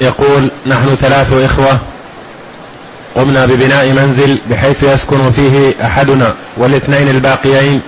يقول 0.03 0.51
نحن 0.65 0.95
ثلاث 0.95 1.33
إخوة 1.33 1.79
قمنا 3.15 3.45
ببناء 3.45 3.91
منزل 3.91 4.39
بحيث 4.49 4.83
يسكن 4.83 5.31
فيه 5.31 5.73
أحدنا 5.81 6.33
والاثنين 6.57 7.09
الباقيين. 7.09 7.81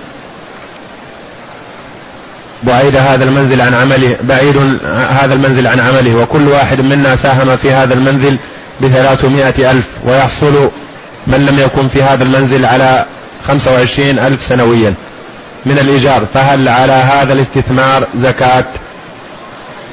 بعيد 2.62 2.96
هذا 2.96 3.24
المنزل 3.24 3.60
عن 3.60 3.74
عمله 3.74 4.16
بعيد 4.22 4.56
هذا 5.10 5.34
المنزل 5.34 5.66
عن 5.66 5.80
عمله 5.80 6.16
وكل 6.16 6.48
واحد 6.48 6.80
منا 6.80 7.16
ساهم 7.16 7.56
في 7.56 7.72
هذا 7.72 7.94
المنزل 7.94 8.36
بثلاثمائة 8.80 9.70
ألف 9.70 9.86
ويحصل 10.04 10.70
من 11.26 11.46
لم 11.46 11.58
يكن 11.58 11.88
في 11.88 12.02
هذا 12.02 12.24
المنزل 12.24 12.64
على 12.64 13.06
خمسة 13.48 13.72
وعشرين 13.72 14.18
ألف 14.18 14.42
سنويا. 14.42 14.94
من 15.66 15.78
الإيجار 15.78 16.26
فهل 16.34 16.68
على 16.68 16.92
هذا 16.92 17.32
الاستثمار 17.32 18.06
زكاة؟ 18.14 18.64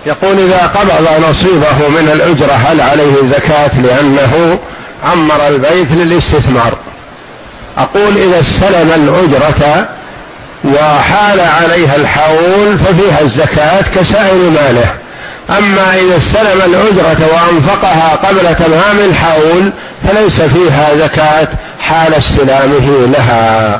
يقول 0.05 0.39
إذا 0.39 0.57
قبض 0.57 1.29
نصيبه 1.29 1.87
من 1.89 2.09
الأجرة 2.13 2.53
هل 2.53 2.81
عليه 2.81 3.15
زكاة 3.33 3.81
لأنه 3.81 4.59
عمر 5.11 5.47
البيت 5.47 5.91
للاستثمار؟ 5.91 6.73
أقول 7.77 8.17
إذا 8.17 8.39
استلم 8.39 8.91
الأجرة 8.95 9.87
وحال 10.65 11.39
عليها 11.39 11.95
الحول 11.95 12.77
ففيها 12.77 13.21
الزكاة 13.21 13.83
كسائر 13.95 14.35
ماله. 14.35 14.93
أما 15.49 15.95
إذا 15.95 16.17
استلم 16.17 16.61
الأجرة 16.65 17.27
وأنفقها 17.33 18.15
قبل 18.15 18.55
تمام 18.55 18.99
الحول 18.99 19.71
فليس 20.07 20.41
فيها 20.41 20.95
زكاة 20.95 21.47
حال 21.79 22.13
استلامه 22.13 23.07
لها. 23.17 23.79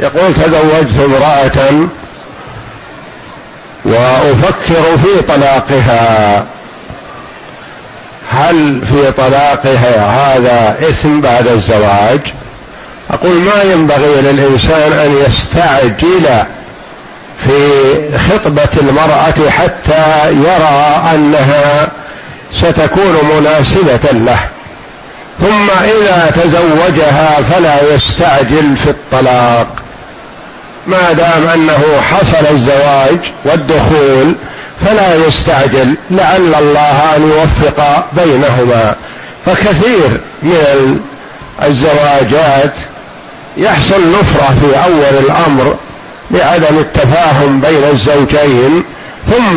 يقول 0.00 0.34
تزوجت 0.34 1.04
امرأة 1.04 1.88
وأفكر 3.84 4.98
في 4.98 5.22
طلاقها. 5.28 6.44
هل 8.30 8.80
في 8.86 9.12
طلاقها 9.12 10.06
هذا 10.06 10.88
إثم 10.88 11.20
بعد 11.20 11.48
الزواج؟ 11.48 12.20
أقول 13.10 13.32
ما 13.32 13.62
ينبغي 13.62 14.20
للإنسان 14.20 14.92
أن 14.92 15.16
يستعجل 15.26 16.44
في 17.44 18.18
خطبة 18.18 18.68
المرأة 18.80 19.50
حتى 19.50 20.30
يرى 20.30 21.02
أنها 21.14 21.88
ستكون 22.52 23.16
مناسبة 23.36 24.10
له. 24.12 24.38
ثم 25.40 25.70
إذا 25.70 26.32
تزوجها 26.34 27.42
فلا 27.42 27.94
يستعجل 27.94 28.76
في 28.76 28.90
الطلاق. 28.90 29.79
ما 30.86 31.12
دام 31.12 31.46
أنه 31.54 32.00
حصل 32.00 32.46
الزواج 32.50 33.18
والدخول 33.44 34.34
فلا 34.86 35.14
يستعجل 35.14 35.96
لعل 36.10 36.54
الله 36.54 37.16
أن 37.16 37.22
يوفق 37.22 38.04
بينهما. 38.12 38.94
فكثير 39.46 40.20
من 40.42 41.00
الزواجات 41.62 42.74
يحصل 43.56 44.12
نفرة 44.20 44.54
في 44.60 44.84
أول 44.84 45.24
الأمر 45.24 45.76
لعدم 46.30 46.78
التفاهم 46.78 47.60
بين 47.60 47.84
الزوجين 47.92 48.82
ثم 49.30 49.56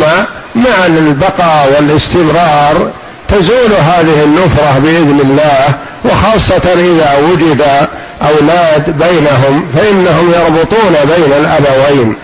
مع 0.56 0.86
البقاء 0.86 1.74
والاستمرار 1.76 2.92
تزول 3.28 3.72
هذه 3.80 4.24
النفرة 4.24 4.80
بإذن 4.80 5.20
الله 5.22 5.68
وخاصة 6.06 6.74
إذا 6.74 7.18
وجد 7.18 7.88
أولاد 8.24 8.86
بينهم 8.86 9.66
فإنهم 9.76 10.32
يربطون 10.32 10.96
بين 11.16 11.34
الأبوين 11.34 12.16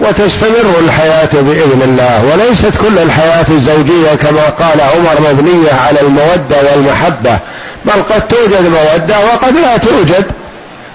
وتستمر 0.00 0.78
الحياة 0.84 1.28
بإذن 1.32 1.82
الله 1.84 2.24
وليست 2.32 2.72
كل 2.80 2.98
الحياة 2.98 3.46
الزوجية 3.50 4.14
كما 4.14 4.48
قال 4.60 4.80
عمر 4.80 5.30
مبنية 5.32 5.72
على 5.72 6.00
المودة 6.00 6.56
والمحبة 6.72 7.38
بل 7.84 8.02
قد 8.14 8.28
توجد 8.28 8.62
مودة 8.62 9.16
وقد 9.20 9.54
لا 9.54 9.76
توجد 9.76 10.26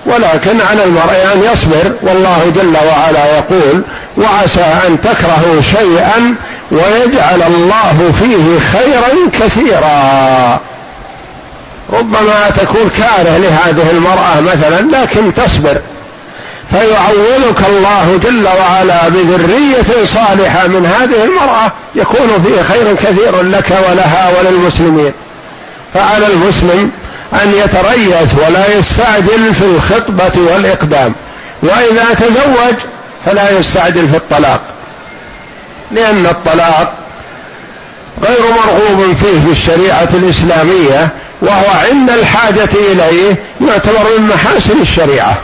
ولكن 0.05 0.61
على 0.69 0.83
المرء 0.83 1.33
أن 1.33 1.41
يصبر 1.53 1.91
والله 2.01 2.51
جل 2.55 2.77
وعلا 2.87 3.37
يقول 3.37 3.81
وعسى 4.17 4.65
أن 4.87 5.01
تكرهوا 5.01 5.61
شيئا 5.61 6.35
ويجعل 6.71 7.41
الله 7.47 8.13
فيه 8.19 8.59
خيرا 8.59 9.29
كثيرا. 9.39 10.59
ربما 11.93 12.49
تكون 12.49 12.89
كاره 12.97 13.37
لهذه 13.37 13.91
المرأة 13.91 14.41
مثلا 14.41 15.01
لكن 15.01 15.33
تصبر. 15.33 15.81
فيعوضك 16.71 17.65
الله 17.69 18.19
جل 18.23 18.47
وعلا 18.47 19.09
بذرية 19.09 20.05
صالحة 20.05 20.67
من 20.67 20.85
هذه 20.85 21.23
المرأة 21.23 21.71
يكون 21.95 22.43
فيه 22.45 22.61
خير 22.61 22.95
كثير 22.95 23.41
لك 23.41 23.71
ولها 23.89 24.31
وللمسلمين. 24.39 25.13
فعلى 25.93 26.27
المسلم 26.27 26.91
أن 27.33 27.53
يتريث 27.53 28.33
ولا 28.45 28.77
يستعجل 28.77 29.55
في 29.55 29.65
الخطبة 29.65 30.41
والإقدام. 30.53 31.13
وإذا 31.63 32.05
تزوج 32.13 32.75
فلا 33.25 33.59
يستعجل 33.59 34.09
في 34.09 34.17
الطلاق. 34.17 34.61
لأن 35.91 36.25
الطلاق 36.25 36.93
غير 38.27 38.41
مرغوب 38.41 39.15
فيه 39.15 39.39
في 39.45 39.51
الشريعة 39.51 40.09
الإسلامية 40.13 41.09
وهو 41.41 41.79
عند 41.91 42.09
الحاجة 42.09 42.69
إليه 42.91 43.35
يعتبر 43.67 44.17
من 44.17 44.27
محاسن 44.27 44.81
الشريعة. 44.81 45.37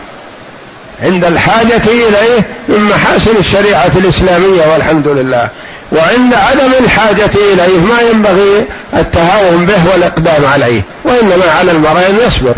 عند 1.04 1.26
الحاجة 1.26 1.82
إليه 1.88 2.48
من 2.68 2.84
محاسن 2.84 3.38
الشريعة 3.40 3.92
الإسلامية 3.96 4.74
والحمد 4.74 5.08
لله. 5.08 5.50
وعند 5.92 6.34
عدم 6.34 6.72
الحاجة 6.80 7.32
إليه 7.36 7.80
ما 7.80 8.02
ينبغي 8.02 8.66
التهاون 8.94 9.66
به 9.66 9.92
والإقدام 9.92 10.46
عليه 10.46 10.82
وإنما 11.04 11.52
على 11.60 11.72
المرء 11.72 12.10
أن 12.10 12.20
يصبر. 12.28 12.56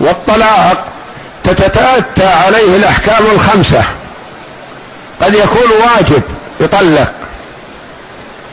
والطلاق 0.00 0.86
تتأتى 1.44 2.26
عليه 2.26 2.76
الأحكام 2.76 3.24
الخمسة. 3.34 3.84
قد 5.20 5.34
يكون 5.34 5.70
واجب 5.80 6.22
يطلق. 6.60 7.12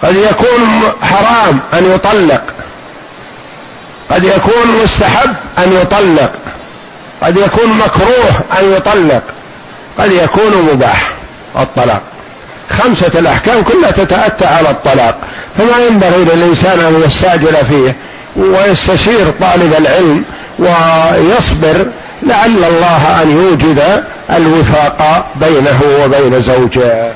قد 0.03 0.15
يكون 0.15 0.81
حرام 1.01 1.59
أن 1.73 1.91
يطلق. 1.91 2.41
قد 4.11 4.23
يكون 4.23 4.81
مستحب 4.83 5.35
أن 5.57 5.73
يطلق. 5.81 6.31
قد 7.23 7.37
يكون 7.37 7.69
مكروه 7.69 8.59
أن 8.59 8.73
يطلق. 8.73 9.21
قد 9.99 10.11
يكون 10.11 10.69
مباح 10.73 11.11
الطلاق. 11.59 12.01
خمسة 12.69 13.11
الأحكام 13.19 13.63
كلها 13.63 13.91
تتأتى 13.91 14.45
على 14.45 14.69
الطلاق. 14.69 15.15
فما 15.57 15.85
ينبغي 15.87 16.25
للإنسان 16.35 16.79
أن 16.79 17.03
يستعجل 17.07 17.55
فيه 17.69 17.95
ويستشير 18.35 19.31
طالب 19.41 19.75
العلم 19.77 20.23
ويصبر 20.59 21.85
لعل 22.23 22.63
الله 22.63 23.21
أن 23.21 23.31
يوجد 23.31 24.03
الوفاق 24.29 25.25
بينه 25.35 25.81
وبين 26.03 26.41
زوجه. 26.41 27.11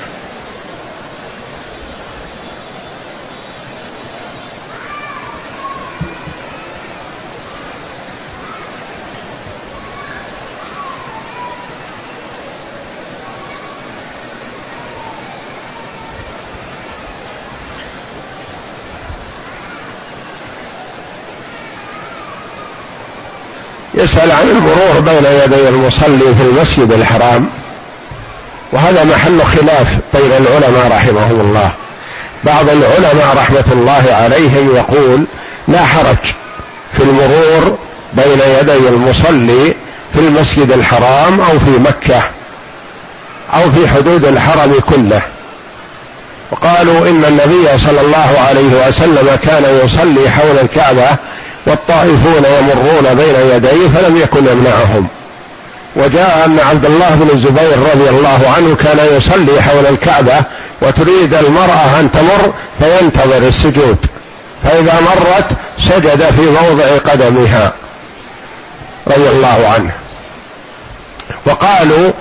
يسأل 23.96 24.30
عن 24.30 24.48
المرور 24.48 25.00
بين 25.00 25.24
يدي 25.44 25.68
المصلي 25.68 26.34
في 26.34 26.42
المسجد 26.42 26.92
الحرام. 26.92 27.46
وهذا 28.72 29.04
محل 29.04 29.42
خلاف 29.42 29.98
بين 30.14 30.32
العلماء 30.32 30.88
رحمهم 30.90 31.40
الله. 31.40 31.70
بعض 32.44 32.68
العلماء 32.70 33.36
رحمة 33.36 33.64
الله 33.72 34.04
عليهم 34.10 34.76
يقول 34.76 35.24
لا 35.68 35.84
حرج 35.84 36.34
في 36.96 37.02
المرور 37.02 37.78
بين 38.12 38.40
يدي 38.60 38.88
المصلي 38.88 39.74
في 40.14 40.20
المسجد 40.20 40.72
الحرام 40.72 41.40
أو 41.40 41.58
في 41.58 41.78
مكة 41.78 42.22
أو 43.54 43.70
في 43.70 43.88
حدود 43.88 44.24
الحرم 44.24 44.74
كله. 44.90 45.20
وقالوا 46.50 47.08
إن 47.08 47.24
النبي 47.24 47.78
صلى 47.86 48.00
الله 48.00 48.38
عليه 48.48 48.88
وسلم 48.88 49.38
كان 49.44 49.80
يصلي 49.84 50.30
حول 50.30 50.58
الكعبة 50.62 51.16
والطائفون 51.66 52.42
يمرون 52.60 53.14
بين 53.14 53.34
يديه 53.56 53.88
فلم 53.88 54.16
يكن 54.16 54.48
يمنعهم. 54.48 55.06
وجاء 55.96 56.42
أن 56.46 56.58
عبد 56.60 56.84
الله 56.84 57.14
بن 57.14 57.30
الزبير 57.34 57.78
رضي 57.94 58.08
الله 58.08 58.52
عنه 58.56 58.76
كان 58.76 59.16
يصلي 59.16 59.62
حول 59.62 59.86
الكعبة 59.86 60.42
وتريد 60.82 61.34
المرأة 61.34 62.00
أن 62.00 62.10
تمر 62.10 62.52
فينتظر 62.78 63.48
السجود. 63.48 64.06
فإذا 64.64 64.94
مرت 65.00 65.50
سجد 65.88 66.24
في 66.36 66.42
موضع 66.42 66.98
قدمها 67.12 67.72
رضي 69.06 69.28
الله 69.28 69.72
عنه. 69.74 69.92
وقالوا 71.46 72.12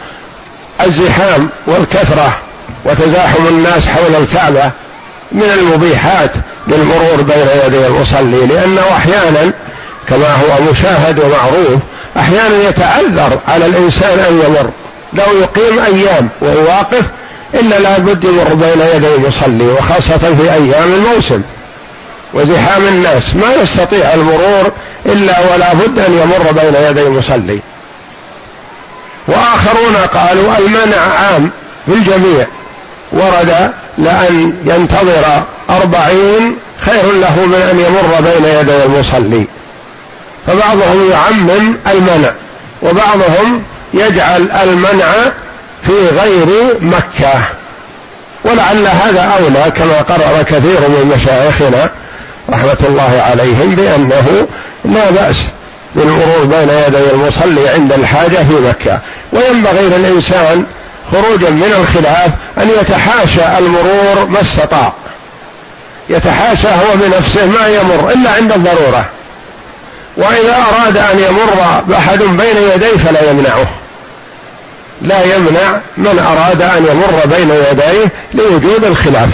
الزحام 0.81 1.49
والكثرة 1.67 2.37
وتزاحم 2.85 3.47
الناس 3.47 3.87
حول 3.87 4.15
الكعبة 4.15 4.71
من 5.32 5.57
المبيحات 5.59 6.32
للمرور 6.67 7.21
بين 7.21 7.47
يدي 7.65 7.88
المصلي 7.88 8.45
لأنه 8.45 8.82
أحيانا 8.97 9.51
كما 10.07 10.28
هو 10.28 10.71
مشاهد 10.71 11.19
ومعروف 11.19 11.82
أحيانا 12.17 12.69
يتعذر 12.69 13.39
على 13.47 13.65
الإنسان 13.65 14.19
أن 14.19 14.41
يمر. 14.45 14.69
لو 15.13 15.39
يقيم 15.41 15.80
أيام 15.80 16.30
ويواقف 16.41 17.03
الا 17.53 17.80
لابد 17.80 18.23
يمر 18.23 18.53
بين 18.53 18.82
يدي 18.95 19.15
المصلي 19.15 19.67
وخاصة 19.67 20.17
في 20.17 20.53
أيام 20.53 20.93
الموسم. 20.93 21.41
وزحام 22.34 22.88
الناس 22.88 23.36
ما 23.36 23.53
يستطيع 23.63 24.13
المرور 24.13 24.71
إلا 25.05 25.53
ولا 25.53 25.73
بد 25.73 25.99
أن 25.99 26.13
يمر 26.13 26.51
بين 26.51 26.76
يدي 26.89 27.07
المصلي. 27.07 27.59
وآخرون 29.28 29.95
قالوا 30.13 30.57
المنع 30.57 30.97
عام 30.97 31.49
للجميع 31.88 32.45
ورد 33.16 33.72
لأن 33.97 34.53
ينتظر 34.66 35.43
أربعين 35.70 36.57
خير 36.86 37.11
له 37.22 37.45
من 37.45 37.68
أن 37.72 37.80
يمر 37.80 38.22
بين 38.22 38.45
يدي 38.59 38.84
المصلي. 38.84 39.45
فبعضهم 40.47 41.09
يعمم 41.11 41.76
المنع 41.91 42.32
وبعضهم 42.82 43.63
يجعل 43.93 44.51
المنع 44.63 45.11
في 45.84 46.07
غير 46.22 46.78
مكة. 46.82 47.41
ولعل 48.43 48.88
هذا 48.88 49.22
أولى 49.22 49.72
كما 49.72 50.01
قرر 50.01 50.43
كثير 50.43 50.80
من 50.80 51.11
مشايخنا 51.16 51.89
رحمة 52.49 52.78
الله 52.89 53.24
عليهم 53.32 53.76
بأنه 53.76 54.47
لا 54.86 55.09
بأس 55.09 55.38
بالمرور 55.95 56.43
بين 56.43 56.70
يدي 56.70 57.11
المصلي 57.13 57.70
عند 57.70 57.93
الحاجة 57.93 58.38
في 58.38 58.53
مكة. 58.53 58.99
وينبغي 59.34 59.82
للإنسان 59.82 60.66
خروجا 61.11 61.49
من 61.49 61.73
الخلاف 61.79 62.31
أن 62.57 62.69
يتحاشى 62.81 63.57
المرور 63.57 64.25
ما 64.29 64.41
استطاع. 64.41 64.93
يتحاشى 66.09 66.67
هو 66.67 66.95
بنفسه 66.95 67.45
ما 67.45 67.67
يمر 67.67 68.09
إلا 68.09 68.31
عند 68.31 68.51
الضرورة. 68.51 69.05
وإذا 70.17 70.57
أراد 70.71 70.97
أن 70.97 71.19
يمر 71.19 71.83
أحد 71.97 72.19
بين 72.19 72.57
يديه 72.73 72.97
فلا 72.97 73.29
يمنعه. 73.29 73.67
لا 75.01 75.35
يمنع 75.35 75.79
من 75.97 76.19
أراد 76.19 76.61
أن 76.61 76.85
يمر 76.85 77.37
بين 77.37 77.49
يديه 77.49 78.11
لوجود 78.33 78.85
الخلاف. 78.85 79.29